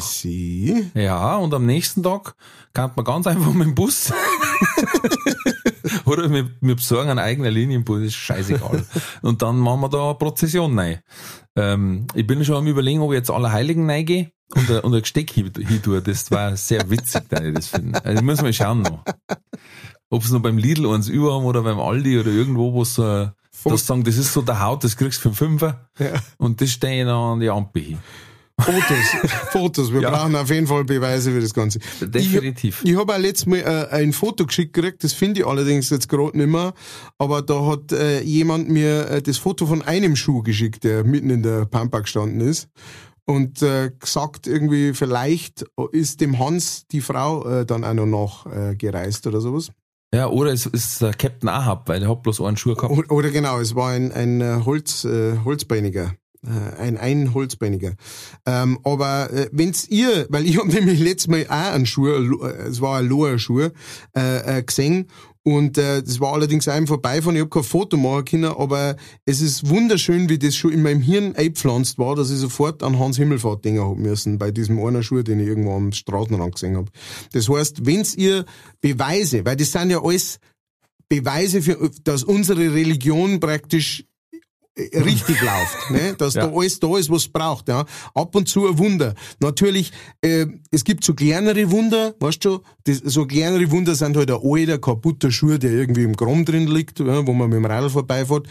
Ja, 0.94 1.38
und 1.38 1.54
am 1.54 1.66
nächsten 1.66 2.04
Tag 2.04 2.36
kann 2.74 2.92
man 2.96 3.06
ganz 3.06 3.26
einfach 3.26 3.54
mit 3.54 3.68
dem 3.68 3.76
Bus 3.76 4.12
oder 6.06 6.30
wir, 6.30 6.50
wir 6.60 6.76
besorgen 6.76 7.10
einen 7.10 7.20
eigenen 7.20 7.54
Linienbus, 7.54 8.02
ist 8.02 8.16
scheißegal. 8.16 8.86
und 9.22 9.42
dann 9.42 9.58
machen 9.58 9.82
wir 9.82 9.90
da 9.90 10.10
eine 10.10 10.16
Prozession 10.16 10.78
rein. 10.78 11.00
Ähm, 11.56 12.06
ich 12.14 12.28
bin 12.28 12.44
schon 12.44 12.58
am 12.58 12.68
überlegen, 12.68 13.02
ob 13.02 13.12
ich 13.12 13.18
jetzt 13.18 13.32
alle 13.32 13.52
Heiligen 13.52 13.90
reingehe 13.90 14.32
und, 14.56 14.70
ein- 14.70 14.80
und 14.80 14.94
ein 14.94 15.02
Gesteck 15.02 15.32
hin, 15.32 15.52
hin 15.58 15.82
tue. 15.82 16.02
Das 16.02 16.30
war 16.32 16.56
sehr 16.58 16.90
witzig, 16.90 17.24
da 17.30 17.44
ich 17.44 17.54
das 17.54 17.68
finde. 17.68 18.04
Also 18.04 18.24
müssen 18.24 18.46
wir 18.46 18.54
schauen 18.54 18.82
noch. 18.82 19.04
Ob 20.10 20.24
es 20.24 20.32
noch 20.32 20.42
beim 20.42 20.58
Lidl 20.58 20.88
eins 20.94 21.08
über 21.08 21.34
haben 21.34 21.46
oder 21.46 21.62
beim 21.62 21.80
Aldi 21.80 22.20
oder 22.20 22.32
irgendwo, 22.32 22.74
wo 22.74 22.84
so 22.84 23.06
äh, 23.08 23.30
das 23.64 23.86
sagen, 23.86 24.04
das 24.04 24.18
ist 24.18 24.34
so 24.34 24.42
der 24.42 24.60
Haut, 24.62 24.84
das 24.84 24.98
kriegst 24.98 25.24
du 25.24 25.30
für 25.30 25.36
Fünfer 25.36 25.88
Ja. 26.00 26.14
und 26.38 26.60
das 26.62 26.72
stehe 26.72 27.02
ich 27.02 27.06
dann 27.08 27.16
an 27.16 27.40
die 27.40 27.50
Ampel 27.50 27.82
hin. 27.82 27.98
Fotos, 28.60 29.32
Fotos. 29.52 29.92
Wir 29.94 30.02
Ja. 30.04 30.12
brauchen 30.12 30.36
auf 30.36 30.50
jeden 30.52 30.68
Fall 30.68 30.84
Beweise 30.84 31.32
für 31.32 31.40
das 31.42 31.54
Ganze. 31.54 31.80
Definitiv. 32.02 32.82
Ich, 32.84 32.92
ich 32.92 32.98
habe 32.98 33.14
auch 33.16 33.18
letztes 33.18 33.48
Mal 33.48 33.58
äh, 33.60 33.88
ein 33.96 34.14
Foto 34.14 34.46
geschickt 34.46 34.74
gekriegt, 34.74 35.04
das 35.04 35.14
finde 35.14 35.40
ich 35.42 35.48
allerdings 35.48 35.90
jetzt 35.90 36.10
gerade 36.10 36.38
nicht 36.38 36.50
mehr, 36.50 36.74
aber 37.18 37.42
da 37.42 37.66
hat 37.66 37.92
äh, 37.92 38.22
jemand 38.22 38.70
mir 38.70 39.10
äh, 39.10 39.22
das 39.22 39.38
Foto 39.38 39.66
von 39.66 39.82
einem 39.82 40.16
Schuh 40.16 40.44
geschickt, 40.44 40.84
der 40.84 41.04
mitten 41.04 41.30
in 41.32 41.42
der 41.42 41.66
Pampa 41.66 42.02
gestanden 42.02 42.42
ist 42.42 42.68
und 43.26 43.62
äh, 43.62 43.92
gesagt 44.00 44.48
irgendwie, 44.48 44.94
vielleicht 44.94 45.66
ist 45.92 46.22
dem 46.22 46.40
Hans 46.40 46.88
die 46.88 47.02
Frau 47.02 47.46
äh, 47.48 47.66
dann 47.66 47.84
auch 47.84 47.94
noch 47.94 48.46
nachgereist 48.46 49.28
oder 49.28 49.42
sowas. 49.42 49.72
Ja, 50.14 50.28
oder 50.28 50.52
es 50.52 50.66
ist 50.66 51.02
der 51.02 51.14
Captain 51.14 51.48
Ahab, 51.48 51.88
weil 51.88 52.02
der 52.02 52.10
hat 52.10 52.24
bloß 52.24 52.42
einen 52.42 52.58
Schuh 52.58 52.76
gehabt. 52.76 53.10
Oder 53.12 53.30
genau, 53.30 53.60
es 53.60 53.76
war 53.76 53.92
ein, 53.92 54.12
ein 54.12 54.42
äh, 54.42 54.62
Holz, 54.66 55.06
äh, 55.06 55.38
Holzbeiniger. 55.46 56.14
Äh, 56.44 56.82
Ein 56.82 56.98
ein 56.98 57.34
Holzbeiniger. 57.36 57.94
Ähm, 58.48 58.80
aber 58.84 59.32
äh, 59.32 59.50
wenn's 59.52 59.88
ihr, 59.88 60.26
weil 60.30 60.46
ich 60.48 60.58
habe 60.58 60.70
nämlich 60.74 61.00
letztes 61.00 61.28
Mal 61.28 61.46
auch 61.48 61.74
einen 61.74 61.86
Schuh, 61.86 62.08
äh, 62.08 62.68
es 62.68 62.82
war 62.82 62.98
ein 62.98 63.08
Loher 63.08 63.38
Schuh, 63.38 63.70
äh, 64.16 64.58
äh, 64.58 64.64
gesehen 64.64 65.08
und 65.44 65.78
äh, 65.78 66.04
das 66.04 66.20
war 66.20 66.34
allerdings 66.34 66.68
einem 66.68 66.86
vorbeifahren. 66.86 67.36
Ich 67.36 67.42
habe 67.42 67.50
kein 67.50 67.64
Foto 67.64 67.98
machen 67.98 68.26
können, 68.26 68.46
aber 68.46 68.96
es 69.26 69.42
ist 69.42 69.68
wunderschön, 69.70 70.30
wie 70.30 70.38
das 70.38 70.56
schon 70.56 70.72
in 70.72 70.84
meinem 70.84 71.02
Hirn 71.02 71.36
eingepflanzt 71.36 71.98
war, 71.98 72.16
dass 72.16 72.30
ich 72.30 72.38
sofort 72.38 72.84
an 72.84 73.00
Hans 73.00 73.18
Himmelfahrt 73.18 73.66
denken 73.66 73.82
hab 73.82 73.98
müssen, 73.98 74.38
bei 74.38 74.52
diesem 74.52 74.84
einen 74.84 75.02
Schuh, 75.02 75.24
den 75.24 75.40
ich 75.40 75.48
irgendwo 75.48 75.76
am 75.76 75.92
Straßenrand 75.92 76.56
gesehen 76.56 76.78
hab. 76.78 76.90
Das 77.34 77.50
heißt, 77.50 77.86
wenn's 77.86 78.14
ihr 78.16 78.46
Beweise, 78.82 79.44
weil 79.44 79.56
das 79.56 79.72
sind 79.72 79.90
ja 79.90 80.04
alles 80.04 80.38
Beweise 81.10 81.62
für, 81.62 81.90
dass 82.04 82.24
unsere 82.24 82.74
Religion 82.74 83.40
praktisch 83.40 84.06
richtig 84.78 85.42
läuft, 85.42 85.92
ne? 85.92 86.16
dass 86.18 86.34
Ja. 86.36 86.48
da 86.48 86.56
alles 86.56 86.80
da 86.80 86.98
ist, 86.98 87.10
was 87.10 87.24
es 87.24 87.28
braucht. 87.28 87.68
Ja? 87.68 87.86
Ab 88.14 88.36
und 88.36 88.48
zu 88.48 88.68
ein 88.68 88.78
Wunder. 88.78 89.14
Natürlich, 89.40 89.92
äh, 90.22 90.46
es 90.72 90.84
gibt 90.84 91.04
so 91.04 91.14
kleinere 91.14 91.70
Wunder, 91.72 92.16
weißt 92.20 92.46
du, 92.46 92.62
das, 92.86 92.98
so 93.00 93.26
kleinere 93.26 93.70
Wunder 93.72 93.96
sind 93.96 94.16
halt 94.16 94.32
ein 94.32 94.40
alter, 94.42 94.78
kaputter 94.78 95.32
Schuh, 95.32 95.58
der 95.58 95.72
irgendwie 95.72 96.04
im 96.04 96.16
Grom 96.16 96.46
drin 96.46 96.68
liegt, 96.68 97.00
ja, 97.00 97.26
wo 97.28 97.34
man 97.34 97.50
mit 97.50 97.58
dem 97.58 97.66
Radl 97.66 97.90
vorbeifährt. 97.90 98.48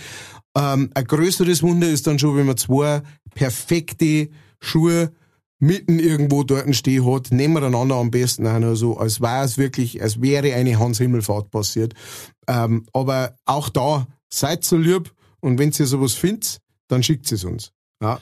Ähm, 0.57 0.91
ein 0.95 1.05
größeres 1.05 1.63
Wunder 1.63 1.89
ist 1.89 2.07
dann 2.07 2.19
schon, 2.19 2.37
wenn 2.37 2.47
man 2.47 2.57
zwei 2.57 3.03
perfekte 3.35 4.29
Schuhe 4.61 5.13
mitten 5.59 5.99
irgendwo 5.99 6.43
dort 6.43 6.75
stehen 6.75 7.05
hat, 7.07 7.31
nebeneinander 7.31 7.97
am 7.97 8.11
besten 8.11 8.47
auch 8.47 8.59
noch 8.59 8.75
so, 8.75 8.97
als 8.99 9.21
wäre 9.21 9.45
es 9.45 9.59
wirklich, 9.59 10.03
als 10.03 10.21
wäre 10.21 10.55
eine 10.55 10.79
Hans-Himmelfahrt 10.79 11.51
passiert. 11.51 11.95
Ähm, 12.49 12.87
aber 12.93 13.37
auch 13.45 13.69
da, 13.69 14.07
seid 14.29 14.65
so 14.65 14.77
lieb 14.77 15.13
und 15.41 15.59
wenn 15.59 15.71
ihr 15.71 15.87
sowas 15.87 16.15
findet, 16.15 16.59
dann 16.89 17.03
schickt 17.03 17.31
es 17.33 17.45
uns. 17.45 17.73
Ja. 18.03 18.21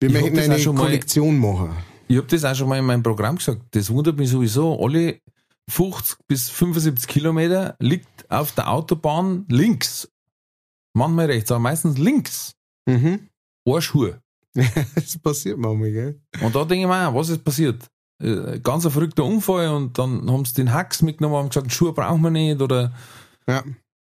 Wir 0.00 0.08
Ich 0.08 0.14
möchten 0.14 0.38
eine 0.38 0.58
schon 0.58 0.76
mal- 0.76 0.82
Kollektion 0.84 1.38
machen. 1.38 1.76
Ich 2.08 2.16
habe 2.16 2.26
das 2.26 2.44
auch 2.44 2.54
schon 2.54 2.68
mal 2.68 2.78
in 2.78 2.84
meinem 2.86 3.02
Programm 3.02 3.36
gesagt. 3.36 3.62
Das 3.72 3.88
wundert 3.90 4.16
mich 4.16 4.30
sowieso. 4.30 4.82
Alle 4.82 5.20
50 5.68 6.18
bis 6.26 6.48
75 6.50 7.06
Kilometer 7.06 7.76
liegt 7.78 8.28
auf 8.30 8.52
der 8.52 8.70
Autobahn 8.70 9.44
links. 9.48 10.08
Manchmal 10.94 11.26
rechts, 11.26 11.50
aber 11.52 11.60
meistens 11.60 11.98
links. 11.98 12.54
Mhm. 12.86 13.28
Schuh. 13.78 14.12
Das 14.96 15.16
passiert 15.18 15.58
manchmal, 15.58 15.92
gell? 15.92 16.20
Und 16.42 16.56
da 16.56 16.64
denke 16.64 16.82
ich 16.82 16.88
mir 16.88 17.08
auch, 17.08 17.14
was 17.14 17.28
ist 17.28 17.44
passiert? 17.44 17.86
Äh, 18.20 18.58
Ganz 18.58 18.84
ein 18.84 18.90
verrückter 18.90 19.24
Unfall 19.24 19.68
und 19.68 19.96
dann 19.96 20.28
haben 20.28 20.44
sie 20.44 20.54
den 20.54 20.72
Hacks 20.72 21.02
mitgenommen 21.02 21.36
und 21.44 21.48
gesagt, 21.54 21.72
Schuhe 21.72 21.92
brauchen 21.92 22.20
wir 22.22 22.30
nicht 22.30 22.60
oder 22.60 22.92
Ja. 23.46 23.62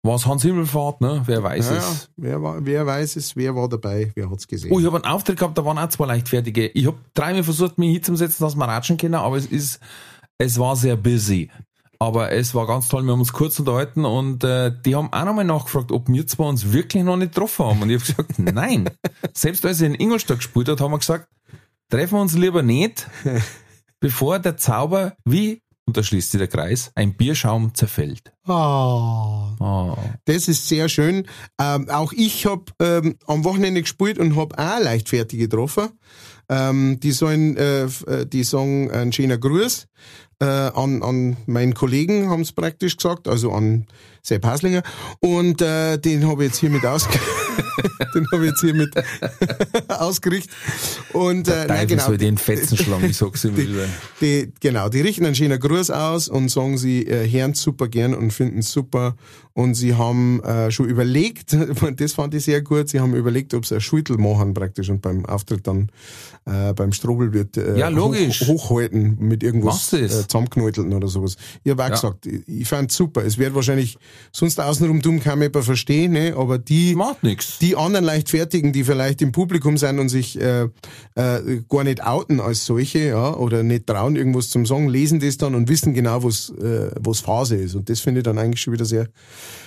War 0.02 0.16
es 0.16 0.26
Hans 0.26 0.42
Himmelfahrt, 0.42 1.00
ne? 1.00 1.22
Wer 1.26 1.42
weiß 1.42 1.70
ja, 1.70 1.76
es. 1.76 2.10
Wer, 2.16 2.42
war, 2.42 2.64
wer 2.64 2.84
weiß 2.84 3.16
es, 3.16 3.36
wer 3.36 3.54
war 3.54 3.68
dabei, 3.68 4.10
wer 4.16 4.30
hat's 4.30 4.48
gesehen. 4.48 4.72
Oh, 4.72 4.80
ich 4.80 4.86
habe 4.86 4.96
einen 4.96 5.04
Auftritt 5.04 5.38
gehabt, 5.38 5.56
da 5.56 5.64
waren 5.64 5.78
auch 5.78 5.88
zwei 5.88 6.06
Leichtfertige. 6.06 6.66
Ich 6.68 6.86
habe 6.86 6.98
dreimal 7.14 7.44
versucht, 7.44 7.78
mich 7.78 7.92
hinzusetzen, 7.92 8.44
dass 8.44 8.56
wir 8.56 8.66
ratschen 8.66 8.96
können, 8.96 9.14
aber 9.14 9.36
es 9.36 9.46
ist, 9.46 9.80
es 10.38 10.58
war 10.58 10.74
sehr 10.74 10.96
busy. 10.96 11.50
Aber 12.00 12.32
es 12.32 12.52
war 12.52 12.66
ganz 12.66 12.88
toll, 12.88 13.04
wir 13.04 13.12
haben 13.12 13.20
uns 13.20 13.32
kurz 13.32 13.60
unterhalten 13.60 14.04
und 14.04 14.42
äh, 14.42 14.72
die 14.84 14.96
haben 14.96 15.12
auch 15.12 15.24
nochmal 15.24 15.44
nachgefragt, 15.44 15.92
ob 15.92 16.08
wir 16.08 16.26
zwei 16.26 16.46
uns 16.46 16.72
wirklich 16.72 17.04
noch 17.04 17.16
nicht 17.16 17.32
getroffen 17.32 17.64
haben. 17.64 17.82
Und 17.82 17.90
ich 17.90 18.02
habe 18.02 18.24
gesagt, 18.24 18.38
nein. 18.54 18.90
Selbst 19.34 19.64
als 19.64 19.80
er 19.80 19.86
in 19.86 19.94
Ingolstadt 19.94 20.38
gespielt 20.38 20.68
hat, 20.68 20.80
haben 20.80 20.90
wir 20.90 20.98
gesagt, 20.98 21.28
treffen 21.90 22.16
wir 22.16 22.22
uns 22.22 22.34
lieber 22.34 22.64
nicht, 22.64 23.06
bevor 24.00 24.40
der 24.40 24.56
Zauber 24.56 25.14
wie 25.24 25.62
und 25.86 25.96
da 25.96 26.02
schließt 26.02 26.30
sich 26.30 26.38
der 26.38 26.48
Kreis, 26.48 26.92
ein 26.94 27.14
Bierschaum 27.14 27.74
zerfällt. 27.74 28.32
Ah. 28.44 29.54
Oh. 29.58 29.96
Das 30.24 30.48
ist 30.48 30.68
sehr 30.68 30.88
schön. 30.88 31.26
Ähm, 31.60 31.88
auch 31.90 32.12
ich 32.12 32.46
habe 32.46 32.64
ähm, 32.80 33.16
am 33.26 33.44
Wochenende 33.44 33.82
gespielt 33.82 34.18
und 34.18 34.36
habe 34.36 34.58
auch 34.58 34.80
Leichtfertige 34.80 35.48
getroffen. 35.48 35.90
Ähm, 36.48 37.00
die 37.00 37.12
sollen, 37.12 37.56
äh, 37.56 37.84
äh, 37.84 38.26
die 38.26 38.44
sagen 38.44 38.90
einen 38.90 39.12
schöner 39.12 39.38
Gruß 39.38 39.86
äh, 40.42 40.44
an, 40.44 41.04
an 41.04 41.36
meinen 41.46 41.72
Kollegen, 41.72 42.28
haben 42.28 42.42
es 42.42 42.50
praktisch 42.50 42.96
gesagt, 42.96 43.28
also 43.28 43.52
an 43.52 43.86
Sepp 44.22 44.44
Haslinger. 44.44 44.82
Und 45.20 45.62
äh, 45.62 45.98
den 45.98 46.26
habe 46.26 46.44
ich 46.44 46.50
jetzt 46.50 46.58
hiermit 46.58 46.84
ausge 46.84 47.18
den 48.14 48.26
habe 48.32 48.44
ich 48.44 48.50
jetzt 48.50 48.60
hiermit 48.60 48.92
ausgerichtet. 49.88 50.52
Und 51.12 51.46
äh, 51.46 51.66
nein, 51.66 51.86
genau, 51.86 52.06
soll 52.06 52.18
den 52.18 52.38
Fetzen 52.38 52.76
schlagen, 52.76 53.04
ich 53.04 53.16
sag's 53.16 53.44
immer 53.44 53.58
wieder. 53.58 53.86
die, 54.20 54.52
genau, 54.60 54.88
die 54.88 55.00
richten 55.00 55.24
einen 55.26 55.34
schönen 55.36 55.60
Gruß 55.60 55.90
aus 55.90 56.28
und 56.28 56.50
sagen, 56.50 56.76
sie 56.76 57.06
äh, 57.06 57.28
hören 57.28 57.54
super 57.54 57.86
gern 57.86 58.14
und 58.14 58.32
finden 58.32 58.58
es 58.58 58.72
super. 58.72 59.16
Und 59.54 59.74
sie 59.74 59.94
haben 59.94 60.42
äh, 60.44 60.70
schon 60.70 60.88
überlegt, 60.88 61.56
das 61.96 62.12
fand 62.14 62.34
ich 62.34 62.44
sehr 62.44 62.62
gut, 62.62 62.88
sie 62.88 63.00
haben 63.00 63.14
überlegt, 63.14 63.54
ob 63.54 63.66
sie 63.66 63.76
ein 63.76 63.80
Schultel 63.80 64.16
machen 64.18 64.54
praktisch 64.54 64.88
und 64.88 65.02
beim 65.02 65.26
Auftritt 65.26 65.66
dann 65.66 65.90
äh, 66.46 66.72
beim 66.72 66.92
Strobel 66.92 67.32
wird 67.32 67.56
äh, 67.56 67.78
Ja, 67.78 67.88
logisch. 67.88 68.42
Hoch, 68.42 68.70
hochhalten 68.70 69.16
mit 69.20 69.42
irgendwas 69.42 69.92
Machst 69.92 69.92
äh, 69.92 70.26
zusammenknäuteln 70.32 70.92
oder 70.92 71.08
sowas. 71.08 71.36
Ich 71.62 71.70
habe 71.70 71.82
auch 71.84 71.88
Ja. 71.88 71.94
gesagt, 71.94 72.26
ich, 72.26 72.42
ich 72.48 72.68
fand 72.68 72.90
super. 72.90 73.24
Es 73.24 73.38
wird 73.38 73.54
wahrscheinlich 73.54 73.98
sonst 74.32 74.58
außenrum 74.60 75.02
dumm 75.02 75.20
kaum 75.20 75.42
jemand 75.42 75.64
verstehen, 75.64 76.12
ne? 76.12 76.34
aber 76.36 76.58
die 76.58 76.94
Macht 76.94 77.22
nix. 77.22 77.58
die 77.58 77.76
anderen 77.76 78.04
Leichtfertigen, 78.04 78.72
die 78.72 78.84
vielleicht 78.84 79.22
im 79.22 79.32
Publikum 79.32 79.76
sind 79.76 79.98
und 79.98 80.08
sich 80.08 80.40
äh, 80.40 80.62
äh, 81.14 81.60
gar 81.68 81.84
nicht 81.84 82.02
outen 82.04 82.40
als 82.40 82.64
solche, 82.64 82.98
ja, 83.08 83.34
oder 83.34 83.62
nicht 83.62 83.86
trauen, 83.86 84.16
irgendwas 84.16 84.48
zum 84.50 84.66
Sagen, 84.66 84.88
lesen 84.88 85.20
das 85.20 85.36
dann 85.36 85.54
und 85.54 85.68
wissen 85.68 85.94
genau, 85.94 86.24
was 86.24 86.50
äh, 86.50 86.90
was 87.00 87.20
Phase 87.20 87.56
ist. 87.56 87.74
Und 87.74 87.88
das 87.88 88.00
finde 88.00 88.20
ich 88.20 88.24
dann 88.24 88.38
eigentlich 88.38 88.60
schon 88.60 88.72
wieder 88.72 88.84
sehr 88.84 89.08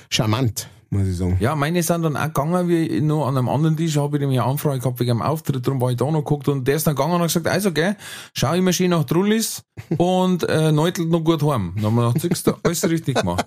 charmant, 0.10 0.68
muss 0.90 1.08
ich 1.08 1.18
sagen. 1.18 1.38
Ja, 1.40 1.56
meine 1.56 1.82
sind 1.84 2.04
dann 2.04 2.18
auch 2.18 2.26
gegangen, 2.26 2.68
wie 2.68 2.86
ich 2.86 3.02
noch 3.02 3.28
an 3.28 3.38
einem 3.38 3.50
anderen 3.50 3.78
Tisch 3.78 3.98
habe 3.98 4.18
ich 4.18 4.22
nämlich 4.22 4.40
eine 4.40 4.50
Anfrage 4.50 4.80
gehabt 4.80 5.00
wegen 5.00 5.12
einem 5.12 5.22
Auftritt, 5.22 5.66
darum 5.66 5.82
war 5.82 5.92
ich 5.92 5.98
da 5.98 6.06
noch 6.06 6.20
geguckt 6.20 6.48
und 6.48 6.68
der 6.68 6.76
ist 6.76 6.88
dann 6.88 6.96
gegangen 6.96 7.16
und 7.16 7.22
hat 7.22 7.28
gesagt, 7.28 7.48
also 7.48 7.72
gell, 7.72 7.96
schau 8.34 8.54
immer 8.54 8.74
schön 8.74 8.92
nach 8.92 9.04
Trullis 9.04 9.64
und 9.98 10.48
äh, 10.48 10.72
neutelt 10.72 11.10
noch 11.10 11.24
gut 11.24 11.44
heim. 11.44 11.74
Dann 11.76 11.86
haben 11.86 11.96
wir 11.96 12.08
gedacht, 12.14 12.22
siehst 12.22 12.48
du, 12.48 12.54
alles 12.64 12.90
richtig 12.90 13.18
gemacht. 13.18 13.46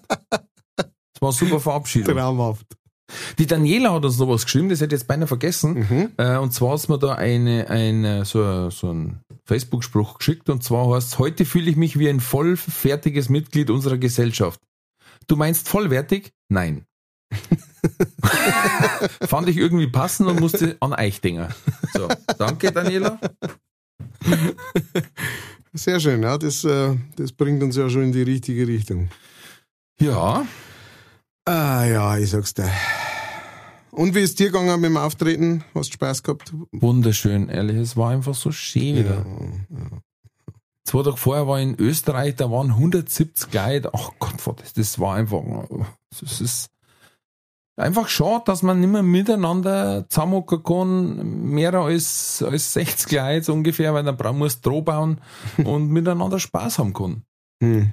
Das 0.77 1.23
war 1.23 1.33
super 1.33 1.59
Verabschiedung. 1.59 2.15
Traumhaft. 2.15 2.67
Die 3.39 3.47
Daniela 3.47 3.93
hat 3.93 4.05
uns 4.05 4.19
noch 4.19 4.29
was 4.29 4.45
geschrieben, 4.45 4.69
das 4.69 4.81
hätte 4.81 4.95
ich 4.95 5.01
jetzt 5.01 5.09
beinahe 5.09 5.27
vergessen. 5.27 5.87
Mhm. 5.89 6.11
Äh, 6.17 6.37
und 6.37 6.53
zwar 6.53 6.79
hat 6.79 6.89
mir 6.89 6.99
da 6.99 7.15
eine, 7.15 7.69
eine, 7.71 8.25
so, 8.25 8.71
so 8.71 8.93
ein 8.93 9.21
Facebook-Spruch 9.45 10.19
geschickt 10.19 10.51
und 10.51 10.63
zwar 10.63 10.95
heißt 10.95 11.19
heute 11.19 11.45
fühle 11.45 11.71
ich 11.71 11.77
mich 11.77 11.99
wie 11.99 12.09
ein 12.09 12.21
vollfertiges 12.21 13.29
Mitglied 13.31 13.71
unserer 13.71 13.97
Gesellschaft. 13.97 14.61
Du 15.27 15.37
meinst 15.37 15.69
vollwertig? 15.69 16.33
Nein. 16.49 16.85
Fand 19.27 19.49
ich 19.49 19.57
irgendwie 19.57 19.89
passend 19.89 20.29
und 20.29 20.41
musste 20.41 20.77
an 20.81 20.93
euch 20.93 21.21
denken. 21.21 21.49
So, 21.93 22.09
danke 22.39 22.73
Daniela. 22.73 23.19
Sehr 25.73 26.01
schön, 26.01 26.23
ja, 26.23 26.39
das, 26.39 26.65
äh, 26.65 26.97
das 27.17 27.33
bringt 27.33 27.63
uns 27.63 27.77
ja 27.77 27.89
schon 27.89 28.05
in 28.05 28.13
die 28.13 28.23
richtige 28.23 28.67
Richtung. 28.67 29.11
Ja, 30.01 30.47
Ah 31.49 31.87
ja, 31.87 32.19
ich 32.19 32.29
sag's 32.29 32.53
dir. 32.53 32.71
Und 33.91 34.15
wie 34.15 34.21
ist 34.21 34.39
dir 34.39 34.49
gegangen 34.49 34.83
mit 34.83 34.91
dem 34.91 34.99
Auftreten? 34.99 35.65
Hast 35.75 35.89
du 35.89 35.95
Spaß 35.95 36.23
gehabt? 36.23 36.53
wunderschön, 36.73 37.49
ehrlich, 37.49 37.79
es 37.79 37.97
war 37.97 38.11
einfach 38.11 38.35
so 38.35 38.53
schön 38.53 38.97
wieder. 38.97 39.25
Zwei 40.85 41.05
Tage 41.05 41.17
vorher 41.17 41.49
war 41.49 41.59
ich 41.59 41.69
in 41.69 41.75
Österreich, 41.81 42.37
da 42.37 42.51
waren 42.51 42.73
170 42.73 43.51
Leute. 43.55 43.91
Ach 43.95 44.11
Gott, 44.19 44.61
das, 44.61 44.75
das 44.75 44.99
war 44.99 45.15
einfach, 45.15 45.43
das 46.11 46.43
ist 46.43 46.69
einfach 47.79 48.09
schade, 48.09 48.43
dass 48.47 48.63
man 48.63 48.81
nicht 48.81 48.91
mehr 48.91 49.03
miteinander 49.03 50.07
zusammenhocken 50.09 50.63
kann, 50.63 51.41
mehr 51.45 51.75
als, 51.75 52.45
als 52.47 52.73
60 52.75 53.13
Leute 53.13 53.53
ungefähr, 53.53 53.95
weil 53.95 54.05
dann 54.05 54.17
braucht 54.17 54.37
man 54.37 54.47
es 54.47 54.61
Droh 54.61 54.83
bauen 54.83 55.21
und 55.65 55.89
miteinander 55.91 56.39
Spaß 56.39 56.79
haben 56.79 56.93
kann. 56.93 57.23
Hm. 57.63 57.93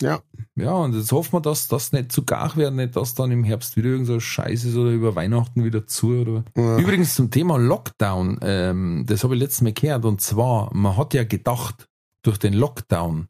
Ja, 0.00 0.20
Ja, 0.56 0.72
und 0.72 0.92
jetzt 0.96 1.12
hoffen 1.12 1.34
wir, 1.34 1.40
dass 1.40 1.68
das 1.68 1.92
nicht 1.92 2.10
zu 2.10 2.24
gar 2.24 2.56
wird, 2.56 2.74
nicht, 2.74 2.96
dass 2.96 3.14
dann 3.14 3.30
im 3.30 3.44
Herbst 3.44 3.76
wieder 3.76 3.90
irgend 3.90 4.08
so 4.08 4.18
Scheiß 4.18 4.64
ist 4.64 4.74
oder 4.76 4.90
über 4.90 5.14
Weihnachten 5.14 5.62
wieder 5.62 5.86
zu. 5.86 6.08
Oder. 6.08 6.44
Ja. 6.56 6.78
Übrigens 6.78 7.14
zum 7.14 7.30
Thema 7.30 7.58
Lockdown, 7.58 8.40
ähm, 8.42 9.04
das 9.06 9.22
habe 9.22 9.34
ich 9.36 9.40
letztes 9.40 9.62
Mal 9.62 9.72
gehört, 9.72 10.04
und 10.04 10.20
zwar, 10.20 10.74
man 10.74 10.96
hat 10.96 11.14
ja 11.14 11.22
gedacht, 11.22 11.88
durch 12.24 12.38
den 12.38 12.54
Lockdown 12.54 13.28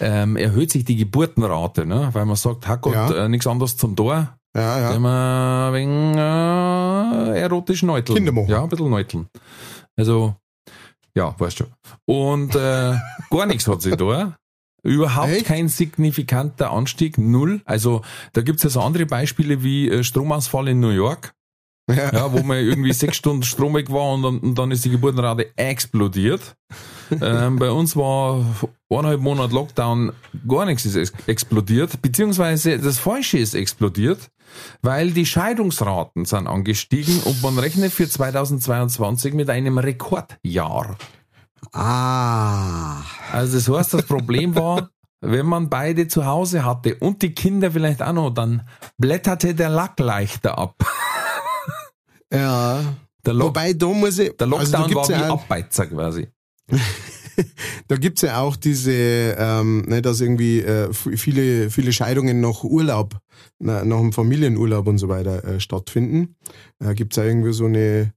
ähm, 0.00 0.36
erhöht 0.36 0.72
sich 0.72 0.84
die 0.84 0.96
Geburtenrate, 0.96 1.86
ne? 1.86 2.10
weil 2.12 2.26
man 2.26 2.36
sagt, 2.36 2.66
Herrgott, 2.66 2.92
Ja. 2.92 3.24
äh, 3.24 3.28
nichts 3.30 3.46
anderes 3.46 3.78
zum 3.78 3.96
Tor, 3.96 4.36
ja, 4.56 4.80
ja. 4.80 4.94
wenn 4.94 5.02
man 5.02 5.74
wegen 5.74 6.14
äh, 6.16 7.40
erotisch 7.40 7.82
neuteln. 7.82 8.16
Kinder 8.16 8.32
machen. 8.32 8.48
Ja, 8.48 8.62
ein 8.62 8.68
bisschen 8.68 8.90
neuteln. 8.90 9.28
Also, 9.96 10.36
ja, 11.14 11.34
weißt 11.38 11.60
du. 11.60 11.64
Und 12.06 12.54
äh, 12.54 12.94
gar 13.30 13.46
nichts 13.46 13.66
hat 13.66 13.82
sich 13.82 13.96
da. 13.96 14.36
Überhaupt 14.84 15.30
Echt? 15.30 15.46
kein 15.46 15.68
signifikanter 15.68 16.70
Anstieg, 16.70 17.16
null. 17.16 17.62
Also 17.64 18.02
da 18.34 18.42
gibt's 18.42 18.64
ja 18.64 18.70
so 18.70 18.82
andere 18.82 19.06
Beispiele 19.06 19.62
wie 19.62 19.88
äh, 19.88 20.04
Stromausfall 20.04 20.68
in 20.68 20.80
New 20.80 20.90
York, 20.90 21.32
ja. 21.88 22.12
ja, 22.12 22.32
wo 22.32 22.42
man 22.42 22.58
irgendwie 22.58 22.92
sechs 22.92 23.16
Stunden 23.16 23.44
Strom 23.44 23.74
weg 23.74 23.90
war 23.90 24.12
und 24.12 24.22
dann, 24.22 24.38
und 24.40 24.58
dann 24.58 24.70
ist 24.70 24.84
die 24.84 24.90
Geburtenrate 24.90 25.56
explodiert. 25.56 26.54
ähm, 27.10 27.58
bei 27.58 27.70
uns 27.70 27.96
war 27.96 28.44
eineinhalb 28.90 29.20
Monate 29.22 29.54
Lockdown, 29.54 30.12
gar 30.46 30.66
nichts 30.66 30.84
ist 30.84 30.96
ex 30.96 31.12
explodiert, 31.26 32.02
beziehungsweise 32.02 32.78
das 32.78 32.98
Falsche 32.98 33.38
ist 33.38 33.54
explodiert, 33.54 34.30
weil 34.82 35.12
die 35.12 35.26
Scheidungsraten 35.26 36.24
sind 36.24 36.46
angestiegen 36.46 37.20
und 37.24 37.42
man 37.42 37.58
rechnet 37.58 37.92
für 37.92 38.08
2022 38.08 39.34
mit 39.34 39.50
einem 39.50 39.78
Rekordjahr. 39.78 40.96
Ah. 41.72 43.02
Also 43.32 43.58
das 43.58 43.68
heißt, 43.68 43.94
das 43.94 44.06
Problem 44.06 44.54
war, 44.54 44.90
wenn 45.20 45.46
man 45.46 45.70
beide 45.70 46.08
zu 46.08 46.26
Hause 46.26 46.64
hatte 46.64 46.96
und 46.96 47.22
die 47.22 47.34
Kinder 47.34 47.70
vielleicht 47.70 48.02
auch 48.02 48.12
noch, 48.12 48.30
dann 48.30 48.68
blätterte 48.98 49.54
der 49.54 49.70
Lack 49.70 49.98
leichter 49.98 50.58
ab. 50.58 50.76
Ja. 52.32 52.80
Wobei, 53.26 53.72
da 53.72 53.86
muss 53.86 54.18
ich. 54.18 54.36
der 54.36 54.46
also 54.46 54.72
da 54.72 54.78
Lockdown 54.78 54.88
gibt's 54.88 55.08
war 55.08 55.16
wie 55.16 55.22
ja 55.22 55.30
auch, 55.30 55.42
Abbeizer 55.42 55.86
quasi. 55.86 56.28
Da 57.88 57.96
gibt's 57.96 58.22
ja 58.22 58.40
auch 58.40 58.56
diese, 58.56 58.92
ähm, 59.38 59.84
ne, 59.86 60.02
dass 60.02 60.20
irgendwie 60.20 60.60
äh, 60.60 60.92
viele, 60.92 61.70
viele 61.70 61.92
Scheidungen 61.92 62.40
nach 62.40 62.64
Urlaub, 62.64 63.18
na, 63.58 63.84
nach 63.84 63.98
dem 63.98 64.12
Familienurlaub 64.12 64.86
und 64.86 64.98
so 64.98 65.08
weiter 65.08 65.44
äh, 65.44 65.60
stattfinden. 65.60 66.36
Äh, 66.82 66.94
gibt's 66.94 67.16
ja 67.16 67.24
irgendwie 67.24 67.52
so 67.52 67.66
eine, 67.66 68.12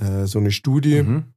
äh, 0.00 0.26
so 0.26 0.38
eine 0.38 0.50
Studie 0.50 1.02
Mhm. 1.02 1.33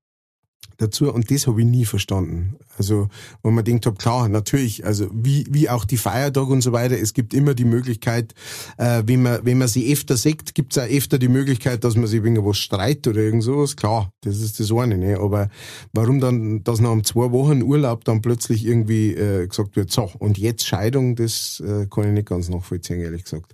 Dazu 0.77 1.11
und 1.11 1.31
das 1.31 1.47
habe 1.47 1.61
ich 1.61 1.67
nie 1.67 1.85
verstanden. 1.85 2.57
Also, 2.77 3.07
wo 3.41 3.49
man 3.49 3.65
denkt, 3.65 3.85
hab, 3.85 3.97
klar, 3.97 4.29
natürlich, 4.29 4.85
also 4.85 5.07
wie, 5.11 5.47
wie 5.49 5.69
auch 5.69 5.85
die 5.85 5.97
Feiertage 5.97 6.51
und 6.51 6.61
so 6.61 6.71
weiter, 6.71 6.97
es 6.97 7.13
gibt 7.13 7.33
immer 7.33 7.55
die 7.55 7.65
Möglichkeit, 7.65 8.33
äh, 8.77 9.03
wenn 9.05 9.23
man, 9.23 9.39
wenn 9.43 9.57
man 9.57 9.67
sie 9.67 9.91
öfter 9.91 10.15
sagt, 10.15 10.53
gibt's 10.53 10.77
auch 10.77 10.87
öfter 10.87 11.17
die 11.17 11.27
Möglichkeit, 11.27 11.83
dass 11.83 11.95
man 11.95 12.07
sich 12.07 12.23
wegen 12.23 12.45
was 12.45 12.57
streitet 12.57 13.07
oder 13.07 13.21
irgend 13.21 13.43
sowas. 13.43 13.75
Klar, 13.75 14.11
das 14.21 14.39
ist 14.39 14.59
das 14.59 14.71
eine, 14.71 14.97
ne? 14.97 15.19
Aber 15.19 15.49
warum 15.93 16.19
dann, 16.19 16.63
dass 16.63 16.79
nach 16.79 16.91
einem 16.91 17.03
zwei 17.03 17.31
Wochen 17.31 17.63
Urlaub 17.63 18.05
dann 18.05 18.21
plötzlich 18.21 18.65
irgendwie 18.65 19.13
äh, 19.13 19.47
gesagt 19.47 19.75
wird, 19.75 19.91
so, 19.91 20.11
und 20.19 20.37
jetzt 20.37 20.65
Scheidung, 20.65 21.15
das 21.15 21.59
äh, 21.65 21.87
kann 21.87 22.05
ich 22.05 22.11
nicht 22.11 22.27
ganz 22.27 22.49
nachvollziehen, 22.49 22.99
ehrlich 22.99 23.23
gesagt. 23.23 23.53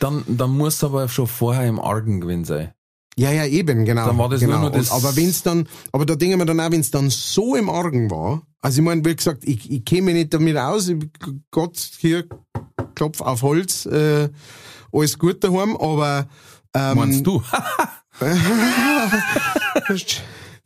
Dann, 0.00 0.24
dann 0.26 0.50
muss 0.50 0.82
aber 0.82 1.08
schon 1.08 1.26
vorher 1.26 1.68
im 1.68 1.78
Argen 1.78 2.20
gewesen 2.20 2.44
sein. 2.44 2.72
Ja, 3.18 3.32
ja, 3.32 3.46
eben, 3.46 3.84
genau. 3.86 4.06
Dann 4.06 4.18
war 4.18 4.28
das 4.28 4.40
genau. 4.40 4.60
nur 4.60 4.70
das- 4.70 4.90
Und, 4.90 4.96
aber 5.04 5.16
wenn's 5.16 5.42
dann, 5.42 5.66
aber 5.92 6.04
da 6.04 6.16
denken 6.16 6.38
wir 6.38 6.44
dann 6.44 6.60
auch, 6.60 6.70
wenn's 6.70 6.90
dann 6.90 7.08
so 7.08 7.56
im 7.56 7.70
Argen 7.70 8.10
war, 8.10 8.42
also 8.60 8.80
ich 8.80 8.84
meine, 8.84 9.04
wie 9.04 9.16
gesagt, 9.16 9.44
ich, 9.44 9.70
ich 9.70 9.84
käme 9.84 10.12
nicht 10.12 10.34
damit 10.34 10.56
aus, 10.58 10.88
ich, 10.88 10.98
Gott, 11.50 11.76
hier, 11.98 12.26
Klopf 12.94 13.20
auf 13.22 13.42
Holz, 13.42 13.86
äh, 13.86 14.28
alles 14.92 15.18
gut 15.18 15.42
daheim, 15.42 15.76
aber 15.76 16.26
ähm, 16.74 16.96
Meinst 16.98 17.26
du? 17.26 17.42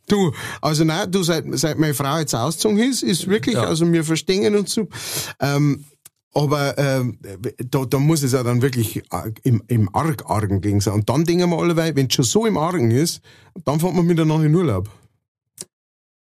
Du, 0.07 0.33
also 0.61 0.83
nein, 0.83 1.09
du 1.09 1.23
seit, 1.23 1.45
seit 1.51 1.77
meine 1.79 1.93
Frau 1.93 2.17
jetzt 2.17 2.33
ausgezogen 2.35 2.79
ist, 2.79 3.01
ist 3.01 3.27
wirklich, 3.29 3.55
Ja. 3.55 3.63
also 3.63 3.89
wir 3.93 4.03
verstehen 4.03 4.55
uns 4.57 4.73
so. 4.73 4.89
Ähm, 5.39 5.85
aber 6.33 6.77
ähm, 6.77 7.19
da, 7.57 7.85
da 7.85 7.99
muss 7.99 8.23
es 8.23 8.31
ja 8.31 8.43
dann 8.43 8.61
wirklich 8.61 9.03
arg- 9.11 9.41
im, 9.43 9.63
im 9.67 9.93
arg 9.93 10.29
Argen 10.29 10.61
gegen 10.61 10.79
sein. 10.81 10.93
Und 10.93 11.09
dann 11.09 11.25
denken 11.25 11.49
wir 11.49 11.57
alle, 11.59 11.75
wenn 11.75 12.07
es 12.07 12.13
schon 12.13 12.25
so 12.25 12.45
im 12.45 12.57
Argen 12.57 12.91
ist, 12.91 13.21
dann 13.65 13.79
fährt 13.79 13.93
man 13.93 14.05
miteinander 14.05 14.45
in 14.45 14.55
Urlaub. 14.55 14.89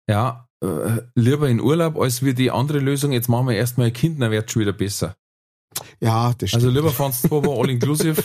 Ja, 0.09 0.49
äh, 0.63 1.03
lieber 1.15 1.49
in 1.49 1.61
Urlaub 1.61 1.99
als 1.99 2.23
wie 2.25 2.35
die 2.35 2.51
andere 2.51 2.79
Lösung. 2.79 3.13
Jetzt 3.13 3.29
machen 3.29 3.49
wir 3.49 3.57
erstmal 3.57 3.89
ein 3.89 3.93
Kind, 3.93 4.21
dann 4.21 4.31
wird 4.31 4.51
schon 4.51 4.63
wieder 4.63 4.73
besser. 4.73 5.17
Ja, 6.01 6.33
das 6.37 6.51
stimmt. 6.51 6.65
Also 6.65 6.75
lieber 6.75 6.91
fahren 6.91 7.13
zwei 7.13 7.45
Wochen 7.45 7.61
all 7.65 7.71
inclusive. 7.71 8.23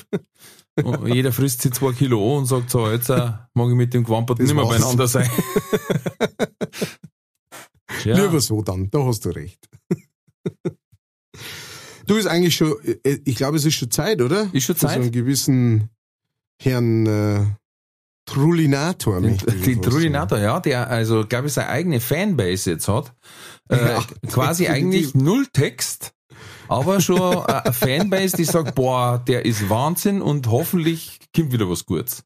jeder 1.05 1.31
frisst 1.31 1.61
sich 1.61 1.73
zwei 1.73 1.91
Kilo 1.91 2.33
an 2.33 2.39
und 2.39 2.45
sagt 2.45 2.69
so, 2.69 2.89
jetzt 2.89 3.09
äh, 3.09 3.31
mag 3.53 3.69
ich 3.69 3.75
mit 3.75 3.93
dem 3.93 4.03
Gewampert 4.03 4.39
Das 4.39 4.47
nicht 4.47 4.55
mehr 4.55 4.65
war's. 4.65 4.79
beieinander 4.79 5.07
sein. 5.07 5.29
ja, 8.05 8.15
Lieber 8.15 8.39
so 8.41 8.61
dann, 8.61 8.89
da 8.91 9.03
hast 9.05 9.25
du 9.25 9.29
recht. 9.29 9.67
Du 12.05 12.15
ist 12.15 12.25
eigentlich 12.27 12.55
schon, 12.55 12.73
äh, 13.03 13.19
ich 13.25 13.35
glaube, 13.35 13.57
es 13.57 13.65
ist 13.65 13.75
schon 13.75 13.91
Zeit, 13.91 14.21
oder? 14.21 14.49
Ist 14.53 14.63
schon 14.65 14.75
Für 14.75 14.87
Zeit? 14.87 14.95
So 14.95 15.01
einen 15.01 15.11
gewissen 15.11 15.89
Herrn 16.61 17.05
äh, 17.05 17.45
Trullinator. 18.25 19.21
Den, 19.21 19.37
den. 19.37 19.81
Trullinator, 19.81 20.37
ja, 20.39 20.59
der 20.59 20.89
also, 20.89 21.25
glaube 21.25 21.47
ich, 21.47 21.53
seine 21.53 21.69
eigene 21.69 21.99
Fanbase 21.99 22.71
jetzt 22.71 22.87
hat. 22.87 23.13
Äh, 23.69 23.77
Ja, 23.77 24.03
quasi 24.29 24.63
definitiv. 24.65 24.69
eigentlich 24.69 25.15
null 25.15 25.47
Text, 25.51 26.13
aber 26.67 27.01
schon 27.01 27.21
eine 27.45 27.73
Fanbase, 27.73 28.37
die 28.37 28.43
sagt, 28.45 28.75
boah, 28.75 29.23
der 29.25 29.45
ist 29.45 29.69
Wahnsinn 29.69 30.21
und 30.21 30.47
hoffentlich 30.47 31.19
kommt 31.35 31.51
wieder 31.51 31.69
was 31.69 31.85
Gutes. 31.85 32.23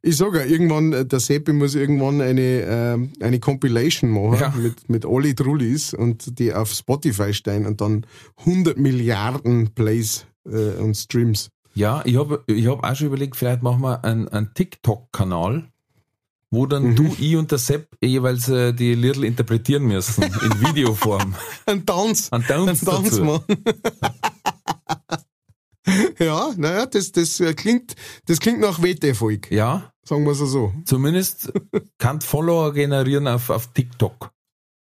Ich 0.00 0.16
sage 0.16 0.38
ja, 0.38 0.44
irgendwann, 0.46 0.92
äh, 0.92 1.04
der 1.04 1.18
Seppi 1.20 1.52
muss 1.52 1.74
irgendwann 1.74 2.20
eine, 2.20 2.40
ähm, 2.42 3.12
eine 3.20 3.40
Compilation 3.40 4.10
machen 4.10 4.38
Ja. 4.40 4.54
mit, 4.56 4.88
mit 4.88 5.04
alle 5.04 5.34
Trullis 5.34 5.92
und 5.92 6.38
die 6.38 6.54
auf 6.54 6.70
Spotify 6.72 7.34
stehen 7.34 7.66
und 7.66 7.80
dann 7.80 8.06
100 8.46 8.78
Milliarden 8.78 9.74
Plays 9.74 10.26
äh, 10.46 10.80
und 10.80 10.94
Streams. 10.96 11.50
Ja, 11.74 12.02
ich 12.04 12.16
habe 12.16 12.42
ich 12.46 12.66
hab 12.66 12.84
auch 12.84 12.94
schon 12.94 13.08
überlegt, 13.08 13.36
vielleicht 13.36 13.62
machen 13.62 13.82
wir 13.82 14.04
einen, 14.04 14.28
einen 14.28 14.54
TikTok-Kanal, 14.54 15.68
wo 16.50 16.66
dann 16.66 16.90
Mhm. 16.90 16.96
du, 16.96 17.16
ich 17.18 17.36
und 17.36 17.50
der 17.50 17.58
Sepp 17.58 17.88
jeweils 18.00 18.48
äh, 18.48 18.72
die 18.72 18.94
Liedl 18.94 19.24
interpretieren 19.24 19.84
müssen, 19.84 20.22
in 20.22 20.30
Videoform. 20.68 21.34
Ein 21.66 21.84
Tanz. 21.84 22.28
Ein 22.32 22.44
Tanz 22.44 22.82
Ein 22.82 22.86
Tanz 22.86 23.10
dazu. 23.10 23.42
ja, 26.18 26.52
naja, 26.56 26.86
das, 26.86 27.12
das 27.12 27.40
äh, 27.40 27.54
klingt, 27.54 27.94
das 28.26 28.40
klingt 28.40 28.60
nach 28.60 28.82
Wetterfolg. 28.82 29.50
Ja, 29.50 29.92
Sagen 30.04 30.24
wir 30.24 30.32
es 30.32 30.38
so. 30.38 30.72
zumindest 30.84 31.52
kann 31.98 32.20
Follower 32.20 32.72
generieren 32.72 33.28
auf, 33.28 33.50
auf 33.50 33.72
TikTok. 33.72 34.30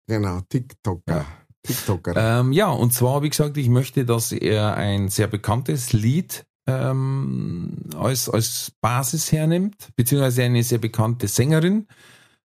Genau, 0.07 0.41
TikToker. 0.49 1.01
Ja. 1.07 1.25
TikToker. 1.63 2.13
Ähm, 2.15 2.51
ja, 2.53 2.69
und 2.69 2.93
zwar, 2.93 3.23
wie 3.23 3.29
gesagt, 3.29 3.57
ich 3.57 3.69
möchte, 3.69 4.05
dass 4.05 4.31
er 4.31 4.75
ein 4.75 5.09
sehr 5.09 5.27
bekanntes 5.27 5.91
Lied 5.91 6.45
ähm, 6.67 7.89
als, 7.97 8.29
als 8.29 8.71
Basis 8.81 9.31
hernimmt, 9.31 9.89
beziehungsweise 9.95 10.43
eine 10.43 10.63
sehr 10.63 10.77
bekannte 10.77 11.27
Sängerin. 11.27 11.87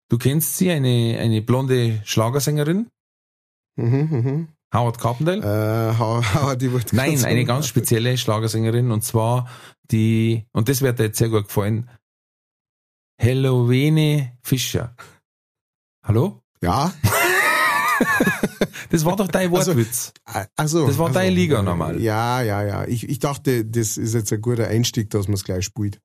Du 0.09 0.19
kennst 0.19 0.57
sie, 0.57 0.71
eine, 0.71 1.19
eine 1.21 1.43
blonde 1.43 2.01
Schlagersängerin, 2.05 2.89
Mhm, 3.77 4.09
mhm. 4.11 4.49
Howard 4.73 4.99
Carpendale. 4.99 5.43
Äh, 5.43 5.99
hau, 5.99 6.55
die 6.55 6.73
wollte 6.73 6.97
Nein, 6.97 7.25
eine 7.25 7.45
ganz 7.45 7.67
spezielle 7.67 8.17
Schlagersängerin 8.17 8.91
und 8.91 9.03
zwar 9.03 9.49
die, 9.91 10.47
und 10.53 10.69
das 10.69 10.81
wird 10.81 10.99
dir 10.99 11.05
jetzt 11.05 11.19
sehr 11.19 11.29
gut 11.29 11.49
gefallen, 11.49 11.91
Halloween 13.21 14.31
Fischer. 14.43 14.97
Hallo? 16.03 16.43
Ja, 16.63 16.93
Das 18.91 19.05
war 19.05 19.17
doch 19.17 19.29
dein 19.29 19.55
Also, 19.55 19.73
Wortwitz. 19.75 20.13
also. 20.57 20.87
Das 20.87 20.99
war 20.99 21.07
also, 21.07 21.19
deine 21.19 21.35
Liga 21.35 21.63
normal. 21.63 22.01
Ja, 22.01 22.43
ja, 22.43 22.63
ja. 22.63 22.85
Ich, 22.87 23.09
ich 23.09 23.19
dachte, 23.19 23.65
das 23.65 23.97
ist 23.97 24.15
jetzt 24.15 24.33
ein 24.33 24.41
guter 24.43 24.69
Einstieg, 24.69 25.09
dass 25.11 25.29
man 25.29 25.35
es 25.35 25.45
gleich 25.45 25.65
spielt. 25.65 25.99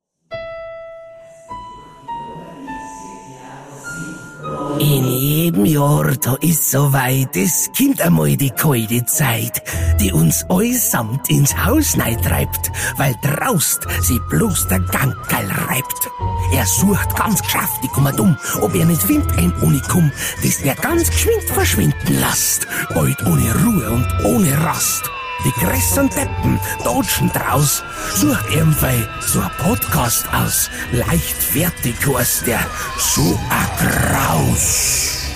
In 4.80 5.08
jedem 5.08 5.66
Jahr, 5.66 6.16
da 6.22 6.36
ist 6.36 6.70
soweit, 6.70 7.36
es 7.36 7.72
kommt 7.76 8.00
einmal 8.00 8.38
die 8.38 8.52
kalte 8.52 9.04
Zeit, 9.06 9.64
die 10.00 10.12
uns 10.12 10.46
allesamt 10.50 11.30
ins 11.32 11.56
Haus 11.66 11.94
treibt, 11.94 12.72
weil 12.98 13.16
draust 13.24 13.88
sie 14.02 14.20
bloß 14.30 14.68
der 14.68 14.80
Gankerl 14.82 15.48
reibt. 15.68 16.10
Er 16.54 16.66
sucht 16.66 17.16
ganz 17.16 17.42
geschäftig 17.42 17.98
um 17.98 18.16
dumm, 18.16 18.38
ob 18.62 18.76
er 18.76 18.86
nicht 18.86 19.02
findet 19.02 19.36
ein 19.40 19.52
Unikum, 19.62 20.12
das 20.44 20.62
er 20.62 20.76
ganz 20.76 21.10
geschwind 21.10 21.44
verschwinden 21.46 22.20
lässt, 22.20 22.68
bald 22.94 23.20
ohne 23.26 23.54
Ruhe 23.64 23.90
und 23.90 24.26
ohne 24.26 24.64
Rast. 24.64 25.10
Die 25.46 25.52
größeren 25.52 26.10
Deppen 26.10 26.60
dodgen 26.84 27.30
draus, 27.30 27.84
sucht 28.16 28.46
irgendwie 28.54 29.06
so 29.22 29.40
ein 29.40 29.52
Podcast 29.60 30.26
aus. 30.34 30.70
Leichtfertig 30.92 31.96
heißt 32.08 32.48
der, 32.48 32.66
so 32.98 33.40
Graus. 33.78 35.28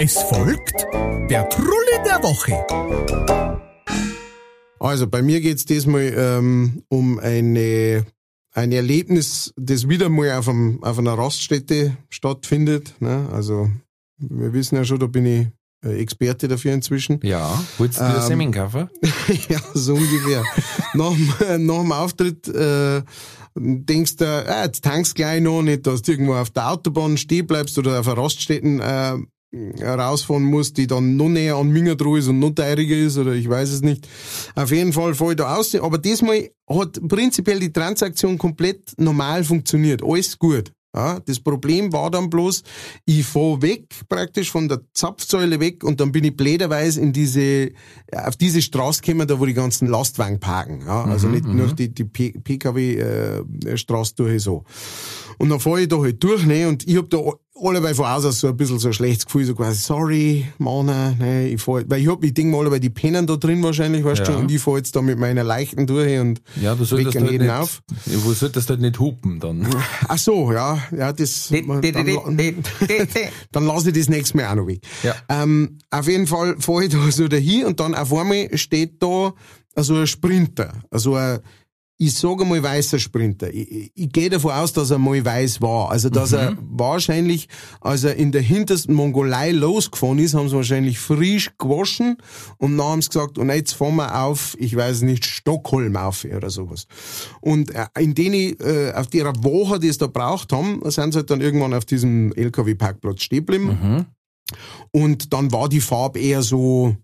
Es 0.00 0.20
folgt 0.22 0.84
der 1.30 1.48
Trulli 1.48 1.98
der 2.04 2.22
Woche. 2.22 3.60
Also 4.80 5.06
bei 5.06 5.22
mir 5.22 5.40
geht's 5.40 5.64
diesmal 5.64 6.12
ähm, 6.16 6.82
um 6.88 7.18
eine, 7.20 8.04
ein 8.52 8.72
Erlebnis, 8.72 9.54
das 9.56 9.88
wieder 9.88 10.08
mal 10.08 10.32
auf, 10.32 10.48
einem, 10.48 10.82
auf 10.82 10.98
einer 10.98 11.16
Raststätte 11.16 11.96
stattfindet. 12.10 13.00
Ne? 13.00 13.28
Also 13.32 13.70
wir 14.18 14.52
wissen 14.52 14.76
ja 14.76 14.84
schon, 14.84 14.98
da 14.98 15.06
bin 15.06 15.24
ich 15.24 15.46
Experte 15.84 16.48
dafür 16.48 16.72
inzwischen. 16.72 17.20
Ja, 17.22 17.62
wolltest 17.78 18.00
du 18.00 18.04
Ähm, 18.04 18.20
Semmeln 18.22 18.52
kaufen? 18.52 18.88
ja, 19.48 19.60
so 19.74 19.94
ungefähr. 19.94 20.44
nach, 20.94 21.12
nach 21.58 21.80
dem 21.80 21.92
Auftritt 21.92 22.48
äh, 22.48 23.02
denkst 23.56 24.16
du, 24.16 24.26
ah, 24.26 24.64
jetzt 24.64 24.84
tankst 24.84 25.14
gleich 25.14 25.40
noch 25.40 25.62
nicht, 25.62 25.86
dass 25.86 26.02
du 26.02 26.12
irgendwo 26.12 26.34
auf 26.34 26.50
der 26.50 26.70
Autobahn 26.70 27.16
stehen 27.16 27.46
bleibst 27.46 27.78
oder 27.78 28.00
auf 28.00 28.08
einer 28.08 28.18
Raststätten 28.18 28.80
äh, 28.80 29.16
rausfahren 29.82 30.42
musst, 30.42 30.76
die 30.76 30.86
dann 30.86 31.16
noch 31.16 31.28
näher 31.28 31.56
an 31.56 31.68
Minger 31.68 31.94
dran 31.94 32.16
ist 32.16 32.28
und 32.28 32.38
noch 32.40 32.50
teuriger 32.50 32.96
ist 32.96 33.18
oder 33.18 33.32
ich 33.32 33.48
weiß 33.48 33.70
es 33.70 33.82
nicht. 33.82 34.08
Auf 34.54 34.70
jeden 34.70 34.92
Fall 34.92 35.12
ich 35.12 35.36
da 35.36 35.56
aus. 35.56 35.74
Aber 35.74 35.98
diesmal 35.98 36.50
hat 36.68 37.00
prinzipiell 37.08 37.60
die 37.60 37.72
Transaktion 37.72 38.38
komplett 38.38 38.92
normal 38.98 39.44
funktioniert. 39.44 40.02
Alles 40.02 40.38
gut. 40.38 40.72
Ja, 40.94 41.18
das 41.18 41.40
Problem 41.40 41.92
war 41.92 42.10
dann 42.10 42.30
bloß, 42.30 42.62
ich 43.04 43.26
fahr 43.26 43.60
weg, 43.62 43.86
praktisch 44.08 44.52
von 44.52 44.68
der 44.68 44.80
Zapfsäule 44.92 45.58
weg 45.58 45.82
und 45.82 46.00
dann 46.00 46.12
bin 46.12 46.22
ich 46.22 46.36
bläderweise 46.36 47.00
in 47.00 47.12
diese, 47.12 47.72
auf 48.12 48.36
diese 48.36 48.62
Straße 48.62 49.02
gekommen, 49.02 49.26
da 49.26 49.40
wo 49.40 49.46
die 49.46 49.54
ganzen 49.54 49.88
Lastwagen 49.88 50.38
parken. 50.38 50.84
Ja, 50.86 51.04
also 51.04 51.26
nicht 51.26 51.46
nur 51.46 51.74
die, 51.74 51.92
die 51.92 52.04
PKW-Straße 52.04 54.14
durch 54.14 54.42
so. 54.42 54.62
Und 55.38 55.48
dann 55.48 55.58
fahr 55.58 55.78
ich 55.78 55.88
da 55.88 55.98
halt 55.98 56.22
durch, 56.22 56.46
ne, 56.46 56.68
und 56.68 56.86
ich 56.86 56.96
hab 56.96 57.10
da 57.10 57.18
allebei 57.56 57.94
von 57.94 58.06
außen 58.06 58.32
so 58.32 58.48
ein 58.48 58.56
bisschen 58.56 58.78
so 58.78 58.88
ein 58.88 58.92
schlechtes 58.94 59.26
Gefühl, 59.26 59.44
so 59.44 59.54
quasi, 59.54 59.78
sorry, 59.80 60.46
Mann, 60.58 60.86
ne, 60.86 61.48
ich 61.48 61.60
fahr, 61.62 61.82
weil 61.86 62.00
ich 62.00 62.08
hab, 62.08 62.22
ich 62.24 62.34
denk 62.34 62.50
mal, 62.50 62.68
weil 62.70 62.80
die 62.80 62.90
pennen 62.90 63.26
da 63.26 63.36
drin 63.36 63.62
wahrscheinlich, 63.62 64.04
weißt 64.04 64.20
du, 64.20 64.22
Ja. 64.24 64.32
schon, 64.32 64.42
und 64.42 64.50
ich 64.50 64.60
fahr 64.60 64.76
jetzt 64.78 64.94
da 64.96 65.02
mit 65.02 65.18
meiner 65.18 65.44
Leichten 65.44 65.86
durch 65.86 66.18
und 66.18 66.42
Ja, 66.60 66.74
du 66.74 66.84
solltest 66.84 67.16
halt 67.16 67.30
jeden 67.30 67.46
nicht, 67.46 67.54
auf. 67.54 67.80
Ja, 68.06 68.12
du 68.18 68.32
solltest 68.32 68.68
halt 68.70 68.80
nicht 68.80 68.98
hupen 68.98 69.38
dann. 69.40 69.66
Ach 70.08 70.18
so, 70.18 70.52
ja, 70.52 70.78
ja, 70.96 71.12
das, 71.12 71.48
dann, 71.50 71.82
dann 73.52 73.66
lasse 73.66 73.90
ich 73.90 73.96
das 73.98 74.08
nächste 74.08 74.36
Mal 74.36 74.46
auch 74.50 74.54
noch 74.56 74.66
weg. 74.66 74.80
Ja. 75.02 75.14
Ähm, 75.28 75.78
auf 75.90 76.08
jeden 76.08 76.26
Fall 76.26 76.56
fahre 76.58 76.84
ich 76.84 76.90
da 76.90 76.98
so 77.10 77.28
dahin 77.28 77.66
und 77.66 77.80
dann 77.80 77.94
auf 77.94 78.12
einmal 78.12 78.48
steht 78.58 79.02
da 79.02 79.32
so 79.76 79.94
ein 79.94 80.06
Sprinter, 80.06 80.72
also 80.90 81.14
ein, 81.14 81.40
ich 81.96 82.14
sage 82.14 82.44
mal 82.44 82.62
weißer 82.62 82.98
Sprinter. 82.98 83.52
Ich, 83.52 83.92
ich, 83.94 84.12
gehe 84.12 84.28
davon 84.28 84.50
aus, 84.50 84.72
dass 84.72 84.90
er 84.90 84.98
mal 84.98 85.24
weiß 85.24 85.62
war. 85.62 85.90
Also, 85.90 86.10
dass 86.10 86.32
er 86.32 86.56
wahrscheinlich, 86.60 87.48
als 87.80 88.02
er 88.04 88.16
in 88.16 88.32
der 88.32 88.42
hintersten 88.42 88.94
Mongolei 88.94 89.52
losgefahren 89.52 90.18
ist, 90.18 90.34
haben 90.34 90.48
sie 90.48 90.56
wahrscheinlich 90.56 90.98
frisch 90.98 91.50
gewaschen 91.56 92.16
und 92.58 92.76
dann 92.76 92.86
haben 92.86 93.02
sie 93.02 93.10
gesagt, 93.10 93.38
und 93.38 93.48
jetzt 93.50 93.74
fahren 93.74 93.96
wir 93.96 94.22
auf, 94.22 94.56
ich 94.58 94.74
weiß 94.74 95.02
nicht, 95.02 95.24
Stockholm 95.24 95.96
auf 95.96 96.24
oder 96.24 96.50
sowas. 96.50 96.86
Und 97.40 97.70
äh, 97.70 97.86
in 97.98 98.14
denen, 98.14 98.58
äh, 98.60 98.92
auf 98.94 99.06
der 99.06 99.32
Woche, 99.44 99.78
die 99.78 99.88
es 99.88 99.98
da 99.98 100.08
braucht 100.08 100.52
haben, 100.52 100.80
sind 100.90 101.12
sie 101.12 101.18
halt 101.18 101.30
dann 101.30 101.40
irgendwann 101.40 101.74
auf 101.74 101.84
diesem 101.84 102.32
LKW-Parkplatz 102.32 103.22
stehen 103.22 103.46
geblieben. 103.46 104.06
Und 104.90 105.32
dann 105.32 105.52
war 105.52 105.68
die 105.68 105.80
Farbe 105.80 106.20
eher 106.20 106.42
so, 106.42 106.96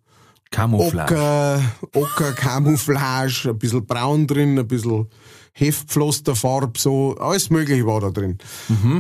Camouflage. 0.51 1.15
Ocker, 1.15 1.63
Ocker, 1.95 2.33
Camouflage, 2.33 3.51
ein 3.51 3.59
bisschen 3.59 3.87
braun 3.87 4.27
drin, 4.27 4.59
ein 4.59 4.67
bisschen 4.67 5.09
Heftpflasterfarb, 5.53 6.79
so, 6.79 7.17
alles 7.19 7.51
mögliche 7.51 7.87
war 7.87 8.01
da 8.01 8.11
drin. 8.11 8.39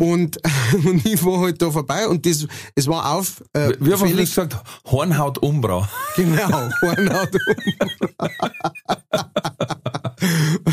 Und, 0.00 0.38
und 0.84 1.06
ich 1.06 1.24
war 1.24 1.40
halt 1.40 1.62
da 1.62 1.70
vorbei 1.70 2.08
und 2.08 2.26
das, 2.26 2.46
es 2.74 2.86
war 2.86 3.14
auf, 3.14 3.42
äh, 3.52 3.72
Wie 3.80 3.92
haben 3.92 4.08
wir 4.08 4.16
gesagt, 4.16 4.56
Hornhaut 4.86 5.38
Umbra. 5.38 5.88
Genau, 6.16 6.70
Hornhaut 6.82 7.30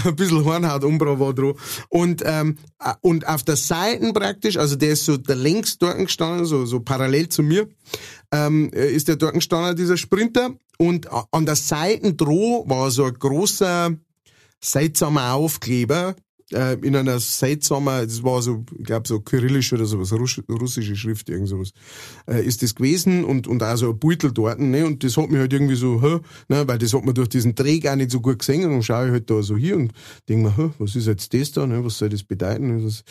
Ein 0.05 0.15
bisschen 0.15 0.43
Hornhaut 0.43 0.83
Umbra 0.83 1.19
war 1.19 1.33
dran. 1.33 1.53
Und, 1.89 2.21
ähm, 2.25 2.57
äh, 2.79 2.93
und 3.01 3.27
auf 3.27 3.43
der 3.43 3.55
Seite 3.55 4.11
praktisch, 4.13 4.57
also 4.57 4.75
der 4.75 4.91
ist 4.91 5.05
so 5.05 5.17
der 5.17 5.35
längs 5.35 5.77
dort 5.77 5.97
gestanden, 5.97 6.45
so, 6.45 6.65
so 6.65 6.79
parallel 6.79 7.29
zu 7.29 7.43
mir, 7.43 7.67
ähm, 8.31 8.69
äh, 8.73 8.91
ist 8.91 9.07
der 9.07 9.15
dort 9.15 9.33
gestanden, 9.35 9.75
dieser 9.75 9.97
Sprinter. 9.97 10.51
Und 10.77 11.11
a- 11.11 11.25
an 11.31 11.45
der 11.45 11.55
Seite 11.55 12.13
dran 12.13 12.63
war 12.65 12.91
so 12.91 13.05
ein 13.05 13.13
großer, 13.13 13.91
seltsamer 14.61 15.33
Aufkleber, 15.33 16.15
äh, 16.53 16.75
in 16.81 16.95
einer 16.95 17.19
seltsamen, 17.19 18.07
das 18.07 18.23
war 18.23 18.41
so, 18.41 18.63
ich 18.77 18.85
glaube 18.85 19.07
so 19.07 19.19
kyrillisch 19.19 19.73
oder 19.73 19.85
sowas, 19.85 20.13
Russ, 20.13 20.41
russische 20.49 20.95
Schrift, 20.95 21.29
irgend 21.29 21.49
sowas, 21.49 21.71
äh, 22.27 22.45
ist 22.45 22.63
das 22.63 22.75
gewesen 22.75 23.25
und, 23.25 23.47
und 23.47 23.63
auch 23.63 23.75
so 23.75 23.89
ein 23.89 23.99
Beutel 23.99 24.31
dort, 24.31 24.59
ne, 24.59 24.85
und 24.85 25.03
das 25.03 25.17
hat 25.17 25.29
mich 25.29 25.39
halt 25.39 25.53
irgendwie 25.53 25.75
so, 25.75 26.01
hä, 26.01 26.19
ne, 26.47 26.67
weil 26.67 26.77
das 26.77 26.93
hat 26.93 27.03
man 27.03 27.15
durch 27.15 27.29
diesen 27.29 27.55
Träg 27.55 27.87
auch 27.87 27.95
nicht 27.95 28.11
so 28.11 28.21
gut 28.21 28.39
gesehen 28.39 28.65
und 28.65 28.71
dann 28.71 28.83
schaue 28.83 29.07
ich 29.07 29.11
halt 29.11 29.29
da 29.29 29.41
so 29.41 29.57
hier 29.57 29.75
und 29.75 29.91
denke 30.29 30.49
mir, 30.49 30.57
hä, 30.57 30.69
was 30.79 30.95
ist 30.95 31.07
jetzt 31.07 31.33
das 31.33 31.51
da, 31.51 31.67
ne, 31.67 31.83
was 31.83 31.97
soll 31.97 32.09
das 32.09 32.23
bedeuten, 32.23 32.85
was, 32.85 33.03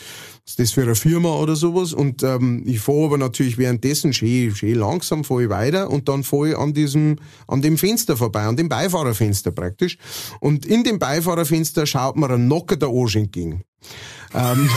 was 0.43 0.51
ist 0.51 0.59
das 0.59 0.71
für 0.71 0.83
eine 0.83 0.95
Firma 0.95 1.35
oder 1.35 1.55
sowas? 1.55 1.93
Und 1.93 2.23
ähm, 2.23 2.63
ich 2.65 2.79
fahre 2.79 3.05
aber 3.05 3.17
natürlich 3.17 3.57
währenddessen 3.57 4.13
schön, 4.13 4.55
schön 4.55 4.75
langsam, 4.75 5.23
fahre 5.23 5.43
ich 5.43 5.49
weiter 5.49 5.89
und 5.89 6.09
dann 6.09 6.23
fahre 6.23 6.49
ich 6.49 6.57
an 6.57 6.73
diesem, 6.73 7.17
an 7.47 7.61
dem 7.61 7.77
Fenster 7.77 8.17
vorbei, 8.17 8.43
an 8.43 8.57
dem 8.57 8.69
Beifahrerfenster 8.69 9.51
praktisch. 9.51 9.97
Und 10.39 10.65
in 10.65 10.83
dem 10.83 10.99
Beifahrerfenster 10.99 11.85
schaut 11.85 12.15
mir 12.15 12.29
ein 12.29 12.47
Nocker 12.47 12.77
der 12.77 12.89
Arsch 12.89 13.17
entgegen. 13.27 13.63
Ähm, 14.33 14.69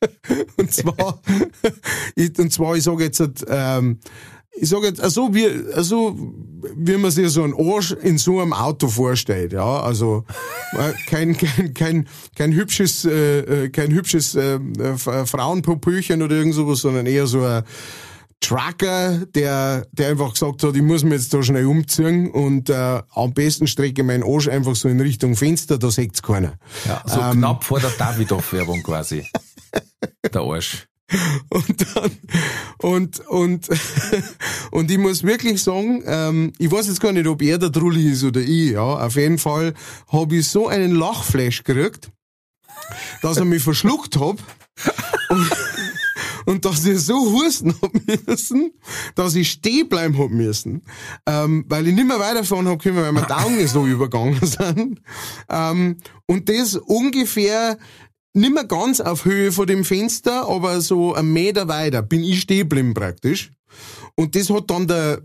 und 0.56 0.72
zwar, 0.72 1.20
ich, 2.14 2.38
und 2.38 2.52
zwar, 2.52 2.76
ich 2.76 2.84
sage 2.84 3.04
jetzt, 3.04 3.22
ähm, 3.48 3.98
ich 4.52 4.68
sage 4.68 4.88
jetzt, 4.88 5.00
also 5.00 5.32
wie, 5.34 5.46
also 5.74 6.16
wie 6.76 6.96
man 6.96 7.10
sich 7.10 7.30
so 7.30 7.42
einen 7.42 7.54
Arsch 7.54 7.92
in 7.92 8.18
so 8.18 8.40
einem 8.40 8.52
Auto 8.52 8.88
vorstellt, 8.88 9.52
ja, 9.52 9.80
also 9.80 10.24
äh, 10.72 10.92
kein 11.06 11.36
kein 11.36 11.72
kein 11.72 12.08
kein 12.36 12.52
hübsches 12.52 13.04
äh, 13.04 13.64
äh 13.64 13.68
kein 13.70 13.92
hübsches 13.92 14.34
äh, 14.34 14.56
äh 14.56 15.26
Frauenpopöchen 15.26 16.22
oder 16.22 16.36
irgend 16.36 16.54
sowas, 16.54 16.80
sondern 16.80 17.06
eher 17.06 17.26
so 17.26 17.42
ein 17.42 17.62
Trucker, 18.40 19.26
der, 19.34 19.86
der 19.92 20.08
einfach 20.08 20.32
gesagt 20.32 20.62
hat, 20.62 20.74
ich 20.74 20.82
muss 20.82 21.04
mich 21.04 21.12
jetzt 21.14 21.34
da 21.34 21.42
schnell 21.42 21.66
umziehen 21.66 22.30
und 22.30 22.70
äh, 22.70 23.02
am 23.10 23.34
besten 23.34 23.66
strecke 23.66 24.00
ich 24.00 24.06
meinen 24.06 24.24
Arsch 24.24 24.48
einfach 24.48 24.74
so 24.74 24.88
in 24.88 25.00
Richtung 25.00 25.36
Fenster, 25.36 25.78
da 25.78 25.90
sieht's 25.90 26.22
keiner. 26.22 26.54
Ja, 26.86 27.02
so 27.06 27.20
ähm, 27.20 27.38
knapp 27.38 27.64
vor 27.64 27.80
der 27.80 27.90
Davidoff-Werbung 27.90 28.82
quasi. 28.82 29.26
der 30.32 30.40
Arsch. 30.40 30.86
Und 31.48 31.94
dann, 31.94 32.10
und, 32.78 33.20
und, 33.28 33.68
und 34.70 34.90
ich 34.90 34.98
muss 34.98 35.24
wirklich 35.24 35.62
sagen, 35.62 36.02
ähm, 36.06 36.52
ich 36.58 36.70
weiß 36.70 36.86
jetzt 36.86 37.00
gar 37.00 37.12
nicht, 37.12 37.26
ob 37.26 37.42
er 37.42 37.58
der 37.58 37.72
Trulli 37.72 38.10
ist 38.10 38.22
oder 38.22 38.40
ich, 38.40 38.70
ja. 38.72 38.80
Auf 38.80 39.16
jeden 39.16 39.38
Fall 39.38 39.74
habe 40.08 40.36
ich 40.36 40.48
so 40.48 40.68
einen 40.68 40.94
Lachflash 40.94 41.64
gekriegt, 41.64 42.10
dass 43.22 43.38
er 43.38 43.44
mich 43.44 43.62
verschluckt 43.62 44.18
hat. 44.18 44.36
Und, 45.30 45.50
und 46.50 46.64
dass 46.64 46.84
ich 46.84 46.98
so 46.98 47.14
husten 47.14 47.72
hab 47.82 47.92
müssen, 48.26 48.72
dass 49.14 49.36
ich 49.36 49.52
stehen 49.52 49.88
bleiben 49.88 50.18
hab 50.18 50.30
müssen, 50.30 50.82
ähm, 51.24 51.64
weil 51.68 51.86
ich 51.86 51.94
nicht 51.94 52.08
mehr 52.08 52.18
weiterfahren 52.18 52.66
hab 52.66 52.82
können, 52.82 52.96
weil 52.96 53.12
meine 53.12 53.28
Daumen 53.28 53.64
so 53.68 53.86
übergangen 53.86 54.40
sind. 54.42 55.00
Ähm, 55.48 55.98
und 56.26 56.48
das 56.48 56.74
ungefähr 56.74 57.78
nicht 58.32 58.52
mehr 58.52 58.64
ganz 58.64 59.00
auf 59.00 59.24
Höhe 59.24 59.52
von 59.52 59.68
dem 59.68 59.84
Fenster, 59.84 60.48
aber 60.48 60.80
so 60.80 61.14
einen 61.14 61.32
Meter 61.32 61.68
weiter 61.68 62.02
bin 62.02 62.24
ich 62.24 62.40
stehen 62.40 62.68
geblieben 62.68 62.94
praktisch. 62.94 63.52
Und 64.16 64.34
das 64.34 64.50
hat 64.50 64.70
dann 64.70 64.88
der, 64.88 65.22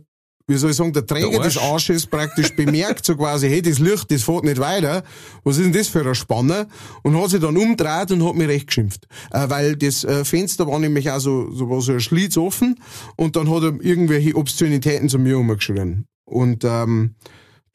wie 0.48 0.56
soll 0.58 0.72
ich 0.72 0.76
sagen, 0.76 0.94
der 0.94 1.06
Träger 1.06 1.30
der 1.32 1.42
des 1.42 1.58
Arsches 1.58 2.06
praktisch 2.06 2.56
bemerkt, 2.56 3.06
so 3.06 3.16
quasi, 3.16 3.50
hey, 3.50 3.62
das 3.62 3.80
Licht, 3.80 4.12
das 4.12 4.24
fährt 4.24 4.44
nicht 4.44 4.60
weiter. 4.60 5.04
Was 5.44 5.58
ist 5.58 5.66
denn 5.66 5.74
das 5.74 5.88
für 5.88 6.08
ein 6.08 6.16
Spanner? 6.16 6.68
Und 7.04 7.20
hat 7.20 7.32
sich 7.32 7.40
dann 7.40 7.58
umgedreht 7.58 8.12
und 8.12 8.24
hat 8.26 8.36
mich 8.36 8.48
recht 8.48 8.68
geschimpft. 8.68 9.08
Äh, 9.32 9.50
weil 9.50 9.76
das 9.76 10.04
äh, 10.04 10.24
Fenster 10.24 10.68
war 10.68 10.80
nämlich 10.80 11.10
auch 11.10 11.20
so, 11.20 11.52
so, 11.52 11.70
war 11.70 11.82
so 11.82 11.94
ein 11.94 12.00
Schlitz 12.00 12.38
offen 12.38 12.80
und 13.16 13.36
dann 13.36 13.50
hat 13.50 13.64
er 13.64 13.82
irgendwelche 13.82 14.36
Obszönitäten 14.36 15.10
zu 15.10 15.18
mir 15.18 15.38
umgeschrien. 15.40 16.06
Und, 16.26 16.64
ähm, 16.64 17.16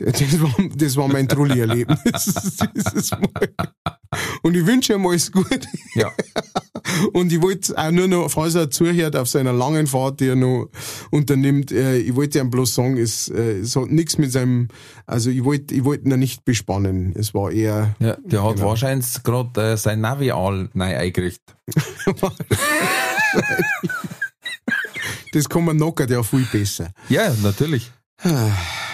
das 0.00 0.40
war, 0.40 0.54
das 0.74 0.96
war 0.96 1.08
mein 1.08 1.28
Trulli-Erlebnis. 1.28 2.34
Und 4.42 4.56
ich 4.56 4.66
wünsche 4.66 4.94
ihm 4.94 5.06
alles 5.06 5.30
gut. 5.30 5.60
Ja. 5.94 6.10
Und 7.12 7.32
ich 7.32 7.40
wollte 7.42 7.76
auch 7.76 7.90
nur 7.90 8.08
noch, 8.08 8.30
falls 8.30 8.54
er 8.54 8.70
zuhört 8.70 9.14
auf 9.16 9.28
seiner 9.28 9.52
langen 9.52 9.86
Fahrt, 9.86 10.20
die 10.20 10.28
er 10.28 10.36
noch 10.36 10.70
unternimmt, 11.10 11.70
äh, 11.72 11.98
ich 11.98 12.14
wollte 12.16 12.38
ihm 12.38 12.50
bloß 12.50 12.74
sagen, 12.74 12.96
es, 12.96 13.28
äh, 13.28 13.58
es 13.60 13.76
hat 13.76 13.90
nichts 13.90 14.18
mit 14.18 14.32
seinem, 14.32 14.68
also 15.06 15.30
ich 15.30 15.44
wollte 15.44 15.74
ich 15.74 15.84
wollte 15.84 16.08
ihn 16.08 16.18
nicht 16.18 16.44
bespannen. 16.44 17.14
Es 17.16 17.34
war 17.34 17.52
eher. 17.52 17.94
Ja, 18.00 18.16
der 18.24 18.42
hat 18.42 18.56
genau. 18.56 18.68
wahrscheinlich 18.68 19.22
gerade 19.22 19.72
äh, 19.72 19.76
sein 19.76 20.00
Navi 20.00 20.30
all 20.30 20.70
neu 20.72 20.96
eingerichtet. 20.96 21.54
das 25.32 25.48
kann 25.48 25.64
man 25.64 25.76
knockert 25.76 26.10
ja 26.10 26.22
viel 26.22 26.46
besser. 26.50 26.90
Ja, 27.08 27.32
natürlich. 27.42 27.92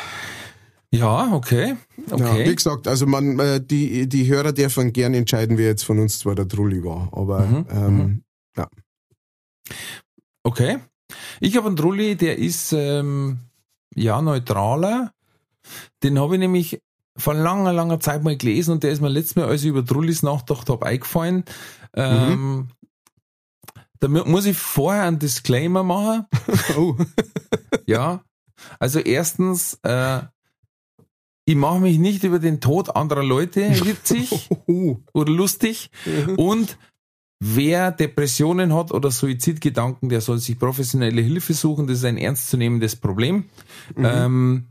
Ja, 0.93 1.32
okay. 1.32 1.76
okay. 2.11 2.43
Ja, 2.43 2.51
wie 2.51 2.55
gesagt, 2.55 2.89
also 2.89 3.07
man, 3.07 3.39
äh, 3.39 3.61
die, 3.61 4.09
die 4.09 4.28
Hörer 4.28 4.53
dürfen 4.53 4.93
gern 4.93 5.14
entscheiden, 5.14 5.59
wer 5.59 5.66
jetzt 5.66 5.84
von 5.84 5.99
uns 5.99 6.18
zwar 6.18 6.34
der 6.34 6.49
Trulli 6.49 6.82
war. 6.84 7.09
Aber 7.12 7.41
mhm, 7.41 7.66
ähm, 7.70 7.97
mhm. 7.97 8.22
ja. 8.57 8.68
Okay. 10.43 10.78
Ich 11.41 11.57
habe 11.57 11.66
einen 11.66 11.76
Trulli, 11.76 12.16
der 12.16 12.39
ist 12.39 12.72
ähm, 12.72 13.39
ja 13.95 14.22
neutraler. 14.22 15.12
Den 16.03 16.18
habe 16.18 16.34
ich 16.34 16.41
nämlich 16.41 16.80
vor 17.16 17.34
langer, 17.34 17.72
langer 17.72 18.01
Zeit 18.01 18.22
mal 18.22 18.37
gelesen 18.37 18.72
und 18.72 18.82
der 18.82 18.93
ist 18.93 19.01
mir 19.01 19.09
letztes 19.09 19.37
Mal, 19.37 19.47
als 19.47 19.62
ich 19.62 19.68
über 19.68 19.84
Trullis 19.84 20.22
nachgedacht 20.22 20.68
habe, 20.68 20.87
eingefallen. 20.87 21.45
Ähm, 21.95 22.57
mhm. 22.57 22.68
Da 24.01 24.09
muss 24.09 24.45
ich 24.45 24.57
vorher 24.57 25.05
einen 25.05 25.18
Disclaimer 25.18 25.82
machen. 25.82 26.26
oh. 26.76 26.97
ja. 27.87 28.22
Also 28.78 29.01
erstens, 29.01 29.78
äh, 29.82 30.20
ich 31.47 31.55
mache 31.55 31.80
mich 31.80 31.99
nicht 31.99 32.24
über 32.24 32.40
den 32.40 32.61
Tod 32.61 32.94
anderer 32.94 33.22
Leute 33.22 33.70
witzig 33.84 34.51
oder 35.12 35.32
lustig. 35.32 35.90
Und 36.36 36.76
wer 37.38 37.92
Depressionen 37.92 38.74
hat 38.74 38.90
oder 38.92 39.12
Suizidgedanken, 39.12 40.09
der 40.09 40.20
soll 40.20 40.38
sich 40.38 40.59
professionelle 40.59 41.22
Hilfe 41.22 41.55
suchen. 41.55 41.86
Das 41.86 41.99
ist 41.99 42.05
ein 42.05 42.18
ernstzunehmendes 42.18 42.97
Problem. 42.97 43.44
Mhm. 43.94 44.05
Ähm, 44.05 44.66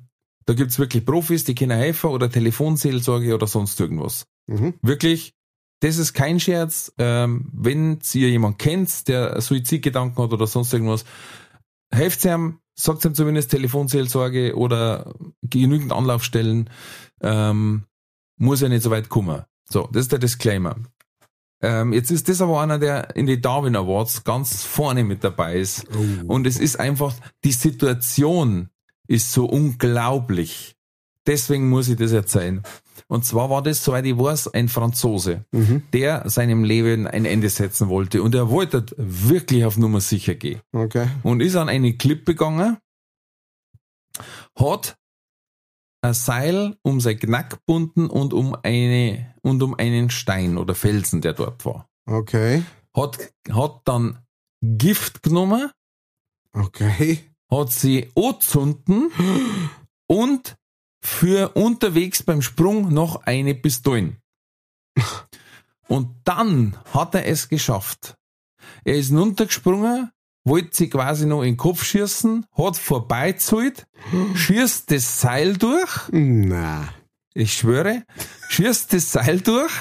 da 0.45 0.53
gibt's 0.53 0.77
wirklich 0.77 1.05
Profis, 1.05 1.45
die 1.45 1.55
können 1.55 1.77
helfen 1.77 2.09
oder 2.09 2.29
Telefonseelsorge 2.29 3.33
oder 3.33 3.47
sonst 3.47 3.79
irgendwas. 3.79 4.27
Mhm. 4.47 4.73
Wirklich, 4.81 5.33
das 5.79 5.97
ist 5.97 6.13
kein 6.13 6.41
Scherz. 6.41 6.93
Ähm, 6.97 7.49
wenn 7.53 7.99
ihr 8.13 8.29
jemanden 8.29 8.57
kennt, 8.57 9.07
der 9.07 9.39
Suizidgedanken 9.41 10.21
hat 10.21 10.33
oder 10.33 10.45
sonst 10.45 10.73
irgendwas, 10.73 11.05
helft 11.89 12.25
ihm, 12.25 12.59
sagt 12.75 13.05
ihm 13.05 13.15
zumindest 13.15 13.51
Telefonseelsorge 13.51 14.55
oder 14.55 15.13
genügend 15.41 15.91
Anlaufstellen, 15.91 16.69
ähm, 17.21 17.85
muss 18.37 18.61
er 18.61 18.69
nicht 18.69 18.83
so 18.83 18.91
weit 18.91 19.09
kommen. 19.09 19.43
So, 19.67 19.89
das 19.91 20.03
ist 20.03 20.11
der 20.11 20.19
Disclaimer. 20.19 20.75
Ähm, 21.61 21.93
jetzt 21.93 22.11
ist 22.11 22.29
das 22.29 22.41
aber 22.41 22.61
einer, 22.61 22.77
der 22.77 23.15
in 23.15 23.25
die 23.25 23.41
Darwin 23.41 23.75
Awards 23.75 24.23
ganz 24.23 24.63
vorne 24.63 25.03
mit 25.03 25.23
dabei 25.23 25.55
ist. 25.55 25.87
Oh. 25.95 26.33
Und 26.33 26.45
es 26.45 26.59
ist 26.59 26.79
einfach, 26.79 27.15
die 27.43 27.53
Situation 27.53 28.69
ist 29.07 29.31
so 29.31 29.45
unglaublich. 29.45 30.75
Deswegen 31.25 31.69
muss 31.69 31.87
ich 31.87 31.97
das 31.97 32.11
erzählen. 32.11 32.61
Und 33.07 33.25
zwar 33.25 33.49
war 33.49 33.61
das, 33.61 33.83
soweit 33.83 34.05
ich 34.05 34.17
weiß, 34.17 34.53
ein 34.53 34.69
Franzose, 34.69 35.45
mhm. 35.51 35.83
der 35.93 36.29
seinem 36.29 36.63
Leben 36.63 37.07
ein 37.07 37.25
Ende 37.25 37.49
setzen 37.49 37.89
wollte. 37.89 38.21
Und 38.21 38.35
er 38.35 38.49
wollte 38.49 38.85
wirklich 38.97 39.65
auf 39.65 39.77
Nummer 39.77 40.01
sicher 40.01 40.35
gehen. 40.35 40.61
Okay. 40.71 41.07
Und 41.23 41.41
ist 41.41 41.55
an 41.55 41.69
eine 41.69 41.93
Klippe 41.93 42.33
gegangen, 42.33 42.77
hat 44.57 44.97
ein 46.01 46.13
Seil 46.13 46.77
um 46.83 47.01
sein 47.01 47.19
Knack 47.19 47.49
gebunden 47.49 48.07
und 48.07 48.33
um 48.33 48.55
eine, 48.63 49.35
und 49.41 49.61
um 49.63 49.73
einen 49.73 50.09
Stein 50.09 50.57
oder 50.57 50.75
Felsen, 50.75 51.21
der 51.21 51.33
dort 51.33 51.65
war. 51.65 51.89
Okay. 52.05 52.63
Hat, 52.95 53.17
hat 53.51 53.81
dann 53.85 54.19
Gift 54.61 55.23
genommen. 55.23 55.71
Okay. 56.53 57.19
Hat 57.51 57.71
sie 57.71 58.09
anzünden 58.15 59.11
und 60.07 60.55
für 61.05 61.55
unterwegs 61.55 62.23
beim 62.23 62.41
Sprung 62.41 62.91
noch 62.93 63.23
eine 63.25 63.53
Pistole. 63.53 64.17
Und 65.87 66.15
dann 66.23 66.77
hat 66.93 67.13
er 67.13 67.27
es 67.27 67.47
geschafft. 67.47 68.15
Er 68.83 68.95
ist 68.95 69.11
runtergesprungen, 69.11 70.09
wollte 70.43 70.75
sie 70.75 70.89
quasi 70.89 71.27
noch 71.27 71.41
in 71.43 71.53
den 71.53 71.57
Kopf 71.57 71.83
schießen, 71.83 72.47
hat 72.57 72.77
vorbeizahlt, 72.77 73.85
schießt 74.33 74.89
das 74.91 75.21
Seil 75.21 75.57
durch. 75.57 76.09
Na. 76.11 76.89
Ich 77.35 77.53
schwöre, 77.53 78.03
schießt 78.49 78.93
das 78.93 79.11
Seil 79.11 79.41
durch, 79.41 79.73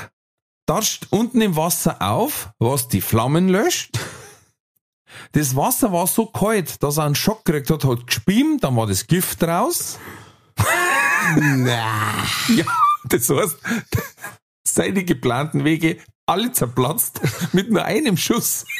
tatscht 0.66 1.06
unten 1.10 1.40
im 1.40 1.56
Wasser 1.56 2.02
auf, 2.02 2.50
was 2.58 2.88
die 2.88 3.00
Flammen 3.00 3.48
löscht. 3.48 3.98
Das 5.32 5.56
Wasser 5.56 5.92
war 5.92 6.06
so 6.06 6.26
kalt, 6.26 6.82
dass 6.82 6.98
er 6.98 7.04
einen 7.04 7.14
Schock 7.14 7.44
gekriegt 7.44 7.70
hat, 7.70 7.84
hat 7.84 8.06
gespielt, 8.06 8.62
dann 8.62 8.76
war 8.76 8.86
das 8.86 9.06
Gift 9.06 9.42
raus. 9.42 9.98
Na. 11.36 12.24
Ja, 12.48 12.64
das 13.04 13.28
heißt, 13.28 13.56
seine 14.66 15.04
geplanten 15.04 15.64
Wege 15.64 15.98
alle 16.26 16.52
zerplatzt 16.52 17.20
mit 17.52 17.70
nur 17.70 17.84
einem 17.84 18.16
Schuss. 18.16 18.64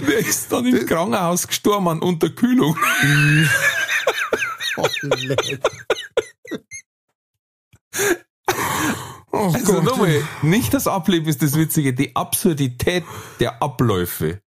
Der 0.00 0.18
ist 0.18 0.52
dann 0.52 0.66
im 0.66 0.86
Krankenhaus 0.86 1.48
gestorben 1.48 1.88
an 1.88 2.00
Unterkühlung. 2.00 2.78
oh, 4.76 4.86
Oh 9.30 9.52
Also 9.54 9.82
nochmal, 9.82 10.26
nicht 10.42 10.74
das 10.74 10.86
Ableben 10.86 11.28
ist 11.28 11.42
das 11.42 11.54
Witzige, 11.54 11.92
die 11.92 12.16
Absurdität 12.16 13.04
der 13.40 13.62
Abläufe 13.62 14.40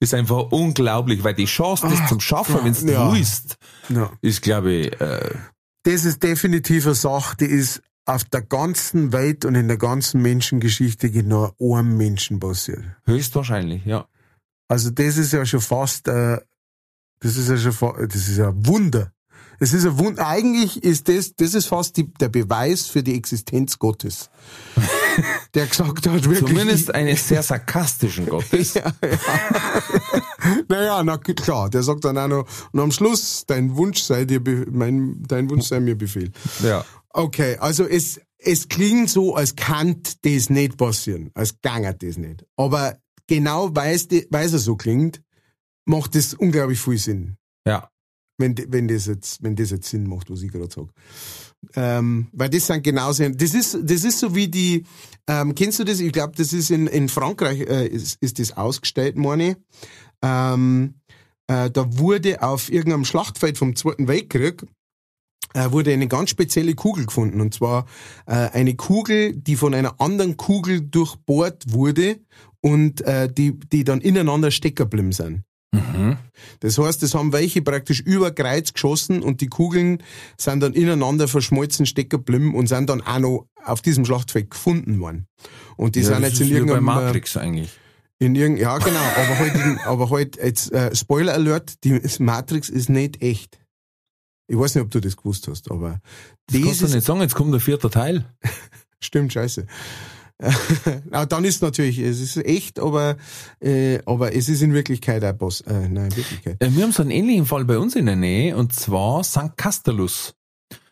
ist 0.00 0.14
einfach 0.14 0.50
unglaublich, 0.50 1.22
weil 1.24 1.34
die 1.34 1.44
Chance, 1.46 1.88
das 1.88 2.08
zum 2.08 2.20
Schaffen, 2.20 2.58
wenn 2.64 2.72
du 2.74 2.92
ja. 2.92 3.12
willst, 3.12 3.56
Ja. 3.88 4.10
ist, 4.22 4.42
glaube 4.42 4.72
ich, 4.72 5.00
äh, 5.00 5.34
Das 5.84 6.04
ist 6.04 6.22
definitiv 6.22 6.86
eine 6.86 6.94
Sache, 6.94 7.36
die 7.38 7.46
ist 7.46 7.82
auf 8.06 8.24
der 8.24 8.42
ganzen 8.42 9.12
Welt 9.12 9.44
und 9.44 9.54
in 9.56 9.66
der 9.68 9.78
ganzen 9.78 10.22
Menschengeschichte 10.22 11.10
genau 11.10 11.52
einem 11.60 11.96
Menschen 11.96 12.38
passiert. 12.40 12.84
höchstwahrscheinlich, 13.04 13.84
ja. 13.84 14.06
Also 14.68 14.90
das 14.90 15.16
ist 15.16 15.32
ja 15.32 15.44
schon 15.46 15.60
fast, 15.60 16.08
äh, 16.08 16.38
das 17.20 17.36
ist 17.36 17.48
ja 17.48 17.56
schon, 17.56 17.72
fa- 17.72 17.94
das 18.06 18.28
ist 18.28 18.36
ja 18.38 18.48
ein 18.48 18.66
Wunder. 18.66 19.12
Es 19.58 19.72
ist 19.72 19.86
ein 19.86 19.96
Wunder. 19.98 20.26
Eigentlich 20.26 20.82
ist 20.84 21.08
das, 21.08 21.34
das 21.34 21.54
ist 21.54 21.66
fast 21.66 21.96
die, 21.96 22.12
der 22.14 22.28
Beweis 22.28 22.86
für 22.86 23.02
die 23.02 23.14
Existenz 23.16 23.78
Gottes. 23.78 24.28
Der 25.54 25.66
gesagt 25.66 26.06
hat, 26.06 26.24
wirklich. 26.24 26.38
Zumindest 26.40 26.94
eines 26.94 27.26
sehr 27.26 27.42
sarkastischen 27.42 28.26
Gottes. 28.26 28.74
Naja, 30.68 31.02
na 31.04 31.18
klar. 31.18 31.70
Der 31.70 31.82
sagt 31.82 32.04
dann 32.04 32.18
auch 32.18 32.28
noch, 32.28 32.46
und 32.72 32.80
am 32.80 32.92
Schluss, 32.92 33.44
dein 33.46 33.76
Wunsch 33.76 34.02
sei 34.02 34.24
dir, 34.24 34.40
mein, 34.70 35.22
dein 35.26 35.50
Wunsch 35.50 35.66
sei 35.66 35.80
mir 35.80 35.96
Befehl. 35.96 36.30
Ja. 36.62 36.84
Okay, 37.10 37.56
also 37.58 37.84
es, 37.84 38.20
es 38.38 38.68
klingt 38.68 39.10
so, 39.10 39.34
als 39.34 39.56
kann 39.56 40.02
das 40.22 40.50
nicht 40.50 40.76
passieren, 40.76 41.30
als 41.34 41.60
gangert 41.62 42.02
das 42.02 42.16
nicht. 42.16 42.44
Aber 42.56 42.98
genau 43.26 43.74
weil 43.74 43.94
es, 43.94 44.64
so 44.64 44.76
klingt, 44.76 45.22
macht 45.84 46.14
das 46.14 46.34
unglaublich 46.34 46.80
viel 46.80 46.98
Sinn. 46.98 47.36
Ja. 47.66 47.90
Wenn, 48.38 48.54
wenn, 48.68 48.86
das 48.86 49.06
jetzt, 49.06 49.42
wenn 49.42 49.56
das 49.56 49.70
jetzt 49.70 49.88
Sinn 49.88 50.06
macht, 50.06 50.30
was 50.30 50.42
ich 50.42 50.52
gerade 50.52 50.72
sage. 50.72 50.90
Ähm, 51.74 52.28
weil 52.32 52.48
das 52.48 52.66
sind 52.66 52.84
genauso, 52.84 53.28
das 53.28 53.54
ist, 53.54 53.78
das 53.82 54.04
ist 54.04 54.20
so 54.20 54.34
wie 54.34 54.48
die, 54.48 54.84
ähm, 55.26 55.54
kennst 55.54 55.78
du 55.78 55.84
das? 55.84 56.00
Ich 56.00 56.12
glaube, 56.12 56.34
das 56.36 56.52
ist 56.52 56.70
in, 56.70 56.86
in 56.86 57.08
Frankreich, 57.08 57.60
äh, 57.60 57.86
ist, 57.86 58.18
ist 58.20 58.38
das 58.38 58.56
ausgestellt, 58.56 59.16
meine 59.16 59.56
ähm, 60.22 60.94
äh, 61.46 61.70
Da 61.70 61.98
wurde 61.98 62.42
auf 62.42 62.70
irgendeinem 62.70 63.04
Schlachtfeld 63.04 63.58
vom 63.58 63.76
Zweiten 63.76 64.08
Weltkrieg, 64.08 64.64
äh, 65.54 65.70
wurde 65.70 65.92
eine 65.92 66.08
ganz 66.08 66.30
spezielle 66.30 66.74
Kugel 66.74 67.06
gefunden. 67.06 67.40
Und 67.40 67.54
zwar 67.54 67.86
äh, 68.26 68.32
eine 68.34 68.74
Kugel, 68.74 69.34
die 69.34 69.56
von 69.56 69.74
einer 69.74 70.00
anderen 70.00 70.36
Kugel 70.36 70.80
durchbohrt 70.80 71.72
wurde 71.72 72.20
und 72.60 73.00
äh, 73.02 73.32
die, 73.32 73.58
die 73.58 73.84
dann 73.84 74.00
ineinander 74.00 74.50
stecken 74.50 75.12
sind. 75.12 75.42
Mhm. 75.72 76.16
Das 76.60 76.78
heißt, 76.78 77.02
es 77.02 77.14
haben 77.14 77.32
welche 77.32 77.62
praktisch 77.62 78.00
über 78.00 78.30
Kreuz 78.30 78.72
geschossen 78.72 79.22
und 79.22 79.40
die 79.40 79.48
Kugeln 79.48 80.02
sind 80.38 80.60
dann 80.60 80.72
ineinander 80.72 81.28
verschmolzen 81.28 81.86
stecken 81.86 82.24
geblieben 82.24 82.54
und 82.54 82.68
sind 82.68 82.88
dann 82.88 83.02
auch 83.02 83.18
noch 83.18 83.46
auf 83.64 83.82
diesem 83.82 84.04
Schlachtfeld 84.04 84.50
gefunden 84.50 85.00
worden. 85.00 85.26
Und 85.76 85.96
die 85.96 86.00
ja 86.00 86.06
sind 86.06 86.22
das 86.22 86.32
jetzt 86.32 86.40
in 86.42 86.48
irgendeinem... 86.48 86.88
äh, 86.88 86.92
Matrix 86.92 87.36
eigentlich. 87.36 87.70
In 88.18 88.34
irgend, 88.34 88.58
ja, 88.58 88.78
genau, 88.78 88.98
aber 88.98 89.38
halt, 89.38 89.54
in, 89.54 89.78
aber 89.84 90.10
halt 90.10 90.36
jetzt, 90.36 90.72
äh, 90.72 90.94
Spoiler 90.94 91.34
Alert, 91.34 91.84
die 91.84 92.00
Matrix 92.20 92.70
ist 92.70 92.88
nicht 92.88 93.20
echt. 93.22 93.58
Ich 94.48 94.56
weiß 94.56 94.74
nicht, 94.74 94.84
ob 94.84 94.90
du 94.90 95.00
das 95.00 95.16
gewusst 95.16 95.48
hast, 95.48 95.70
aber 95.70 96.00
Das 96.46 96.62
kannst 96.62 96.82
du 96.82 96.86
nicht 96.86 97.04
sagen, 97.04 97.20
jetzt 97.20 97.34
kommt 97.34 97.52
der 97.52 97.60
vierte 97.60 97.90
Teil. 97.90 98.24
stimmt, 99.00 99.32
scheiße. 99.32 99.66
Dann 101.28 101.44
ist 101.44 101.62
natürlich, 101.62 101.98
es 101.98 102.20
ist 102.20 102.36
echt, 102.36 102.78
aber, 102.78 103.16
äh, 103.60 104.00
aber 104.04 104.34
es 104.34 104.48
ist 104.48 104.62
in 104.62 104.74
Wirklichkeit 104.74 105.24
ein 105.24 105.36
Boss, 105.38 105.62
äh, 105.62 105.88
nein, 105.88 106.06
in 106.10 106.16
Wirklichkeit. 106.16 106.62
Äh, 106.62 106.70
Wir 106.74 106.82
haben 106.84 106.92
so 106.92 107.02
einen 107.02 107.10
ähnlichen 107.10 107.46
Fall 107.46 107.64
bei 107.64 107.78
uns 107.78 107.96
in 107.96 108.06
der 108.06 108.16
Nähe, 108.16 108.56
und 108.56 108.72
zwar 108.72 109.24
St. 109.24 109.56
Castellus. 109.56 110.34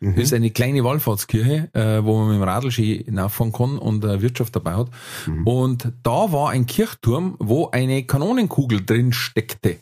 Mhm. 0.01 0.14
Das 0.14 0.24
ist 0.24 0.32
eine 0.32 0.51
kleine 0.51 0.82
Wallfahrtskirche, 0.84 1.68
äh, 1.74 2.05
wo 2.05 2.18
man 2.18 2.28
mit 2.28 2.36
dem 2.36 2.42
Radl 2.42 2.70
schön 2.70 3.05
hinauffahren 3.05 3.53
kann 3.53 3.78
und 3.78 4.05
äh, 4.05 4.22
Wirtschaft 4.22 4.55
dabei 4.57 4.76
hat. 4.76 4.88
Mhm. 5.26 5.47
Und 5.47 5.92
da 6.03 6.32
war 6.32 6.51
ein 6.51 6.66
Kirchturm, 6.66 7.36
wo 7.38 7.70
eine 7.70 8.05
Kanonenkugel 8.05 8.84
drin 8.86 9.12
steckte. 9.12 9.78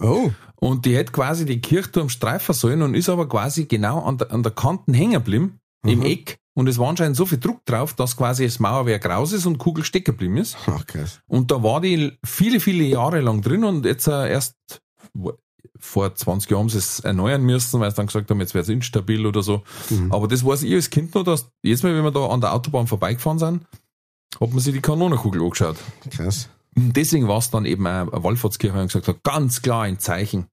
Oh, 0.00 0.30
Und 0.56 0.86
die 0.86 0.96
hätte 0.96 1.12
quasi 1.12 1.44
die 1.44 1.60
Kirchturm 1.60 2.08
streifen 2.08 2.54
sollen 2.54 2.82
und 2.82 2.94
ist 2.94 3.08
aber 3.08 3.28
quasi 3.28 3.66
genau 3.66 4.00
an 4.02 4.18
der, 4.18 4.30
an 4.32 4.42
der 4.42 4.52
Kanten 4.52 4.94
hängen 4.94 5.12
geblieben, 5.14 5.58
im 5.84 6.00
Mhm. 6.00 6.06
Eck. 6.06 6.38
Und 6.58 6.66
es 6.66 6.76
war 6.76 6.88
anscheinend 6.88 7.16
so 7.16 7.24
viel 7.24 7.38
Druck 7.38 7.64
drauf, 7.66 7.94
dass 7.94 8.16
quasi 8.16 8.44
das 8.44 8.58
Mauerwerk 8.58 9.06
raus 9.06 9.32
ist 9.32 9.46
und 9.46 9.58
Kugel 9.58 9.84
stecken 9.84 10.06
geblieben 10.06 10.38
ist. 10.38 10.56
ach 10.66 10.84
krass. 10.86 11.20
Und 11.28 11.52
da 11.52 11.62
war 11.62 11.80
die 11.80 12.18
viele, 12.24 12.58
viele 12.58 12.82
Jahre 12.82 13.20
lang 13.20 13.42
drin 13.42 13.62
und 13.62 13.84
jetzt 13.84 14.08
äh, 14.08 14.28
erst 14.28 14.56
vor 15.78 16.12
20 16.12 16.50
Jahren 16.50 16.62
haben 16.62 16.68
sie 16.68 16.78
es 16.78 16.98
erneuern 16.98 17.42
müssen, 17.42 17.78
weil 17.78 17.92
sie 17.92 17.96
dann 17.98 18.08
gesagt 18.08 18.28
haben, 18.28 18.40
jetzt 18.40 18.54
wäre 18.54 18.62
es 18.62 18.68
instabil 18.70 19.24
oder 19.24 19.40
so. 19.40 19.62
Mhm. 19.88 20.10
Aber 20.10 20.26
das 20.26 20.44
weiß 20.44 20.64
ich 20.64 20.74
als 20.74 20.90
Kind 20.90 21.14
noch, 21.14 21.22
dass 21.22 21.48
jedes 21.62 21.84
Mal, 21.84 21.94
wenn 21.94 22.02
wir 22.02 22.10
da 22.10 22.26
an 22.26 22.40
der 22.40 22.52
Autobahn 22.52 22.88
vorbeigefahren 22.88 23.38
sind, 23.38 23.64
hat 24.40 24.50
man 24.50 24.58
sich 24.58 24.74
die 24.74 24.80
Kanonenkugel 24.80 25.40
angeschaut. 25.40 25.76
Krass. 26.10 26.48
Und 26.74 26.96
deswegen 26.96 27.28
war 27.28 27.38
es 27.38 27.52
dann 27.52 27.66
eben 27.66 27.86
eine 27.86 28.10
Wallfahrtskirche 28.10 28.80
und 28.80 28.88
gesagt 28.88 29.06
hat, 29.06 29.22
ganz 29.22 29.62
klar 29.62 29.82
ein 29.82 30.00
Zeichen. 30.00 30.48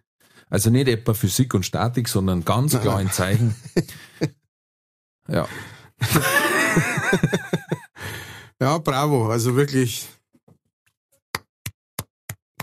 Also 0.51 0.70
nicht 0.70 0.88
etwa 0.88 1.16
Physik 1.16 1.56
und 1.56 1.66
Statik, 1.66 2.10
sondern 2.10 2.45
ganz 2.45 2.80
klar 2.80 2.97
ein 2.97 3.10
Zeichen. 3.10 3.56
Ja. 5.28 5.47
Ja, 8.60 8.78
bravo, 8.78 9.30
also 9.30 9.56
wirklich. 9.56 10.08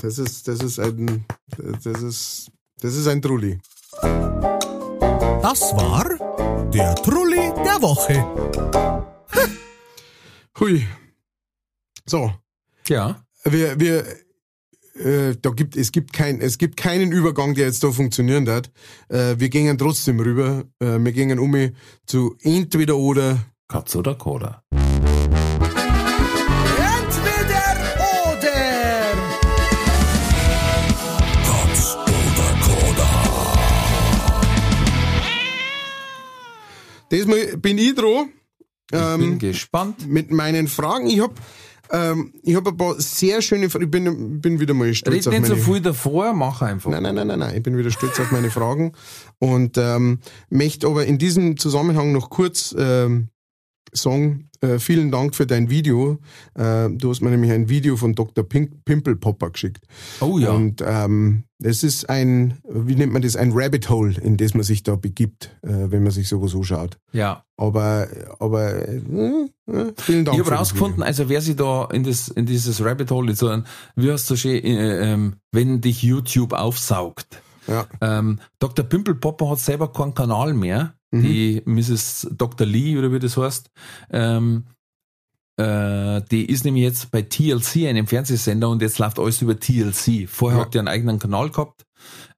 Das 0.00 0.18
ist, 0.18 0.48
das 0.48 0.60
ist 0.60 0.80
ein, 0.80 1.24
das 1.84 2.02
ist, 2.02 2.50
das 2.80 2.94
ist 2.94 3.06
ein 3.06 3.20
Trulli. 3.20 3.60
Das 5.42 5.60
war 5.76 6.08
der 6.70 6.94
Trulli 6.94 7.52
der 7.62 7.82
Woche. 7.82 8.24
Hui. 10.58 10.86
So, 12.06 12.32
Ja. 12.88 13.22
wir, 13.44 13.78
wir, 13.78 14.04
äh, 14.94 15.34
da 15.40 15.50
gibt, 15.50 15.76
es 15.76 15.92
gibt 15.92 16.12
kein, 16.12 16.40
es 16.40 16.58
gibt 16.58 16.76
keinen 16.76 17.12
Übergang, 17.12 17.54
der 17.54 17.66
jetzt 17.66 17.82
da 17.84 17.90
funktionieren 17.92 18.46
wird. 18.46 18.70
Äh, 19.08 19.36
wir 19.38 19.48
gehen 19.48 19.76
trotzdem 19.78 20.20
rüber. 20.20 20.64
Äh, 20.80 20.98
wir 20.98 21.12
gehen 21.12 21.38
um 21.38 21.56
zu 22.06 22.36
entweder 22.42 22.96
oder. 22.96 23.38
Katz 23.68 23.96
oder 23.96 24.14
Koda. 24.14 24.62
Entweder 26.76 27.64
oder. 28.26 28.52
Katz 31.44 31.96
oder 31.96 32.50
Koda. 32.60 33.08
Diesmal 37.10 37.56
bin 37.58 37.78
ich 37.78 37.94
dran. 37.94 38.28
Ich 38.90 38.98
Ähm, 38.98 39.20
bin 39.20 39.38
gespannt. 39.38 40.06
mit 40.06 40.30
meinen 40.30 40.68
Fragen. 40.68 41.06
Ich 41.06 41.20
hab, 41.20 41.32
ähm, 41.92 42.32
ich 42.42 42.56
hab 42.56 42.66
ein 42.66 42.76
paar 42.76 42.98
sehr 42.98 43.42
schöne 43.42 43.68
Fragen. 43.68 43.84
Ich 43.84 43.90
bin, 43.90 44.40
bin 44.40 44.60
wieder 44.60 44.72
mal 44.72 44.92
stolz 44.94 45.26
Red 45.26 45.28
auf 45.28 45.32
nicht 45.34 45.46
so 45.46 45.52
meine 45.54 45.64
viel 45.64 45.80
davor, 45.82 46.32
mach 46.32 46.62
einfach. 46.62 46.90
Nein, 46.90 47.02
nein, 47.02 47.14
nein, 47.14 47.26
nein, 47.26 47.38
nein. 47.38 47.56
Ich 47.56 47.62
bin 47.62 47.76
wieder 47.76 47.90
stolz 47.90 48.18
auf 48.18 48.30
meine 48.30 48.50
Fragen 48.50 48.92
und 49.38 49.76
ähm, 49.76 50.20
möchte 50.48 50.86
aber 50.86 51.04
in 51.04 51.18
diesem 51.18 51.58
Zusammenhang 51.58 52.12
noch 52.12 52.30
kurz 52.30 52.74
ähm, 52.78 53.28
sagen, 53.92 54.48
äh, 54.62 54.78
vielen 54.78 55.10
Dank 55.10 55.34
für 55.34 55.46
dein 55.46 55.68
Video. 55.68 56.18
Äh, 56.54 56.88
du 56.90 57.10
hast 57.10 57.20
mir 57.20 57.30
nämlich 57.30 57.52
ein 57.52 57.68
Video 57.68 57.96
von 57.96 58.14
Dr. 58.14 58.48
Pink 58.48 58.84
Pimple 58.84 59.16
Popper 59.16 59.50
geschickt. 59.50 59.84
Oh 60.20 60.38
ja. 60.38 60.50
Und 60.50 60.82
ähm, 60.86 61.44
es 61.62 61.82
ist 61.82 62.08
ein, 62.08 62.58
wie 62.68 62.94
nennt 62.94 63.12
man 63.12 63.22
das, 63.22 63.36
ein 63.36 63.52
Rabbit 63.54 63.88
Hole, 63.88 64.14
in 64.20 64.36
das 64.36 64.54
man 64.54 64.62
sich 64.62 64.82
da 64.82 64.96
begibt, 64.96 65.56
äh, 65.62 65.90
wenn 65.90 66.02
man 66.02 66.12
sich 66.12 66.28
sowas 66.28 66.52
so 66.52 66.62
schaut. 66.62 66.98
ja. 67.12 67.44
Aber, 67.58 68.08
aber 68.40 68.88
äh, 68.88 68.96
äh, 68.96 69.92
vielen 69.96 70.24
Dank. 70.24 70.36
Ich 70.36 70.40
habe 70.40 70.50
das 70.50 70.58
rausgefunden, 70.58 71.04
also 71.04 71.28
wer 71.28 71.40
sich 71.40 71.54
da 71.54 71.84
in 71.92 72.02
das 72.02 72.26
in 72.26 72.44
dieses 72.44 72.84
Rabbit 72.84 73.12
Hole, 73.12 73.36
so 73.36 73.46
ein, 73.46 73.66
wie 73.94 74.10
hast 74.10 74.28
du 74.30 74.36
schön, 74.36 74.64
äh, 74.64 75.12
ähm, 75.12 75.34
wenn 75.52 75.80
dich 75.80 76.02
YouTube 76.02 76.54
aufsaugt. 76.54 77.40
Ja. 77.68 77.86
Ähm, 78.00 78.40
Dr. 78.58 78.84
Pimple 78.84 79.14
Popper 79.14 79.50
hat 79.50 79.60
selber 79.60 79.92
keinen 79.92 80.14
Kanal 80.14 80.54
mehr. 80.54 80.94
Mhm. 81.12 81.22
Die 81.22 81.62
Mrs. 81.64 82.28
Dr. 82.32 82.66
Lee, 82.66 82.98
oder 82.98 83.12
wie 83.12 83.20
das 83.20 83.36
heißt, 83.36 83.70
ähm, 84.10 84.64
äh, 85.56 86.20
die 86.30 86.46
ist 86.46 86.64
nämlich 86.64 86.84
jetzt 86.84 87.10
bei 87.10 87.22
TLC, 87.22 87.86
einem 87.88 88.06
Fernsehsender, 88.06 88.68
und 88.68 88.82
jetzt 88.82 88.98
läuft 88.98 89.18
alles 89.18 89.42
über 89.42 89.58
TLC. 89.58 90.28
Vorher 90.28 90.58
Ja. 90.60 90.64
hat 90.66 90.74
die 90.74 90.78
einen 90.78 90.88
eigenen 90.88 91.18
Kanal 91.18 91.50
gehabt. 91.50 91.84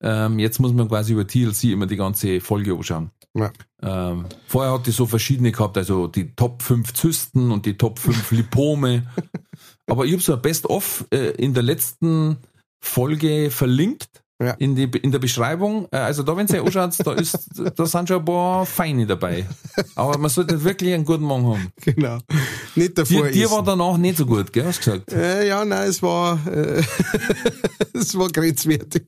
Ähm, 0.01 0.39
jetzt 0.39 0.59
muss 0.61 0.73
man 0.73 0.89
quasi 0.89 1.13
über 1.13 1.27
TLC 1.27 1.65
immer 1.73 1.87
die 1.87 1.97
ganze 1.97 2.41
Folge 2.41 2.75
anschauen. 2.75 3.11
Ja. 3.37 3.51
Ähm, 3.83 4.27
vorher 4.47 4.73
hat 4.73 4.87
die 4.87 4.91
so 4.93 5.07
verschiedene 5.07 5.51
gehabt, 5.53 5.77
also 5.77 6.07
die 6.07 6.35
Top 6.35 6.63
5 6.63 6.93
Zysten 6.93 7.51
und 7.51 7.67
die 7.67 7.77
Top 7.77 7.99
5 7.99 8.31
Lipome. 8.33 9.07
Aber 9.87 10.05
ich 10.05 10.13
habe 10.13 10.23
so 10.23 10.35
ein 10.35 10.43
Best-of 10.43 11.07
äh, 11.13 11.31
in 11.33 11.55
der 11.55 11.63
letzten 11.63 12.37
Folge 12.81 13.51
verlinkt. 13.51 14.24
Ja. 14.43 14.51
In, 14.59 14.75
die, 14.75 14.85
in 14.85 15.13
der 15.13 15.21
Beschreibung, 15.21 15.87
Äh, 15.93 15.99
also 15.99 16.23
da, 16.23 16.37
wenn 16.37 16.47
ihr 16.49 16.63
anschaut, 16.65 17.07
da, 17.07 17.13
ist, 17.13 17.39
da 17.77 17.87
sind 17.87 18.09
schon 18.09 18.19
ein 18.19 18.25
paar 18.25 18.67
Feine 18.67 19.07
dabei. 19.07 19.47
Aber 19.95 20.19
man 20.19 20.29
sollte 20.29 20.63
wirklich 20.63 20.93
einen 20.93 21.05
guten 21.05 21.25
Mann 21.25 21.47
haben. 21.47 21.69
Genau. 21.83 22.19
Nicht 22.75 22.99
davor 22.99 23.27
Dir, 23.27 23.31
dir 23.31 23.51
war 23.51 23.63
danach 23.63 23.97
nicht 23.97 24.19
so 24.19 24.27
gut, 24.27 24.53
gell, 24.53 24.65
hast 24.65 24.85
du 24.85 24.91
gesagt? 24.91 25.13
Äh, 25.13 25.47
ja, 25.47 25.65
nein, 25.65 25.89
es 25.89 26.03
war, 26.03 26.45
äh, 26.49 26.83
es 27.95 28.19
war 28.19 28.29
grenzwertig. 28.29 29.05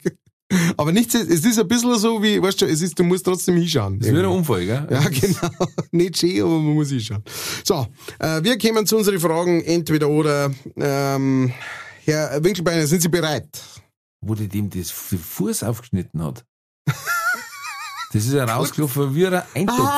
Aber 0.77 0.93
nicht, 0.93 1.13
es 1.13 1.45
ist 1.45 1.59
ein 1.59 1.67
bisschen 1.67 1.99
so 1.99 2.23
wie, 2.23 2.41
weißt 2.41 2.61
du, 2.61 2.67
es 2.67 2.81
ist, 2.81 2.97
du 2.97 3.03
musst 3.03 3.25
trotzdem 3.25 3.57
hinschauen. 3.57 4.01
Ist 4.01 4.11
wieder 4.11 4.21
ein 4.21 4.27
Unfall, 4.27 4.65
gell? 4.65 4.87
Ja, 4.89 5.01
genau. 5.09 5.67
Nicht 5.91 6.19
schön, 6.19 6.41
aber 6.43 6.51
man 6.61 6.75
muss 6.75 6.91
hinschauen. 6.91 7.25
So, 7.65 7.85
äh, 8.21 8.45
wir 8.45 8.57
kommen 8.57 8.87
zu 8.87 8.97
unseren 8.97 9.19
Fragen, 9.19 9.61
entweder 9.63 10.09
oder. 10.09 10.53
Ähm, 10.77 11.53
Herr 12.05 12.45
Winkelbeiner, 12.45 12.87
sind 12.87 13.03
Sie 13.03 13.09
bereit? 13.09 13.49
Wo 14.27 14.35
die 14.35 14.49
dem 14.49 14.71
das 14.71 14.91
Fuß 14.91 15.63
aufgeschnitten 15.63 16.23
hat. 16.23 16.45
Das 18.13 18.25
ist 18.25 18.33
ja 18.33 18.45
rausgelaufen 18.45 19.15
wie 19.15 19.27
ein 19.27 19.43
Eintopf. 19.53 19.91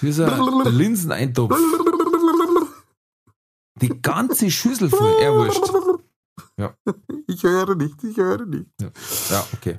Wie 0.00 0.12
so 0.12 0.24
ein 0.24 0.74
Linseneintopf. 0.74 1.56
Die 3.80 4.02
ganze 4.02 4.50
Schüssel 4.50 4.90
voll. 4.90 5.14
Er 5.22 5.32
wurscht. 5.32 5.62
Ja, 6.58 6.74
Ich 7.28 7.42
höre 7.44 7.76
nicht, 7.76 8.02
ich 8.02 8.16
höre 8.16 8.44
nicht. 8.44 8.66
ja. 8.80 8.90
ja 9.30 9.46
okay. 9.54 9.78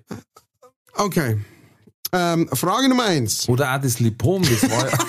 Okay. 0.94 1.40
Ähm, 2.14 2.48
Frage 2.54 2.88
Nummer 2.90 3.04
eins. 3.04 3.48
Oder 3.50 3.76
auch 3.76 3.82
das 3.82 4.00
Lipom, 4.00 4.42
das 4.42 4.64
war 4.72 4.90
ja. 4.90 4.98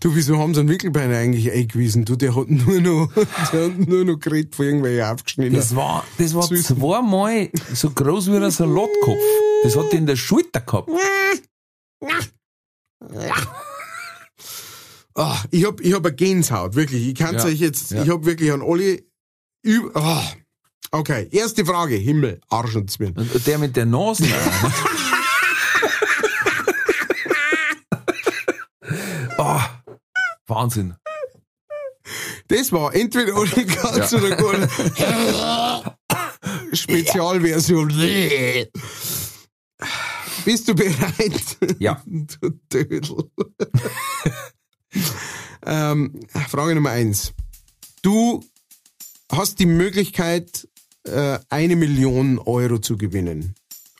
Du, 0.00 0.14
wieso 0.14 0.38
haben 0.38 0.54
sie 0.54 0.60
einen 0.60 0.68
Winkelbeiner 0.68 1.16
eigentlich 1.16 1.50
eingewiesen? 1.50 2.04
Du, 2.04 2.14
der 2.14 2.36
hat 2.36 2.48
nur 2.48 2.80
noch, 2.80 3.12
der 3.52 3.64
hat 3.66 3.78
nur 3.78 4.04
noch 4.04 4.18
geredet 4.18 4.54
von 4.54 4.66
irgendwelchen 4.66 5.04
aufgeschnitten. 5.04 5.54
Das 5.56 5.74
war, 5.74 6.04
das 6.18 6.34
war 6.34 6.42
zweimal 6.48 7.50
so 7.74 7.90
groß 7.90 8.30
wie 8.30 8.36
ein 8.36 8.50
Salatkopf. 8.50 9.18
Das 9.64 9.76
hat 9.76 9.92
die 9.92 9.96
in 9.96 10.06
der 10.06 10.16
Schulter 10.16 10.60
gehabt. 10.60 10.88
Ah, 15.14 15.36
ich 15.50 15.66
hab, 15.66 15.80
ich 15.80 15.92
hab 15.92 16.06
eine 16.06 16.14
Gänsehaut, 16.14 16.76
wirklich. 16.76 17.08
Ich 17.08 17.14
kann's 17.16 17.42
Ja, 17.42 17.48
euch 17.48 17.58
jetzt, 17.58 17.90
ja. 17.90 18.04
ich 18.04 18.08
hab 18.08 18.24
wirklich 18.24 18.52
an 18.52 18.62
alle 18.62 19.02
über, 19.62 19.96
ah. 20.00 20.22
Okay, 20.90 21.28
erste 21.32 21.66
Frage. 21.66 21.96
Himmel, 21.96 22.40
Arsch 22.48 22.76
und 22.76 22.90
Zwirn. 22.90 23.14
Und 23.14 23.46
der 23.46 23.58
mit 23.58 23.76
der 23.76 23.84
Nase. 23.84 24.24
Wahnsinn. 30.48 30.96
Das 32.48 32.72
war 32.72 32.94
entweder 32.94 33.36
oder 33.38 33.64
ganz 33.64 34.12
oder 34.12 34.36
gut. 34.36 34.68
Spezialversion. 36.72 37.88
Bist 40.44 40.68
du 40.68 40.74
bereit? 40.74 41.58
Ja. 41.78 42.02
Du 42.40 42.50
Dödel. 42.72 43.30
ähm, 45.66 46.20
Frage 46.48 46.74
Nummer 46.74 46.90
eins. 46.90 47.34
Du 48.02 48.42
hast 49.30 49.58
die 49.58 49.66
Möglichkeit, 49.66 50.68
äh, 51.04 51.38
eine 51.50 51.76
Million 51.76 52.38
Euro 52.38 52.78
zu 52.78 52.96
gewinnen. 52.96 53.54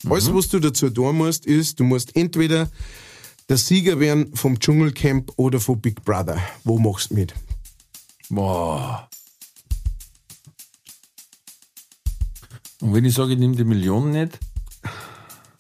Alles, 0.09 0.33
was 0.33 0.49
du 0.49 0.61
dazu 0.61 0.89
tun 0.91 1.17
musst, 1.17 1.45
ist, 1.45 1.81
du 1.81 1.85
musst 1.85 2.17
entweder 2.17 2.71
der 3.49 3.57
Sieger 3.57 3.99
werden 3.99 4.35
vom 4.37 4.61
Dschungelcamp 4.61 5.33
oder 5.37 5.59
vom 5.61 5.81
Big 5.81 6.05
Brother. 6.05 6.39
Wo 6.65 6.79
machst 6.79 7.11
du 7.11 7.15
mit? 7.15 7.35
Boah. 8.29 9.09
Und 12.81 12.95
wenn 12.95 13.05
ich 13.05 13.15
sage, 13.15 13.33
ich 13.33 13.39
nehme 13.39 13.57
die 13.57 13.65
Million 13.65 14.11
nicht, 14.13 14.39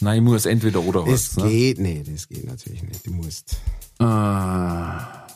nein, 0.00 0.18
ich 0.18 0.22
muss 0.22 0.46
entweder 0.46 0.80
oder 0.82 1.04
Das 1.04 1.36
was. 1.36 1.44
Ne? 1.44 1.50
geht 1.50 1.78
nicht, 1.80 2.06
das 2.12 2.28
geht 2.28 2.46
natürlich 2.46 2.82
nicht. 2.82 3.06
Du 3.06 3.10
musst. 3.12 3.56
Ah. 3.98 5.26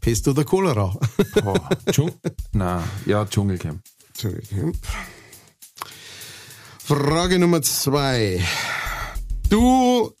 Pest 0.00 0.28
oder 0.28 0.44
Cholera? 0.44 0.94
boah. 1.42 1.68
Dschung 1.90 2.12
nein, 2.52 2.84
ja, 3.06 3.24
Dschungelcamp. 3.24 3.80
Dschungelcamp. 4.18 4.76
Frage 6.84 7.38
Nummer 7.38 7.62
zwei. 7.62 8.42
Du 9.48 10.12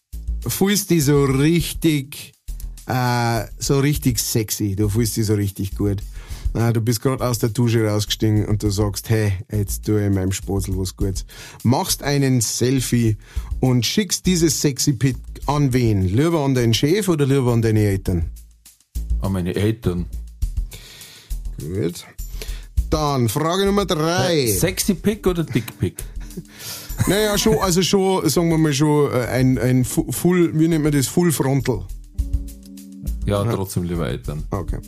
fühlst 0.46 0.90
dich 0.90 1.04
so 1.04 1.24
richtig, 1.24 2.32
äh, 2.86 3.44
so 3.58 3.80
richtig 3.80 4.20
sexy. 4.20 4.76
Du 4.76 4.88
fühlst 4.88 5.16
dich 5.16 5.26
so 5.26 5.34
richtig 5.34 5.76
gut. 5.76 6.00
Äh, 6.54 6.72
du 6.72 6.80
bist 6.80 7.02
gerade 7.02 7.26
aus 7.26 7.40
der 7.40 7.48
Dusche 7.48 7.88
rausgestiegen 7.88 8.46
und 8.46 8.62
du 8.62 8.70
sagst, 8.70 9.10
hey, 9.10 9.32
jetzt 9.50 9.84
tue 9.84 10.00
ich 10.00 10.06
in 10.06 10.14
meinem 10.14 10.32
Spotzel 10.32 10.78
was 10.78 10.96
Gutes. 10.96 11.26
Machst 11.64 12.04
einen 12.04 12.40
Selfie 12.40 13.16
und 13.58 13.84
schickst 13.84 14.26
dieses 14.26 14.60
sexy 14.60 14.92
Pic 14.92 15.16
an 15.46 15.72
wen? 15.72 16.02
Lieber 16.02 16.44
an 16.44 16.54
deinen 16.54 16.72
Chef 16.72 17.08
oder 17.08 17.26
lieber 17.26 17.52
an 17.52 17.62
deine 17.62 17.80
Eltern? 17.80 18.30
An 19.22 19.32
meine 19.32 19.56
Eltern. 19.56 20.06
Gut. 21.58 22.06
Dann 22.90 23.28
Frage 23.28 23.66
Nummer 23.66 23.84
drei. 23.86 24.46
Sexy 24.46 24.94
Pick 24.94 25.26
oder 25.26 25.44
Dick 25.44 25.78
Pick? 25.78 25.96
Naja, 27.06 27.38
schon, 27.38 27.56
also 27.58 27.80
schon, 27.80 28.28
sagen 28.28 28.48
wir 28.50 28.58
mal 28.58 28.72
schon, 28.72 29.12
äh, 29.12 29.18
ein, 29.26 29.56
ein 29.56 29.84
Fu- 29.84 30.10
Full, 30.10 30.58
wie 30.58 30.66
nennt 30.66 30.82
man 30.82 30.90
das? 30.92 31.06
Full 31.06 31.30
Frontal. 31.30 31.84
Ja, 33.24 33.44
trotzdem 33.44 33.84
lieber 33.84 34.08
Eltern. 34.08 34.42
Okay. 34.50 34.78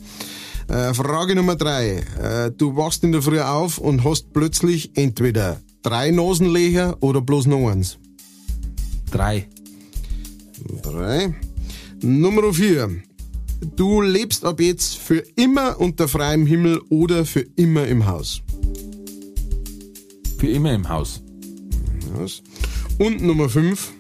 Äh, 0.67 0.93
Frage 0.93 1.37
Nummer 1.37 1.55
drei. 1.55 2.03
Äh, 2.21 2.51
du 2.51 2.77
wachst 2.77 3.05
in 3.05 3.13
der 3.13 3.23
Früh 3.23 3.39
auf 3.41 3.79
und 3.79 4.03
hast 4.05 4.33
plötzlich 4.33 4.91
entweder 4.97 5.61
drei 5.83 6.11
Nasenlöcher 6.11 6.97
oder 7.01 7.21
bloß 7.21 7.47
noch 7.47 7.69
eins. 7.71 7.99
Drei. 9.13 9.47
Drei. 10.83 11.33
Nummer 12.03 12.53
vier. 12.53 12.91
Du 13.61 14.01
lebst 14.01 14.45
ab 14.45 14.61
jetzt 14.61 14.97
für 14.97 15.23
immer 15.37 15.79
unter 15.79 16.09
freiem 16.09 16.47
Himmel 16.47 16.81
oder 16.89 17.27
für 17.27 17.45
immer 17.57 17.87
im 17.87 18.07
Haus. 18.07 18.43
Für 20.39 20.49
immer 20.49 20.73
im 20.73 20.89
Haus. 20.89 21.23
Und 22.99 23.23
Nummer 23.23 23.49
5. 23.49 23.93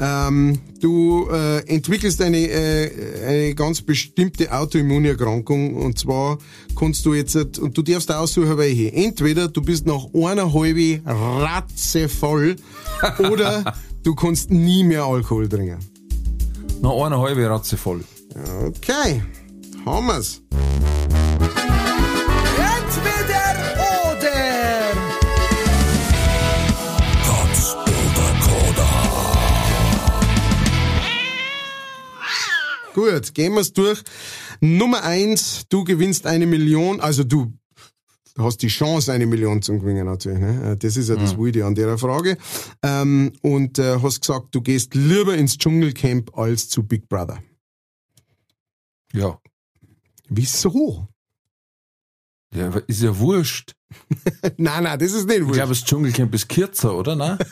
Ähm, 0.00 0.60
du 0.80 1.28
äh, 1.30 1.66
entwickelst 1.66 2.22
eine, 2.22 2.38
äh, 2.38 3.26
eine 3.26 3.54
ganz 3.54 3.82
bestimmte 3.82 4.52
Autoimmunerkrankung 4.52 5.74
und 5.74 5.98
zwar 5.98 6.38
kannst 6.76 7.04
du 7.04 7.14
jetzt, 7.14 7.36
und 7.58 7.76
du 7.76 7.82
darfst 7.82 8.12
aussuchen, 8.12 8.56
welche. 8.58 8.92
Entweder 8.92 9.48
du 9.48 9.60
bist 9.60 9.86
nach 9.86 10.06
einer 10.14 10.52
halben 10.52 11.02
Ratze 11.04 12.08
voll 12.08 12.56
oder 13.18 13.74
du 14.04 14.14
kannst 14.14 14.50
nie 14.50 14.84
mehr 14.84 15.04
Alkohol 15.04 15.48
trinken. 15.48 15.78
Noch 16.80 17.04
eine 17.04 17.18
halbe 17.18 17.48
Ratze 17.50 17.76
voll. 17.76 18.04
Okay, 18.46 19.22
haben 19.84 20.06
wir's. 20.06 20.42
Entweder 22.58 23.46
oder. 24.10 24.92
Katz 27.24 27.74
oder 27.74 28.28
Koda. 28.44 28.90
Gut, 32.94 33.34
gehen 33.34 33.54
wir's 33.54 33.72
durch. 33.72 34.02
Nummer 34.60 35.04
eins, 35.04 35.64
du 35.68 35.84
gewinnst 35.84 36.26
eine 36.26 36.46
Million, 36.46 37.00
also 37.00 37.24
du 37.24 37.52
hast 38.38 38.62
die 38.62 38.68
Chance, 38.68 39.12
eine 39.12 39.26
Million 39.26 39.62
zu 39.62 39.78
gewinnen 39.78 40.06
natürlich. 40.06 40.40
Ne? 40.40 40.76
Das 40.78 40.96
ist 40.96 41.08
ja 41.08 41.16
das 41.16 41.36
Wilde 41.36 41.64
an 41.64 41.74
der 41.74 41.98
Frage. 41.98 42.36
Ähm, 42.82 43.32
und 43.42 43.78
äh, 43.78 43.98
hast 44.00 44.20
gesagt, 44.20 44.48
du 44.52 44.60
gehst 44.60 44.94
lieber 44.94 45.34
ins 45.36 45.58
Dschungelcamp 45.58 46.36
als 46.36 46.68
zu 46.68 46.82
Big 46.82 47.08
Brother. 47.08 47.38
Ja. 49.12 49.40
Wieso? 50.28 51.08
ja. 52.54 52.68
Ist 52.86 53.02
ja 53.02 53.18
wurscht. 53.18 53.74
nein, 54.58 54.84
nein, 54.84 54.98
das 54.98 55.12
ist 55.12 55.26
nicht 55.26 55.38
Ich 55.38 55.44
wurscht. 55.44 55.54
glaube, 55.54 55.68
das 55.70 55.84
Dschungelcamp 55.84 56.34
ist 56.34 56.48
kürzer, 56.48 56.94
oder? 56.96 57.16
Nein? 57.16 57.38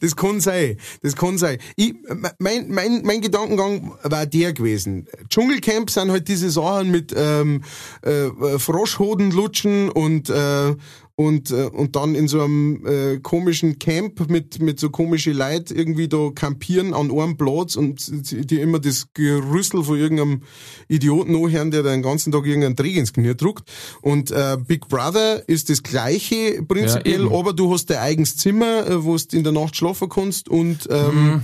Das 0.00 0.16
kann 0.16 0.40
sein. 0.40 0.78
Das 1.02 1.14
kann 1.14 1.36
sein. 1.38 1.58
Ich, 1.76 1.94
mein, 2.38 2.70
mein, 2.70 3.02
mein 3.02 3.20
Gedankengang 3.20 3.92
war 4.02 4.24
der 4.26 4.52
gewesen. 4.52 5.06
Dschungelcamp 5.28 5.90
sind 5.90 6.10
halt 6.10 6.26
diese 6.28 6.50
Sachen 6.50 6.90
mit 6.90 7.12
ähm, 7.14 7.62
äh, 8.02 8.30
Froschhoden 8.58 9.30
lutschen 9.30 9.90
und 9.90 10.30
äh, 10.30 10.74
und 11.16 11.50
äh, 11.50 11.64
und 11.64 11.96
dann 11.96 12.14
in 12.14 12.28
so 12.28 12.42
einem 12.42 12.86
äh, 12.86 13.18
komischen 13.20 13.78
Camp 13.78 14.28
mit 14.28 14.60
mit 14.60 14.78
so 14.78 14.90
komische 14.90 15.32
Leute 15.32 15.74
irgendwie 15.74 16.08
da 16.08 16.30
campieren 16.34 16.92
an 16.92 17.10
einem 17.10 17.38
Platz 17.38 17.74
und 17.76 18.06
die 18.30 18.60
immer 18.60 18.78
das 18.78 19.08
Gerüssel 19.14 19.82
von 19.82 19.98
irgendeinem 19.98 20.42
Idioten 20.88 21.34
anhören, 21.34 21.70
der 21.70 21.82
den 21.82 22.02
ganzen 22.02 22.32
Tag 22.32 22.44
irgendeinen 22.44 22.76
Träger 22.76 23.00
ins 23.00 23.14
Knie 23.14 23.34
druckt. 23.34 23.70
Und 24.02 24.30
äh, 24.30 24.58
Big 24.66 24.88
Brother 24.88 25.48
ist 25.48 25.70
das 25.70 25.82
gleiche 25.82 26.62
prinzipiell, 26.62 27.22
eben. 27.22 27.34
aber 27.34 27.54
du 27.54 27.72
hast 27.72 27.86
dein 27.86 27.98
eigenes 27.98 28.36
Zimmer, 28.36 28.86
äh, 28.86 29.02
wo 29.02 29.16
du 29.16 29.36
in 29.36 29.42
der 29.42 29.54
Nacht 29.54 29.74
schlafen 29.74 30.10
kannst 30.10 30.50
und 30.50 30.86
ähm, 30.90 31.42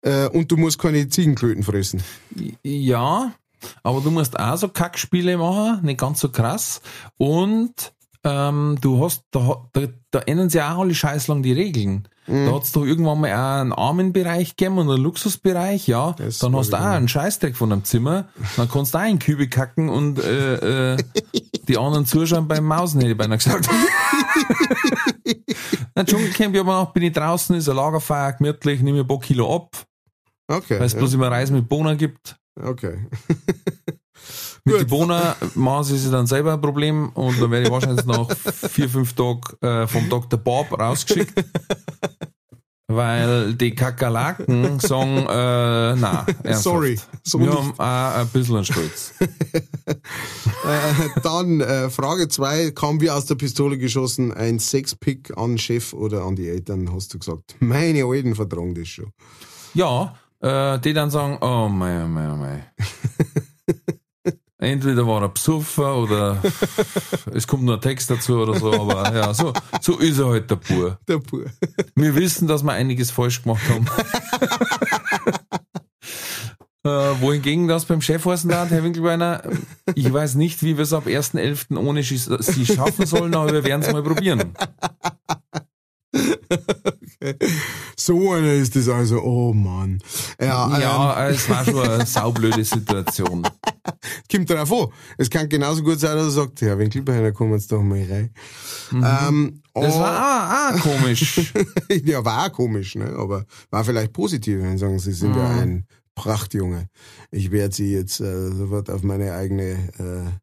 äh, 0.00 0.28
und 0.28 0.50
du 0.50 0.56
musst 0.56 0.78
keine 0.78 1.08
Ziegenklöten 1.08 1.62
fressen. 1.62 2.02
Ja, 2.62 3.34
aber 3.82 4.00
du 4.00 4.10
musst 4.10 4.38
auch 4.38 4.56
so 4.56 4.68
Kackspiele 4.68 5.36
machen, 5.36 5.84
nicht 5.84 6.00
ganz 6.00 6.20
so 6.20 6.30
krass. 6.30 6.80
Und 7.18 7.92
ähm, 8.24 8.78
du 8.80 9.04
hast, 9.04 9.24
da, 9.30 9.68
da, 9.72 9.82
da 10.10 10.18
ändern 10.20 10.48
sich 10.50 10.60
auch 10.62 10.78
alle 10.78 10.94
scheiß 10.94 11.28
lang 11.28 11.42
die 11.42 11.52
Regeln. 11.52 12.08
Mhm. 12.26 12.46
Da 12.46 12.52
hat's 12.54 12.72
doch 12.72 12.84
irgendwann 12.84 13.20
mal 13.20 13.32
auch 13.32 13.60
einen 13.60 13.72
Armenbereich 13.72 14.56
gegeben 14.56 14.78
und 14.78 14.90
einen 14.90 15.02
Luxusbereich, 15.02 15.86
ja. 15.88 16.12
Das 16.16 16.38
dann 16.38 16.56
hast 16.56 16.70
du 16.72 16.76
auch 16.76 16.80
einen 16.84 17.08
Scheißdreck 17.08 17.54
von 17.56 17.70
einem 17.70 17.84
Zimmer. 17.84 18.28
Dann 18.56 18.68
kannst 18.70 18.94
du 18.94 18.98
auch 18.98 19.04
in 19.04 19.18
die 19.18 19.24
Kübe 19.26 19.48
kacken 19.48 19.88
und 19.90 20.18
äh, 20.18 20.94
äh, 20.94 20.96
die 21.68 21.76
anderen 21.78 22.06
zuschauen 22.06 22.48
beim 22.48 22.64
Mausen, 22.64 23.00
hätte 23.00 23.12
ich 23.12 23.18
beinahe 23.18 23.38
gesagt. 23.38 23.68
Na, 25.94 26.04
Dschungelcamp, 26.04 26.56
aber 26.56 26.80
noch 26.80 26.92
bin 26.92 27.02
ich 27.04 27.12
draußen, 27.12 27.54
ist 27.56 27.68
ein 27.68 27.76
Lagerfeuer, 27.76 28.32
gemütlich, 28.32 28.80
nehme 28.82 29.00
ein 29.00 29.06
paar 29.06 29.20
Kilo 29.20 29.54
ab, 29.54 29.70
Okay. 30.48 30.78
weil 30.78 30.86
es 30.86 30.94
bloß 30.94 31.14
immer 31.14 31.30
Reis 31.30 31.50
mit 31.50 31.68
Bohnen 31.68 31.96
gibt. 31.98 32.36
ja. 32.60 32.68
Okay. 32.68 33.06
Mit 34.66 34.80
den 34.80 34.86
Bohnen-Maß 34.86 35.90
ist 35.90 36.06
es 36.06 36.10
dann 36.10 36.26
selber 36.26 36.54
ein 36.54 36.60
Problem 36.60 37.10
und 37.10 37.40
dann 37.40 37.50
werde 37.50 37.66
ich 37.66 37.70
wahrscheinlich 37.70 38.06
nach 38.06 38.28
vier, 38.70 38.88
fünf 38.88 39.12
Tagen 39.12 39.40
äh, 39.60 39.86
vom 39.86 40.08
Dr. 40.08 40.38
Bob 40.38 40.78
rausgeschickt. 40.78 41.34
Weil 42.86 43.54
die 43.54 43.74
Kakerlaken 43.74 44.78
sagen, 44.78 45.18
äh, 45.18 45.96
na. 45.96 46.26
Sorry, 46.52 46.98
so 47.22 47.40
Wir 47.40 47.46
nicht. 47.46 47.58
haben 47.58 47.72
auch 47.78 48.20
ein 48.20 48.28
bisschen 48.28 48.64
Stolz. 48.64 49.14
Äh, 50.66 51.20
dann 51.22 51.60
äh, 51.60 51.90
Frage 51.90 52.26
zwei 52.28 52.70
kam 52.70 52.98
wie 53.02 53.10
aus 53.10 53.26
der 53.26 53.34
Pistole 53.34 53.76
geschossen 53.76 54.32
ein 54.32 54.58
Sexpick 54.58 55.36
an 55.36 55.58
Chef 55.58 55.92
oder 55.92 56.22
an 56.22 56.36
die 56.36 56.48
Eltern, 56.48 56.90
hast 56.90 57.12
du 57.12 57.18
gesagt. 57.18 57.54
Meine 57.60 58.04
Alten 58.04 58.34
vertragen 58.34 58.74
das 58.74 58.88
schon. 58.88 59.10
Ja, 59.74 60.14
äh, 60.40 60.78
die 60.78 60.94
dann 60.94 61.10
sagen, 61.10 61.36
oh 61.42 61.68
mei, 61.68 62.02
oh 62.02 62.08
mei, 62.08 62.32
oh 62.32 62.36
mei. 62.36 62.72
Entweder 64.64 65.06
war 65.06 65.22
er 65.22 65.28
besoffen 65.28 65.84
oder 65.84 66.42
es 67.34 67.46
kommt 67.46 67.62
nur 67.64 67.74
ein 67.74 67.80
Text 67.80 68.10
dazu 68.10 68.38
oder 68.38 68.58
so, 68.58 68.72
aber 68.72 69.14
ja, 69.14 69.34
so, 69.34 69.52
so 69.80 69.98
ist 69.98 70.18
er 70.18 70.26
halt 70.26 70.50
der 70.50 70.56
Bur. 70.56 70.98
Der 71.06 71.18
Pur. 71.18 71.44
Wir 71.94 72.14
wissen, 72.14 72.48
dass 72.48 72.64
wir 72.64 72.72
einiges 72.72 73.10
falsch 73.10 73.42
gemacht 73.42 73.62
haben. 73.68 73.86
äh, 76.84 77.20
wohingegen 77.20 77.68
das 77.68 77.84
beim 77.84 78.00
Chef 78.00 78.24
heißen 78.24 78.48
darf, 78.50 78.70
Herr 78.70 78.82
Winkelbeiner, 78.82 79.42
ich 79.94 80.12
weiß 80.12 80.34
nicht, 80.36 80.62
wie 80.62 80.76
wir 80.76 80.84
es 80.84 80.92
ab 80.92 81.06
1.11. 81.06 81.76
ohne 81.76 82.02
Sie 82.02 82.66
schaffen 82.66 83.06
sollen, 83.06 83.34
aber 83.34 83.52
wir 83.52 83.64
werden 83.64 83.82
es 83.82 83.92
mal 83.92 84.02
probieren. 84.02 84.54
So 87.96 88.32
einer 88.32 88.52
ist 88.52 88.76
das 88.76 88.88
also, 88.88 89.22
oh 89.22 89.52
Mann. 89.52 90.00
Ja, 90.40 90.66
ähm, 90.66 90.80
Ja, 90.80 91.28
es 91.28 91.48
war 91.48 91.64
schon 91.64 91.88
eine 91.88 92.06
saublöde 92.06 92.64
Situation. 92.64 93.46
kommt 94.30 94.50
drauf 94.50 94.72
an. 94.72 94.88
Es 95.18 95.30
kann 95.30 95.48
genauso 95.48 95.82
gut 95.82 96.00
sein, 96.00 96.16
dass 96.16 96.26
er 96.26 96.30
sagt, 96.30 96.60
Herr 96.62 96.78
Winkelbeiner, 96.78 97.32
kommen 97.32 97.50
wir 97.50 97.56
jetzt 97.56 97.70
doch 97.70 97.82
mal 97.82 98.02
rein. 98.02 98.30
Ähm, 98.92 99.62
Das 99.74 99.94
oh, 99.94 100.00
war 100.00 100.72
auch, 100.72 100.76
auch 100.76 100.80
komisch. 100.82 101.52
ja, 102.04 102.24
war 102.24 102.46
auch 102.46 102.52
komisch, 102.52 102.94
ne? 102.94 103.14
aber 103.16 103.44
war 103.70 103.84
vielleicht 103.84 104.12
positiv, 104.12 104.60
wenn 104.60 104.72
sie 104.72 104.78
sagen, 104.78 104.98
sie 104.98 105.12
sind 105.12 105.34
ja 105.36 105.48
ein 105.48 105.86
Prachtjunge. 106.14 106.88
Ich 107.30 107.50
werde 107.50 107.74
sie 107.74 107.92
jetzt 107.92 108.20
äh, 108.20 108.50
sofort 108.50 108.90
auf 108.90 109.02
meine 109.02 109.34
eigene 109.34 110.40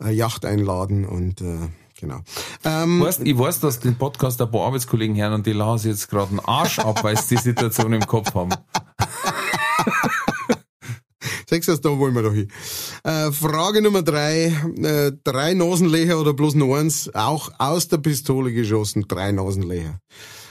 äh, 0.00 0.10
Yacht 0.10 0.44
einladen 0.44 1.04
und 1.04 1.40
äh, 1.40 1.68
genau. 1.98 2.20
Ähm, 2.64 3.00
Weißt, 3.00 3.20
ich 3.24 3.38
weiß, 3.38 3.60
dass 3.60 3.80
den 3.80 3.96
Podcast 3.96 4.40
ein 4.40 4.50
paar 4.50 4.66
Arbeitskollegen 4.66 5.16
hören 5.16 5.32
und 5.34 5.46
die 5.46 5.52
lachen 5.52 5.78
sich 5.78 5.90
jetzt 5.90 6.08
gerade 6.08 6.30
einen 6.30 6.40
Arsch 6.40 6.78
ab, 6.78 7.02
weil 7.04 7.16
sie 7.18 7.36
die 7.36 7.42
Situation 7.42 7.92
im 7.92 8.06
Kopf 8.06 8.34
haben. 8.34 8.50
Sechstes, 11.48 11.80
da 11.80 11.88
wollen 11.98 12.14
wir 12.14 12.22
doch 12.22 12.34
hin. 12.34 12.48
Äh, 13.04 13.32
Frage 13.32 13.80
Nummer 13.80 14.02
drei. 14.02 14.52
Äh, 14.82 15.12
drei 15.24 15.54
Nasenlöcher 15.54 16.20
oder 16.20 16.34
bloß 16.34 16.54
nur 16.56 16.76
eins? 16.78 17.10
Auch 17.14 17.50
aus 17.58 17.88
der 17.88 17.98
Pistole 17.98 18.52
geschossen, 18.52 19.06
drei 19.08 19.32
Nasenlöcher. 19.32 19.98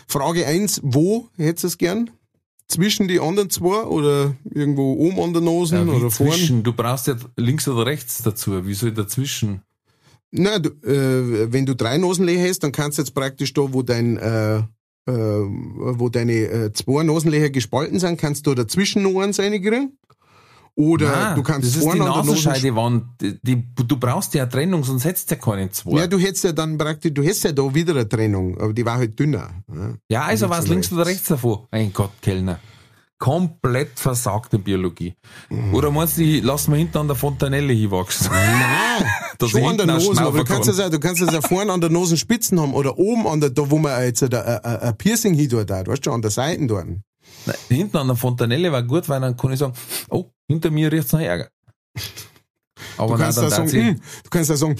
Frage 0.07 0.47
eins, 0.47 0.79
wo 0.83 1.29
hättest 1.37 1.63
du 1.63 1.67
es 1.67 1.77
gern? 1.77 2.09
Zwischen 2.67 3.07
die 3.07 3.19
anderen 3.19 3.49
zwei 3.49 3.83
oder 3.83 4.35
irgendwo 4.43 4.93
oben 4.93 5.19
an 5.21 5.33
der 5.33 5.41
Nase 5.41 5.75
Ja, 5.77 5.83
oder 5.83 6.09
vorn? 6.09 6.31
zwischen. 6.31 6.63
Du 6.63 6.73
brauchst 6.73 7.07
ja 7.07 7.15
links 7.35 7.67
oder 7.67 7.85
rechts 7.85 8.23
dazu. 8.23 8.65
Wie 8.65 8.73
soll 8.73 8.91
dazwischen? 8.91 9.61
Nein, 10.31 10.63
du, 10.63 10.69
äh, 10.87 11.51
wenn 11.51 11.65
du 11.65 11.75
drei 11.75 11.97
Nasenlöcher 11.97 12.49
hast, 12.49 12.59
dann 12.59 12.71
kannst 12.71 12.97
du 12.97 13.01
jetzt 13.01 13.13
praktisch 13.13 13.53
da, 13.53 13.61
wo 13.73 13.81
dein 13.81 14.17
äh, 14.17 14.61
äh, 15.07 15.11
wo 15.11 16.09
deine 16.09 16.33
äh, 16.33 16.73
zwei 16.73 17.03
Nasenlöcher 17.03 17.49
gespalten 17.49 17.99
sind, 17.99 18.19
kannst 18.19 18.45
du 18.45 18.53
dazwischen 18.53 19.03
noch 19.03 19.21
eins 19.21 19.39
reinkriegen. 19.39 19.97
Oder 20.75 21.09
Nein, 21.09 21.35
du 21.35 21.43
kannst 21.43 21.75
das 21.75 21.83
ist 21.83 21.91
die 21.91 21.97
Nasenscheidewand. 21.97 23.05
Die, 23.19 23.39
die, 23.41 23.63
du 23.75 23.97
brauchst 23.97 24.35
ja 24.35 24.43
eine 24.43 24.51
Trennung, 24.51 24.83
sonst 24.83 25.05
hättest 25.05 25.31
du 25.31 25.35
ja 25.35 25.41
keine 25.41 25.71
zwei. 25.71 26.01
Ja, 26.01 26.07
du 26.07 26.19
hättest 26.19 26.43
ja 26.43 26.51
dann 26.51 26.77
praktisch, 26.77 27.11
du 27.13 27.23
hättest 27.23 27.45
ja 27.45 27.51
da 27.51 27.73
wieder 27.73 27.95
eine 27.95 28.07
Trennung, 28.07 28.59
aber 28.59 28.73
die 28.73 28.85
war 28.85 28.97
halt 28.97 29.17
dünner. 29.17 29.49
Ja. 29.73 29.93
Ja, 30.07 30.21
also 30.25 30.49
was 30.49 30.65
oder 30.65 30.73
links 30.73 30.91
oder 30.91 31.05
rechts 31.07 31.29
davon? 31.29 31.67
Mein 31.71 31.91
Gott, 31.93 32.11
Kellner. 32.21 32.59
Komplett 33.19 33.99
versagt 33.99 34.53
in 34.53 34.63
Biologie. 34.63 35.15
Oder 35.73 35.89
meinst 35.89 36.17
du, 36.17 36.21
ich 36.21 36.43
lass 36.43 36.67
mir 36.67 36.77
hinten 36.77 36.97
an 36.99 37.07
der 37.07 37.15
Fontanelle 37.15 37.73
hinwachsen? 37.73 38.29
Nein, 38.31 39.05
Dass 39.39 39.49
schon 39.49 39.63
an 39.65 39.77
der 39.77 39.87
Nase, 39.87 40.11
aber 40.21 40.39
du 40.39 40.43
kannst 40.45 40.63
kann. 40.65 40.69
es 40.73 40.77
ja, 40.79 40.89
du 40.89 40.99
kannst 40.99 41.21
es 41.21 41.33
ja 41.33 41.41
vorne 41.41 41.71
an 41.73 41.81
der 41.81 41.89
Nasenspitzen 41.89 42.59
haben 42.59 42.73
oder 42.75 42.97
oben 42.99 43.27
an 43.27 43.41
der, 43.41 43.49
da 43.49 43.69
wo 43.71 43.77
man 43.79 44.03
jetzt 44.03 44.21
ein, 44.23 44.33
ein, 44.33 44.63
ein 44.63 44.97
Piercing 44.97 45.33
hin 45.33 45.49
tut, 45.49 45.69
da, 45.69 45.85
weißt 45.85 46.05
du, 46.05 46.11
an 46.11 46.21
der 46.21 46.29
Seite 46.31 46.65
dort. 46.67 46.85
Nein, 46.85 47.55
hinten 47.69 47.97
an 47.97 48.07
der 48.07 48.15
Fontanelle 48.15 48.71
war 48.71 48.83
gut, 48.83 49.09
weil 49.09 49.19
dann 49.19 49.35
kann 49.35 49.51
ich 49.51 49.59
sagen, 49.59 49.73
oh, 50.09 50.25
hinter 50.47 50.69
mir 50.69 50.91
riecht's 50.91 51.11
nach 51.13 51.19
Ärger. 51.21 51.49
Aber 52.97 53.13
Du 53.13 53.13
nein, 53.13 53.21
kannst 53.23 53.37
dann 53.39 53.43
ja 53.45 53.49
sagen, 53.49 53.71
hm, 53.71 54.01
du 54.23 54.29
kannst 54.29 54.49
ja 54.51 54.55
sagen, 54.57 54.75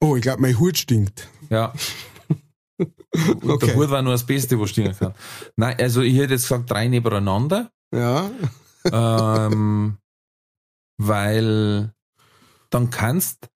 oh, 0.00 0.14
ich 0.16 0.22
glaube, 0.22 0.40
mein 0.42 0.58
Hut 0.58 0.78
stinkt. 0.78 1.28
ja. 1.50 1.72
Und 3.42 3.50
Okay. 3.50 3.66
der 3.66 3.76
Hut 3.76 3.90
war 3.90 4.00
nur 4.02 4.12
das 4.12 4.24
Beste, 4.24 4.58
was 4.60 4.70
stehen 4.70 4.96
kann. 4.96 5.12
Nein, 5.56 5.76
also 5.78 6.00
ich 6.00 6.14
hätte 6.16 6.34
jetzt 6.34 6.44
gesagt, 6.44 6.70
drei 6.70 6.86
nebeneinander, 6.88 7.70
Ja, 7.94 8.30
ähm, 8.92 9.98
weil 10.98 11.92
dann 12.70 12.90
kannst 12.90 13.48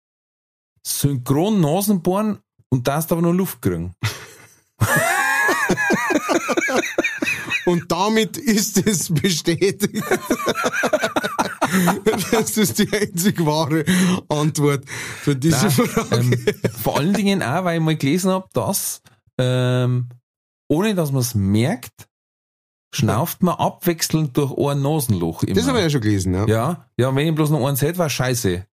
synchron 0.86 1.60
Nasen 1.60 2.02
bohren 2.02 2.40
und 2.68 2.88
darfst 2.88 3.12
aber 3.12 3.22
nur 3.22 3.34
Luft 3.34 3.62
kriegen. 3.62 3.94
und 7.66 7.90
damit 7.90 8.36
ist 8.36 8.84
es 8.86 9.14
bestätigt. 9.14 10.02
das 12.32 12.56
ist 12.56 12.78
die 12.78 12.92
einzig 12.92 13.44
wahre 13.44 13.84
Antwort 14.28 14.84
für 14.88 15.36
diese 15.36 15.70
Frage. 15.70 16.16
Ähm, 16.16 16.44
vor 16.82 16.98
allen 16.98 17.14
Dingen 17.14 17.42
auch, 17.42 17.64
weil 17.64 17.78
ich 17.78 17.84
mal 17.84 17.96
gelesen 17.96 18.30
habe, 18.30 18.48
dass 18.52 19.00
ähm, 19.38 20.08
ohne 20.68 20.94
dass 20.94 21.12
man 21.12 21.20
es 21.20 21.34
merkt, 21.34 22.08
schnauft 22.94 23.42
man 23.42 23.54
abwechselnd 23.56 24.36
durch 24.36 24.56
ein 24.56 24.82
Nasenloch. 24.82 25.42
Immer. 25.42 25.54
Das 25.54 25.66
habe 25.66 25.78
ich 25.78 25.84
ja 25.84 25.90
schon 25.90 26.00
gelesen, 26.00 26.34
ja. 26.34 26.46
ja, 26.46 26.86
ja, 26.96 27.14
wenn 27.14 27.28
ich 27.28 27.34
bloß 27.34 27.50
noch 27.50 27.66
eins 27.66 27.82
hätte, 27.82 27.98
war 27.98 28.08
scheiße. 28.10 28.66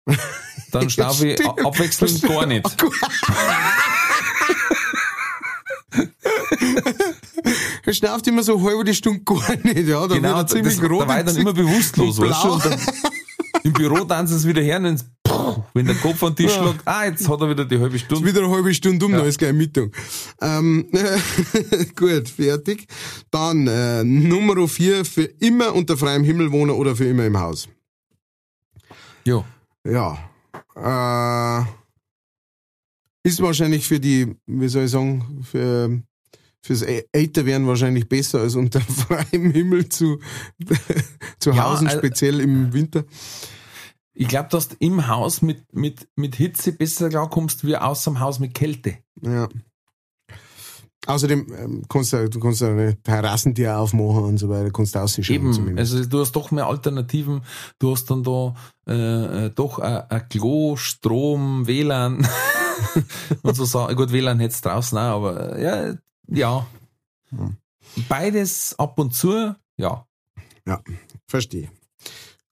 Dann 0.73 0.91
schnaufe 0.91 1.29
ich 1.29 1.41
abwechselnd 1.47 2.23
gar 2.23 2.47
nicht. 2.47 2.67
Er 7.87 7.95
schnauft 7.95 8.27
immer 8.29 8.43
so 8.43 8.63
halbe 8.63 8.85
die 8.85 8.95
Stunde 8.95 9.21
gar 9.25 9.57
nicht, 9.65 9.89
ja. 9.89 10.07
Da 10.07 10.11
wird 10.15 10.25
er 10.25 10.47
ziemlich 10.47 10.79
Genau, 10.79 10.89
das, 10.89 10.91
rot. 10.93 11.03
da 11.03 11.09
war 11.09 11.19
ich 11.21 11.27
dann 11.27 11.37
immer 11.37 11.53
bewusstlos, 11.53 12.21
weißt 12.21 12.45
du? 12.45 12.61
Im 13.63 13.73
Büro 13.73 14.05
tanzen 14.05 14.39
sie 14.39 14.43
es 14.43 14.47
wieder 14.47 14.63
her 14.63 14.79
und 14.79 14.87
ins- 14.87 15.07
wenn 15.75 15.87
der 15.87 15.95
Kopf 15.97 16.23
an 16.23 16.35
den 16.35 16.47
Tisch 16.47 16.57
Ja. 16.57 16.63
schlägt, 16.65 16.87
ah, 16.87 17.05
jetzt 17.05 17.29
hat 17.29 17.41
er 17.41 17.51
wieder 17.51 17.65
die 17.65 17.79
halbe 17.79 17.99
Stunde. 17.99 18.27
Wieder 18.29 18.41
eine 18.43 18.51
halbe 18.51 18.75
Stunde 18.75 19.07
um, 19.07 19.13
dann 19.13 19.27
ist 19.27 19.39
gleich 19.39 19.53
Mittag. 19.53 19.91
Ähm, 20.41 20.87
gut, 21.97 22.29
fertig. 22.29 22.87
Dann 23.31 23.67
äh, 23.67 24.03
Nummer 24.05 24.67
vier 24.69 25.05
für 25.05 25.25
immer 25.25 25.75
unter 25.75 25.97
freiem 25.97 26.25
Himmel 26.25 26.51
wohnen 26.53 26.71
oder 26.73 26.97
für 26.97 27.07
immer 27.07 27.25
im 27.27 27.39
Haus. 27.39 27.69
Jo. 29.25 29.45
Ja. 29.85 30.19
Äh, 30.75 31.65
ist 33.23 33.41
wahrscheinlich 33.41 33.87
für 33.87 34.01
die, 34.01 34.35
wie 34.47 34.69
soll 34.69 34.85
ich 34.85 34.91
sagen, 34.91 35.45
für 35.49 36.03
fürs 36.63 36.83
Älterwerden 37.13 37.67
wahrscheinlich 37.67 38.09
besser 38.09 38.41
als 38.41 38.55
unter 38.55 38.81
freiem 38.81 39.51
Himmel 39.53 39.89
zu, 39.89 40.19
zu 41.39 41.51
Ja, 41.51 41.71
Hause, 41.71 41.87
also- 41.87 41.99
speziell 41.99 42.41
im 42.41 42.73
Winter. 42.73 43.05
Ich 44.13 44.29
glaube, 44.29 44.49
dass 44.51 44.69
du 44.69 44.77
im 44.81 45.07
Haus 45.09 45.41
mit, 45.41 45.73
mit, 45.73 46.07
mit 46.17 46.35
Hitze 46.35 46.73
besser 46.73 47.09
klarkommst, 47.09 47.65
wie 47.65 47.77
außer 47.77 48.11
dem 48.11 48.21
Haus 48.21 48.39
mit 48.39 48.53
Kälte. 48.55 48.99
Ja. 49.23 49.49
Außerdem 51.07 51.47
ähm, 51.59 51.83
kannst 51.89 52.13
du, 52.13 52.29
du 52.29 52.39
kannst 52.41 52.61
ja 52.61 52.69
eine 52.69 53.01
Terrassentier 53.03 53.79
aufmachen 53.79 54.25
und 54.25 54.39
so 54.39 54.51
weiter, 54.51 54.71
kannst 54.71 54.95
du 54.95 54.99
ausschauen 54.99 55.35
Eben, 55.35 55.53
zumindest. 55.55 55.95
also 55.95 56.07
du 56.07 56.21
hast 56.21 56.33
doch 56.33 56.51
mehr 56.51 56.67
Alternativen. 56.67 57.41
Du 57.79 57.93
hast 57.93 58.11
dann 58.11 58.23
da 58.23 58.55
äh, 58.87 59.47
äh, 59.47 59.51
doch 59.51 59.79
ein 59.79 60.03
ein 60.11 60.29
Klo, 60.29 60.77
Strom, 60.77 61.67
WLAN 61.67 62.29
und 63.43 63.57
so 63.57 63.65
Sachen. 63.65 63.97
Gut, 63.97 64.13
WLAN 64.13 64.41
hättest 64.41 64.67
draußen 64.67 64.99
auch, 64.99 65.25
aber 65.25 65.57
äh, 65.59 65.97
ja, 66.29 66.67
ja. 67.31 67.53
Beides 68.09 68.79
ab 68.79 68.99
und 68.99 69.15
zu, 69.15 69.55
ja. 69.77 70.07
Verstehe. 71.27 71.71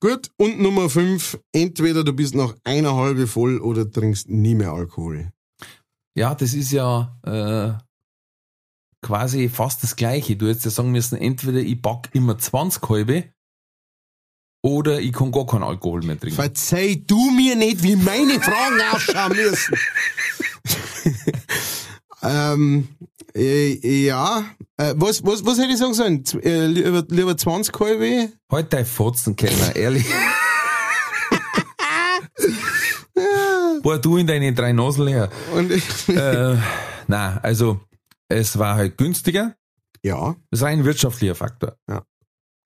Gut, 0.01 0.31
und 0.37 0.59
Nummer 0.59 0.89
fünf, 0.89 1.37
entweder 1.51 2.03
du 2.03 2.13
bist 2.13 2.33
noch 2.33 2.55
eine 2.63 2.95
halbe 2.95 3.27
voll 3.27 3.59
oder 3.59 3.89
trinkst 3.89 4.29
nie 4.29 4.55
mehr 4.55 4.71
Alkohol. 4.71 5.31
Ja, 6.15 6.35
das 6.35 6.53
ist 6.53 6.71
ja 6.71 7.17
äh, 7.23 7.73
quasi 9.05 9.49
fast 9.49 9.83
das 9.83 9.95
Gleiche. 9.95 10.37
Du 10.37 10.47
hättest 10.47 10.65
ja 10.65 10.71
sagen 10.71 10.91
müssen, 10.91 11.17
entweder 11.17 11.59
ich 11.59 11.81
back 11.81 12.09
immer 12.13 12.37
20 12.37 12.89
halbe 12.89 13.25
oder 14.61 14.99
ich 14.99 15.13
kann 15.13 15.31
gar 15.31 15.45
keinen 15.45 15.63
Alkohol 15.63 16.01
mehr 16.01 16.19
trinken. 16.19 16.35
Verzeih 16.35 17.03
du 17.05 17.31
mir 17.31 17.55
nicht, 17.55 17.83
wie 17.83 17.95
meine 17.95 18.39
Fragen 18.39 18.81
ausschauen 18.93 19.35
müssen. 19.35 19.77
ähm, 22.21 22.87
äh, 23.35 24.05
ja, 24.05 24.43
äh, 24.77 24.93
was, 24.97 25.23
was, 25.25 25.45
was 25.45 25.57
hätte 25.59 25.71
ich 25.71 25.77
sagen 25.77 25.93
sollen? 25.93 26.25
Z- 26.25 26.43
Äh, 26.43 26.67
lieber, 26.67 27.03
lieber 27.09 27.37
20 27.37 27.73
halbe? 27.79 28.31
Halt 28.51 28.73
dein 28.73 28.85
Fotzenkellner, 28.85 29.75
ehrlich. 29.75 30.05
Boah, 33.83 33.97
du 33.99 34.17
in 34.17 34.27
deine 34.27 34.53
drei 34.53 34.71
Nasen 34.73 35.05
leer. 35.05 35.29
Und 35.53 35.71
Äh, 36.09 36.57
na, 37.07 37.37
also, 37.41 37.79
es 38.27 38.57
war 38.57 38.75
halt 38.75 38.97
günstiger. 38.97 39.55
ja, 40.03 40.35
Das 40.51 40.59
ist 40.61 40.63
ein 40.65 40.83
wirtschaftlicher 40.85 41.35
Faktor. 41.35 41.75
Ja. 41.89 42.03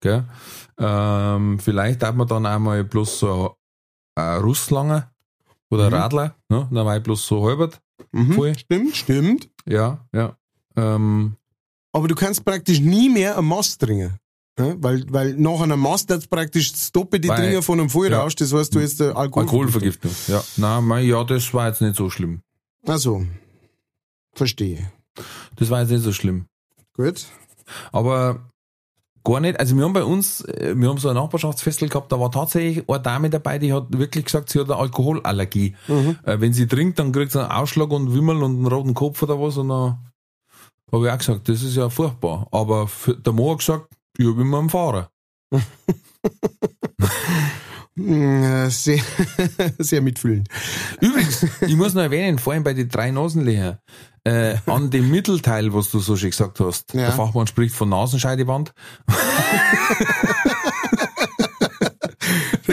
Gell? 0.02 0.26
Ähm, 0.78 1.60
vielleicht 1.60 2.02
darf 2.02 2.16
man 2.16 2.28
dann 2.28 2.46
einmal 2.46 2.84
bloß 2.84 3.20
so 3.20 3.56
ein 4.16 4.42
Russlanger 4.42 5.12
oder 5.72 5.88
Mhm. 5.90 5.94
Radler, 5.96 6.36
ne? 6.50 6.68
dann 6.72 6.86
war 6.86 6.98
ich 6.98 7.04
bloß 7.04 7.26
so 7.26 7.48
halbert. 7.48 7.80
mhm. 8.12 8.34
Voll. 8.34 8.58
stimmt, 8.58 8.96
stimmt. 8.96 9.50
Ja, 9.66 10.06
ja. 10.14 10.36
Ähm, 10.76 11.36
Aber 11.92 12.08
du 12.08 12.16
kannst 12.16 12.46
praktisch 12.46 12.80
nie 12.80 13.10
mehr 13.10 13.38
einen 13.38 13.48
Mast 13.48 13.82
trinken. 13.82 14.18
Ja, 14.60 14.76
weil, 14.78 15.04
weil 15.10 15.34
nach 15.34 15.62
einem 15.62 15.80
Mast 15.80 16.12
jetzt 16.12 16.30
praktisch 16.30 16.72
das 16.72 16.92
Doppelte 16.92 17.28
trinken 17.28 17.64
von 17.64 17.80
einem 17.80 17.90
Vollrausch, 17.90 18.34
ja. 18.34 18.46
das 18.46 18.54
heißt, 18.54 18.76
du 18.76 18.82
hast 18.82 19.02
äh, 19.02 19.06
Alkohol. 19.06 19.44
Alkoholvergiftung. 19.44 20.12
Ja. 20.28 20.44
Na, 20.58 20.80
mein, 20.80 21.08
ja, 21.08 21.24
das 21.24 21.54
war 21.56 21.68
jetzt 21.68 21.82
nicht 21.82 21.96
so 21.96 22.12
schlimm. 22.12 22.42
Also, 22.86 23.26
verstehe. 24.34 24.92
Das 25.56 25.72
war 25.72 25.82
jetzt 25.82 25.90
nicht 25.90 26.04
so 26.04 26.14
schlimm. 26.14 26.46
Gut. 26.96 27.26
Aber 27.92 28.52
gar 29.24 29.40
nicht. 29.40 29.60
Also 29.60 29.76
wir 29.76 29.86
haben 29.86 29.94
bei 29.94 30.04
uns, 30.04 30.42
äh, 30.42 30.74
wir 30.78 30.90
haben 30.90 30.98
so 30.98 31.10
ein 31.10 31.16
Nachbarschaftsfestel 31.16 31.90
gehabt, 31.90 32.12
da 32.12 32.20
war 32.20 32.32
tatsächlich 32.32 32.88
eine 32.88 33.02
Dame 33.02 33.30
dabei, 33.30 33.58
die 33.58 33.74
hat 33.74 33.88
wirklich 33.98 34.26
gesagt, 34.26 34.50
sie 34.50 34.60
hat 34.60 34.70
eine 34.70 34.80
Alkoholallergie. 34.80 35.76
Mhm. 35.88 36.18
Äh, 36.24 36.40
wenn 36.40 36.54
sie 36.54 36.68
trinkt, 36.68 37.00
dann 37.00 37.12
kriegt 37.12 37.32
sie 37.32 37.42
einen 37.42 37.52
Ausschlag 37.52 37.90
und 37.92 38.14
Wimmel 38.14 38.44
und 38.44 38.58
einen 38.58 38.68
roten 38.68 38.94
Kopf 38.94 39.24
oder 39.24 39.40
was 39.40 39.58
und 39.58 39.70
dann 39.70 39.98
habe 40.94 41.08
ich 41.08 41.12
auch 41.12 41.18
gesagt, 41.18 41.50
das 41.50 41.62
ist 41.64 41.76
ja 41.76 41.90
furchtbar. 41.90 42.48
Aber 42.52 42.88
für, 42.88 43.16
der 43.18 43.34
Mo 43.34 43.52
hat 43.52 43.60
gesagt, 43.60 43.88
ich 44.18 44.26
bin 44.26 44.40
immer 44.42 44.60
am 44.60 44.70
Fahrer. 44.70 45.10
Sehr, 47.96 49.00
sehr 49.78 50.02
mitfühlend. 50.02 50.48
Übrigens, 51.00 51.46
ich 51.62 51.76
muss 51.76 51.94
noch 51.94 52.02
erwähnen, 52.02 52.40
vorhin 52.40 52.64
bei 52.64 52.74
den 52.74 52.90
drei 52.90 53.12
Nasenlöcher, 53.12 53.78
äh, 54.24 54.56
an 54.66 54.90
dem 54.90 55.12
Mittelteil, 55.12 55.76
was 55.76 55.92
du 55.92 56.00
so 56.00 56.16
schön 56.18 56.32
gesagt 56.32 56.60
hast, 56.60 56.92
Ja. 56.96 57.02
der 57.02 57.12
Fachmann 57.12 57.46
spricht 57.46 57.76
von 57.76 57.90
Nasenscheidewand, 57.90 58.74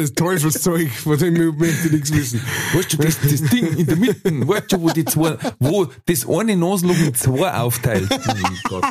Das 0.00 0.14
Teufelszeug, 0.14 0.90
von 0.90 1.18
dem 1.18 1.58
möchte 1.58 1.88
ich 1.88 1.92
nichts 1.92 2.14
wissen. 2.14 2.40
Weißt 2.72 2.94
du, 2.94 2.96
das, 2.96 3.20
das 3.20 3.42
Ding 3.50 3.76
in 3.76 3.86
der 3.86 3.96
Mitte, 3.96 4.48
weißt 4.48 4.72
du, 4.72 4.80
wo 4.80 4.88
die 4.88 5.04
zwei, 5.04 5.36
wo 5.58 5.88
das 6.06 6.26
eine 6.26 6.56
Nasenloch 6.56 6.96
in 6.96 7.14
zwei 7.14 7.52
aufteilt. 7.52 8.08
Gott. 8.68 8.84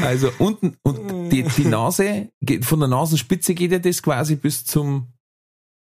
Also 0.00 0.30
unten, 0.38 0.76
und 0.82 1.30
die, 1.30 1.42
die 1.42 1.64
Nase, 1.64 2.28
geht, 2.40 2.64
von 2.64 2.78
der 2.78 2.88
Nasenspitze 2.88 3.54
geht 3.54 3.72
ja 3.72 3.80
das 3.80 4.00
quasi 4.02 4.36
bis 4.36 4.64
zum, 4.64 5.12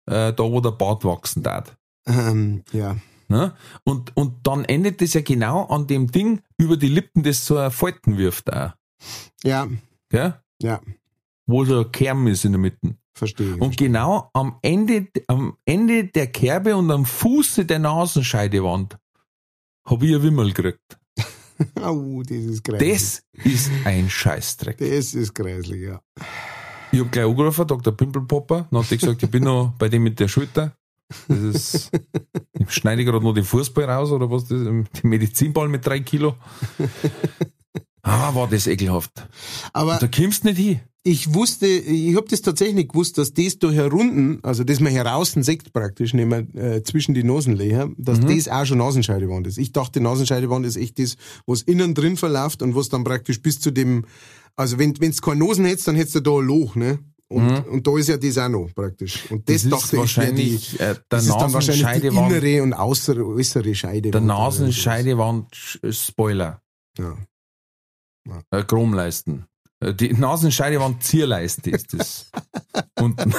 äh, 0.07 0.33
da 0.33 0.43
wo 0.43 0.61
der 0.61 0.73
Bart 0.73 1.05
wachsen 1.05 1.43
darf. 1.43 1.77
Ähm, 2.07 2.63
ja. 2.73 2.97
Ne? 3.29 3.55
Und, 3.85 4.15
und 4.17 4.47
dann 4.47 4.65
endet 4.67 5.01
das 5.01 5.15
ja 5.15 5.23
genau 5.23 5.65
an 5.67 5.87
dem 5.87 6.11
Ding 6.11 6.43
über 6.59 6.77
die 6.77 6.89
Lippen, 6.89 7.23
das 7.23 7.47
so 7.47 7.71
Falten 7.71 8.19
wirft 8.19 8.53
auch. 8.53 8.73
Ja, 9.43 9.69
Gell? 10.11 10.35
ja, 10.61 10.81
Wo 11.51 11.65
so 11.65 11.81
ein 11.81 11.93
Kern 11.93 12.27
ist 12.27 12.45
in 12.45 12.53
der 12.53 12.61
Mitte. 12.61 12.97
verstehe. 13.15 13.57
Und 13.57 13.77
genau 13.77 14.31
am 14.33 14.57
Ende, 14.63 15.09
am 15.27 15.57
Ende 15.65 16.05
der 16.05 16.29
Kerbe 16.29 16.77
und 16.77 16.91
am 16.91 17.05
Fuße 17.05 17.65
der 17.65 17.79
Nasenscheidewand 17.79 18.97
habe 19.87 20.07
ich 20.07 20.15
ein 20.15 20.23
Wimmel 20.23 20.53
gekriegt. 20.53 20.99
Au, 21.83 22.23
das 22.23 22.39
ist 22.39 22.65
grässlich. 22.65 23.23
Das 23.35 23.47
ist 23.47 23.71
ein 23.85 24.09
Scheißdreck. 24.09 24.79
Das 24.79 25.15
ist 25.15 25.35
grässlich, 25.35 25.83
ja. 25.83 26.01
Ich 26.93 26.99
habe 27.01 27.11
gleich 27.11 27.27
angerufen, 27.27 27.67
Dr. 27.67 27.97
Pimpelpopper, 27.97 28.67
dann 28.71 28.83
hat 28.83 28.91
er 28.91 28.97
gesagt, 28.97 29.23
ich 29.23 29.31
bin 29.31 29.45
noch 29.45 29.75
bei 29.79 29.89
dem 29.89 30.03
mit 30.03 30.19
der 30.19 30.29
Schulter. 30.29 30.73
Das 31.29 31.39
ist, 31.39 31.91
ich 32.59 32.71
schneide 32.71 33.05
gerade 33.05 33.25
noch 33.25 33.35
den 33.35 33.45
Fußball 33.45 33.85
raus 33.85 34.11
oder 34.13 34.31
was, 34.31 34.45
das, 34.45 34.59
den 34.61 34.87
Medizinball 35.03 35.69
mit 35.69 35.85
drei 35.85 36.01
Kilo. 36.01 36.37
Ah, 38.03 38.35
war 38.35 38.49
das 38.49 38.67
ekelhaft. 38.67 39.13
Aber 39.73 39.99
Da 39.99 40.09
kommst 40.09 40.45
du 40.45 40.49
nicht 40.49 40.59
hin. 40.59 40.81
Ich 41.03 41.33
wusste, 41.33 41.67
ich 41.67 42.15
habe 42.15 42.27
das 42.29 42.43
tatsächlich 42.43 42.77
nicht 42.77 42.91
gewusst, 42.91 43.17
dass 43.17 43.33
das 43.33 43.59
da 43.59 43.71
herunten, 43.71 44.39
also 44.43 44.65
das 44.65 44.81
man 44.81 44.93
heraußen 44.93 45.43
sieht 45.43 45.73
praktisch, 45.73 46.13
nehmen 46.13 46.51
wir, 46.53 46.63
äh, 46.63 46.83
zwischen 46.83 47.15
die 47.15 47.25
Nasenlöcher, 47.25 47.89
dass 47.97 48.21
das 48.21 48.49
auch 48.49 48.67
schon 48.67 48.79
Nasenscheidewand 48.79 49.47
ist. 49.47 49.57
Ich 49.57 49.73
dachte, 49.73 50.01
Nasenscheidewand 50.01 50.67
ist 50.67 50.77
echt 50.77 50.99
das, 50.99 51.17
was 51.47 51.63
innen 51.63 51.95
drin 51.95 52.17
verläuft 52.19 52.63
und 52.63 52.75
was 52.75 52.91
dann 52.91 53.05
praktisch 53.05 53.41
bis 53.41 53.61
zu 53.61 53.71
dem, 53.71 54.05
also 54.57 54.79
wenn 54.79 54.99
wenn 55.01 55.11
es 55.11 55.23
keine 55.23 55.41
Nosen 55.41 55.65
hättest, 55.65 55.89
dann 55.89 55.97
hättest 55.97 56.17
du 56.17 56.21
da 56.21 56.33
ein 56.33 56.45
Loch, 56.45 56.75
ne? 56.77 56.99
Und, 57.29 57.61
und 57.69 57.87
da 57.87 57.97
ist 57.97 58.09
ja 58.09 58.17
das 58.17 58.37
auch 58.39 58.49
noch 58.49 58.75
praktisch. 58.75 59.31
Und 59.31 59.49
das, 59.49 59.63
Das 59.63 59.71
dachte 59.71 59.97
ich, 59.99 60.17
wäre 60.17 60.33
die, 60.35 60.53
wahrscheinlich, 60.53 60.75
äh, 60.75 60.79
der 60.79 60.97
das 61.09 61.27
ist 61.27 61.37
dann 61.37 61.53
wahrscheinlich 61.53 61.81
die 61.81 61.85
Nasenscheidewand, 61.85 62.33
innere 62.33 62.63
und 62.65 62.73
äußere, 62.75 63.25
äußere 63.25 63.75
Scheide. 63.77 64.11
der 64.11 64.21
Nasenscheidewand 64.21 65.55
Spoiler. 65.91 66.61
Ja. 66.99 67.17
Äh, 68.51 68.65
Chromleisten. 68.65 69.47
Äh, 69.81 69.95
Die 69.95 70.13
Nasenscheidewand 70.13 71.03
Zierleiste 71.03 71.71
ist 71.71 71.95
das. 71.95 72.31
Unten. 73.01 73.35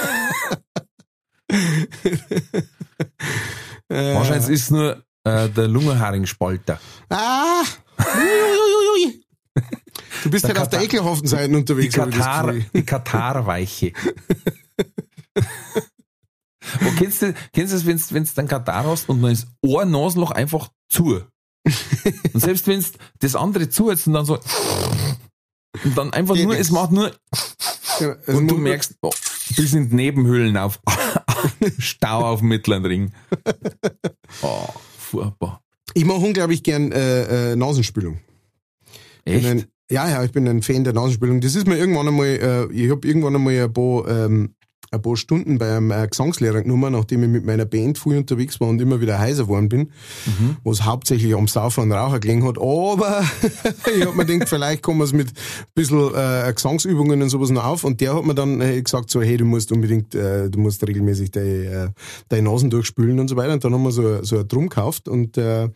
Äh, 3.89 4.15
Wahrscheinlich 4.15 4.49
ist 4.49 4.63
es 4.63 4.71
nur 4.71 5.03
äh, 5.23 5.49
der 5.49 5.67
Lungenharingspalter. 5.67 6.79
Ah! 7.09 7.63
Uiuiui. 7.99 9.23
Du 10.23 10.29
bist 10.29 10.45
Der 10.45 10.49
halt 10.49 10.59
auf 10.59 10.69
der 10.69 10.79
Katar- 10.79 10.83
ekelhaften 10.85 11.27
Seite 11.27 11.49
Die 11.49 11.55
unterwegs. 11.55 11.95
Katar, 11.95 12.45
Gefühl. 12.53 12.65
die 12.73 12.83
Katarweiche. 12.85 13.93
Wo 16.79 16.89
kennst 16.97 17.21
du, 17.21 17.33
kennst 17.53 17.73
du 17.73 17.77
das, 17.77 17.85
wenn's, 17.85 18.13
wenn's 18.13 18.33
dann 18.33 18.47
Katar 18.47 18.85
hast 18.85 19.09
und 19.09 19.21
dann 19.21 19.31
ist 19.31 19.47
ein 19.81 19.91
Nasenloch 19.91 20.31
einfach 20.31 20.69
zu. 20.89 21.21
Und 22.33 22.39
selbst 22.39 22.67
wenn's 22.67 22.93
das 23.19 23.35
andere 23.35 23.69
zu 23.69 23.89
und 23.89 24.13
dann 24.13 24.25
so, 24.25 24.39
und 25.83 25.97
dann 25.97 26.13
einfach 26.13 26.35
nur, 26.35 26.57
es 26.57 26.71
macht 26.71 26.91
nur, 26.91 27.11
Ja, 27.99 28.15
also 28.25 28.37
und 28.39 28.47
du 28.47 28.57
merkst, 28.57 28.95
oh, 29.01 29.11
bis 29.55 29.73
in 29.73 29.89
Nebenhöhlen 29.89 30.57
auf, 30.57 30.79
Stau 31.77 32.25
auf 32.25 32.39
dem 32.39 32.49
Mittleren 32.49 32.85
Ring. 32.85 33.11
Oh, 34.43 34.65
furchtbar. 34.97 35.61
Ich 35.93 36.05
mache 36.05 36.19
unglaublich 36.19 36.63
gern 36.63 36.93
äh, 36.93 37.51
äh, 37.51 37.55
Nasenspülung. 37.57 38.21
Echt? 39.25 39.45
Ein, 39.45 39.65
ja, 39.91 40.09
ja, 40.09 40.23
ich 40.23 40.31
bin 40.31 40.47
ein 40.47 40.61
Fan 40.61 40.85
der 40.85 40.93
Nasenspülung. 40.93 41.41
Das 41.41 41.53
ist 41.53 41.67
mir 41.67 41.77
irgendwann 41.77 42.07
einmal, 42.07 42.27
äh, 42.27 42.73
ich 42.73 42.89
habe 42.89 43.05
irgendwann 43.05 43.35
einmal 43.35 43.61
ein 43.61 43.73
paar, 43.73 44.07
ähm, 44.07 44.55
ein 44.91 45.01
paar 45.01 45.15
Stunden 45.15 45.57
bei 45.57 45.77
einem 45.77 45.89
äh, 45.91 46.05
Gesangslehrer 46.05 46.63
genommen, 46.63 46.91
nachdem 46.91 47.23
ich 47.23 47.29
mit 47.29 47.45
meiner 47.45 47.63
Band 47.65 47.97
viel 47.97 48.17
unterwegs 48.17 48.59
war 48.59 48.67
und 48.67 48.81
immer 48.81 48.99
wieder 48.99 49.19
heiser 49.19 49.43
geworden 49.43 49.69
bin, 49.69 49.91
was 50.65 50.83
hauptsächlich 50.83 51.33
am 51.33 51.47
Saufen 51.47 51.83
und 51.83 51.93
Raucher 51.93 52.19
gelegen 52.19 52.45
hat. 52.45 52.57
Aber 52.57 53.23
ich 53.95 54.05
hab 54.05 54.15
mir 54.15 54.25
gedacht, 54.25 54.49
vielleicht 54.49 54.83
kommen 54.83 54.99
wir 54.99 55.05
es 55.05 55.13
mit 55.13 55.29
ein 55.29 55.33
bisschen 55.73 56.13
äh, 56.13 56.51
Gesangsübungen 56.53 57.21
und 57.21 57.29
sowas 57.29 57.51
noch 57.51 57.63
auf. 57.63 57.85
Und 57.85 58.01
der 58.01 58.15
hat 58.15 58.25
mir 58.25 58.35
dann 58.35 58.59
äh, 58.59 58.81
gesagt, 58.81 59.09
so, 59.09 59.21
hey, 59.21 59.37
du 59.37 59.45
musst 59.45 59.71
unbedingt, 59.71 60.13
äh, 60.13 60.49
du 60.49 60.59
musst 60.59 60.85
regelmäßig 60.85 61.31
deine, 61.31 61.47
äh, 61.47 61.87
deine 62.27 62.49
Nasen 62.49 62.69
durchspülen 62.69 63.21
und 63.21 63.29
so 63.29 63.37
weiter. 63.37 63.53
Und 63.53 63.63
dann 63.63 63.73
haben 63.73 63.83
wir 63.83 63.91
so, 63.91 64.21
so 64.23 64.39
ein 64.39 64.47
Drum 64.49 64.67
gekauft 64.67 65.07
und, 65.07 65.37
äh, 65.37 65.69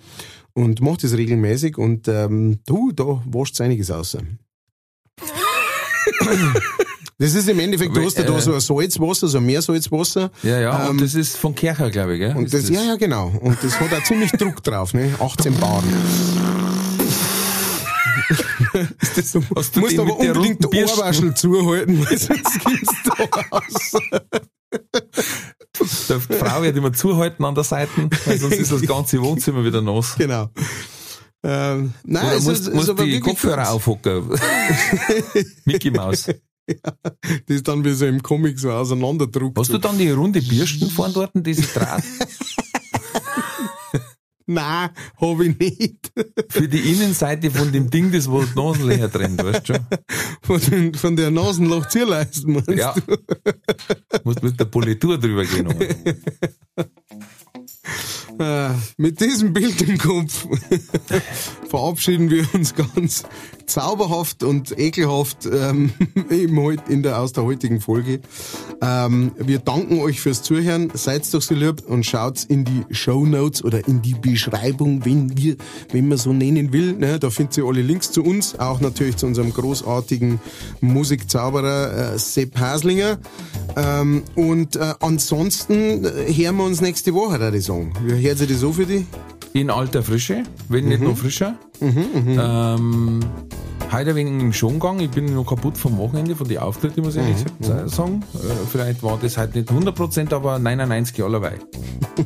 und 0.54 0.82
macht 0.82 1.06
das 1.06 1.16
regelmäßig 1.16 1.78
und 1.78 2.10
ähm, 2.10 2.60
du, 2.66 2.92
da 2.92 3.22
wascht 3.26 3.62
einiges 3.62 3.92
aus. 3.92 4.18
Das 7.18 7.34
ist 7.34 7.48
im 7.48 7.60
Endeffekt, 7.60 7.96
du 7.96 8.04
hast 8.06 8.18
ja 8.18 8.26
da 8.26 8.36
Äh. 8.38 8.42
so 8.42 8.54
ein 8.54 8.60
Salzwasser, 8.60 9.28
so 9.30 9.38
ein 9.38 9.46
Meersalzwasser. 9.46 10.32
Ja, 10.44 10.60
ja, 10.60 10.84
Ähm, 10.84 10.90
und 10.92 11.02
das 11.02 11.16
ist 11.16 11.38
von 11.38 11.56
Kercher, 11.56 11.90
glaube 11.90 12.16
ich, 12.16 12.20
gell? 12.20 12.36
Und 12.36 12.46
Ist 12.46 12.54
das, 12.54 12.70
ja, 12.70 12.84
ja, 12.84 12.96
genau. 12.98 13.32
Und 13.42 13.58
das 13.64 13.80
hat 13.80 13.94
auch 13.94 14.04
ziemlich 14.04 14.32
Druck 14.34 14.62
drauf, 14.64 14.94
ne? 14.94 15.16
18 15.20 15.58
Bar. 15.58 15.82
das, 19.16 19.32
Du 19.32 19.42
hast 19.56 19.76
du 19.76 19.80
musst 19.80 19.94
den 19.94 20.00
aber 20.02 20.18
der 20.22 20.36
unbedingt 20.36 20.70
Bürsten- 20.70 21.00
Ohrwaschel 21.00 21.34
zuhalten, 21.36 22.06
weil 22.06 22.18
sonst 22.18 22.64
kommst 22.64 22.92
du 23.06 23.10
da 23.18 23.40
raus. 23.52 23.92
Die 26.30 26.34
Frau 26.38 26.62
wird 26.64 26.76
immer 26.78 26.92
zuhalten 26.94 27.46
an 27.46 27.56
der 27.56 27.64
Seite, 27.64 28.10
weil 28.26 28.38
sonst 28.40 28.56
ist 28.58 28.72
das 28.72 28.82
ganze 28.82 29.22
Wohnzimmer 29.22 29.64
wieder 29.64 29.82
nass. 29.82 30.16
Genau. 30.18 30.50
Ähm, 31.44 31.94
nein, 32.04 32.26
Oder 32.26 32.36
es 32.38 32.44
musst, 32.44 32.62
ist, 32.68 32.74
musst 32.74 32.84
ist 32.86 32.90
aber 32.90 33.06
die 33.06 33.20
Kopfhörer 33.20 33.70
aufhocken. 33.72 34.30
Mickey 35.66 35.92
Maus. 35.92 36.28
Das 36.68 37.58
ist 37.58 37.68
dann 37.68 37.84
wie 37.86 37.94
so 37.94 38.06
im 38.06 38.22
Comic 38.24 38.58
so 38.60 38.72
auseinanderdruckt. 38.72 39.58
Hast 39.60 39.72
du 39.74 39.78
dann 39.78 39.98
die 39.98 40.10
runde 40.10 40.42
Bürsten 40.42 40.90
vorn 40.90 41.14
dort, 41.14 41.32
diese 41.36 41.62
Draht? 41.64 42.04
Nein, 44.48 44.90
hab 45.20 45.40
ich 45.42 45.58
nicht. 45.58 46.12
Für 46.50 46.68
die 46.68 46.92
Innenseite 46.92 47.50
von 47.50 47.72
dem 47.72 47.90
Ding, 47.90 48.12
das 48.12 48.30
wo 48.30 48.44
die 48.44 48.56
Nasenlöcher 48.56 49.08
drin, 49.08 49.38
weißt 49.40 49.68
du 49.70 49.74
schon? 49.74 49.88
Von, 50.44 50.60
den, 50.62 50.94
von 50.94 51.16
der 51.16 51.32
Nasenloch 51.32 51.88
zierleisten, 51.88 52.54
meinst 52.54 52.70
Ja. 52.70 52.94
du? 52.94 53.18
Muss 54.24 54.42
mit 54.44 54.60
der 54.60 54.66
Politur 54.66 55.18
drüber 55.18 55.46
gehen. 55.46 55.68
Äh, 58.38 58.70
mit 58.98 59.20
diesem 59.22 59.54
Bild 59.54 59.82
im 59.82 59.98
Kopf 59.98 60.46
verabschieden 61.70 62.30
wir 62.30 62.46
uns 62.54 62.76
ganz 62.76 63.24
zauberhaft 63.66 64.44
und 64.44 64.78
ekelhaft 64.78 65.46
ähm, 65.52 65.92
heut- 66.56 66.90
in 66.90 67.04
der, 67.04 67.20
aus 67.20 67.34
der 67.34 67.44
heutigen 67.44 67.82
Folge. 67.82 68.20
Ähm, 68.82 69.32
wir 69.38 69.60
danken 69.60 70.00
euch 70.00 70.22
fürs 70.22 70.44
Zuhören. 70.44 70.92
Seid 70.94 71.32
doch 71.34 71.42
so 71.42 71.54
lieb 71.54 71.84
und 71.88 72.06
schaut 72.06 72.44
in 72.46 72.66
die 72.66 72.84
Show 72.92 73.26
Notes 73.26 73.64
oder 73.64 73.88
in 73.88 74.02
die 74.02 74.14
Beschreibung, 74.14 75.06
wenn 75.06 75.38
wir, 75.38 75.56
wenn 75.92 76.08
man 76.08 76.18
so 76.18 76.34
nennen 76.34 76.74
will. 76.74 76.94
Ne? 76.94 77.20
Da 77.20 77.30
findet 77.30 77.58
ihr 77.58 77.66
alle 77.66 77.82
Links 77.82 78.12
zu 78.12 78.24
uns, 78.24 78.58
auch 78.60 78.80
natürlich 78.82 79.18
zu 79.18 79.26
unserem 79.28 79.54
großartigen 79.54 80.40
Musikzauberer 80.82 82.14
äh, 82.14 82.20
Sepp 82.20 82.58
Haslinger. 82.60 83.20
Ähm, 83.76 84.24
und 84.36 84.76
äh, 84.76 84.94
ansonsten 85.00 86.06
äh, 86.06 86.34
hören 86.34 86.58
wir 86.58 86.66
uns 86.66 86.82
nächste 86.82 87.14
Woche, 87.14 87.40
ich 87.56 87.66
sagen. 87.66 87.94
Wie 88.04 88.28
hört 88.28 88.38
sich 88.38 88.50
das 88.50 88.60
so 88.60 88.72
für 88.72 88.86
dich? 88.86 89.06
In 89.56 89.70
alter 89.70 90.04
Frische, 90.04 90.44
wenn 90.68 90.90
nicht 90.90 91.02
noch 91.02 91.16
frischer. 91.16 91.56
ähm, 91.80 93.22
heute 93.90 94.10
ein 94.10 94.16
wenig 94.18 94.44
im 94.44 94.52
Schongang. 94.52 95.00
Ich 95.00 95.10
bin 95.10 95.34
noch 95.34 95.46
kaputt 95.46 95.78
vom 95.78 95.98
Wochenende, 95.98 96.36
von 96.36 96.46
den 96.46 96.58
Auftritten, 96.58 97.04
muss 97.04 97.16
ich 97.16 97.22
ehrlich 97.22 97.46
gesagt 97.62 97.90
sagen. 97.90 98.22
Äh, 98.34 98.38
vielleicht 98.70 99.02
war 99.02 99.18
das 99.18 99.38
halt 99.38 99.56
nicht 99.56 99.70
100%, 99.72 100.34
aber 100.34 100.60
99 100.60 101.24
allerweil. 101.24 101.60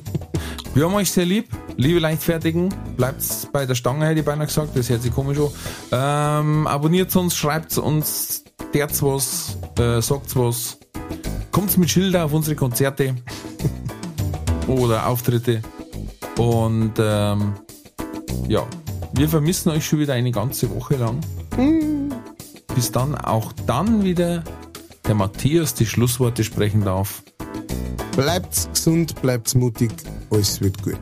Wir 0.73 0.85
haben 0.85 0.95
euch 0.95 1.11
sehr 1.11 1.25
lieb, 1.25 1.49
liebe 1.77 1.99
Leichtfertigen. 1.99 2.73
Bleibt 2.97 3.23
bei 3.53 3.67
der 3.67 3.75
Stange, 3.75 4.07
hätte 4.07 4.21
ich 4.21 4.25
beinahe 4.25 4.47
gesagt. 4.47 4.75
Das 4.75 4.89
hört 4.89 5.03
sich 5.03 5.13
komisch 5.13 5.37
an. 5.37 6.47
Ähm, 6.51 6.65
abonniert 6.65 7.15
uns, 7.15 7.35
schreibt 7.35 7.77
uns, 7.77 8.43
dert's 8.73 9.03
was, 9.03 9.55
äh, 9.77 10.01
sagt's 10.01 10.35
was. 10.35 10.79
Kommt 11.51 11.77
mit 11.77 11.91
Schilder 11.91 12.25
auf 12.25 12.33
unsere 12.33 12.55
Konzerte 12.55 13.17
oder 14.67 15.05
Auftritte. 15.05 15.61
Und 16.39 16.93
ähm, 16.99 17.53
ja, 18.47 18.65
wir 19.11 19.27
vermissen 19.27 19.71
euch 19.71 19.85
schon 19.85 19.99
wieder 19.99 20.13
eine 20.13 20.31
ganze 20.31 20.73
Woche 20.73 20.95
lang. 20.95 21.19
Bis 22.73 22.93
dann 22.93 23.15
auch 23.15 23.51
dann 23.65 24.05
wieder 24.05 24.45
der 25.05 25.15
Matthias 25.15 25.73
die 25.73 25.85
Schlussworte 25.85 26.45
sprechen 26.45 26.85
darf. 26.85 27.23
Bleibt's 28.15 28.69
gesund, 28.73 29.21
bleibt's 29.21 29.53
mutig, 29.53 29.91
alles 30.31 30.61
wird 30.61 30.81
gut. 30.81 31.01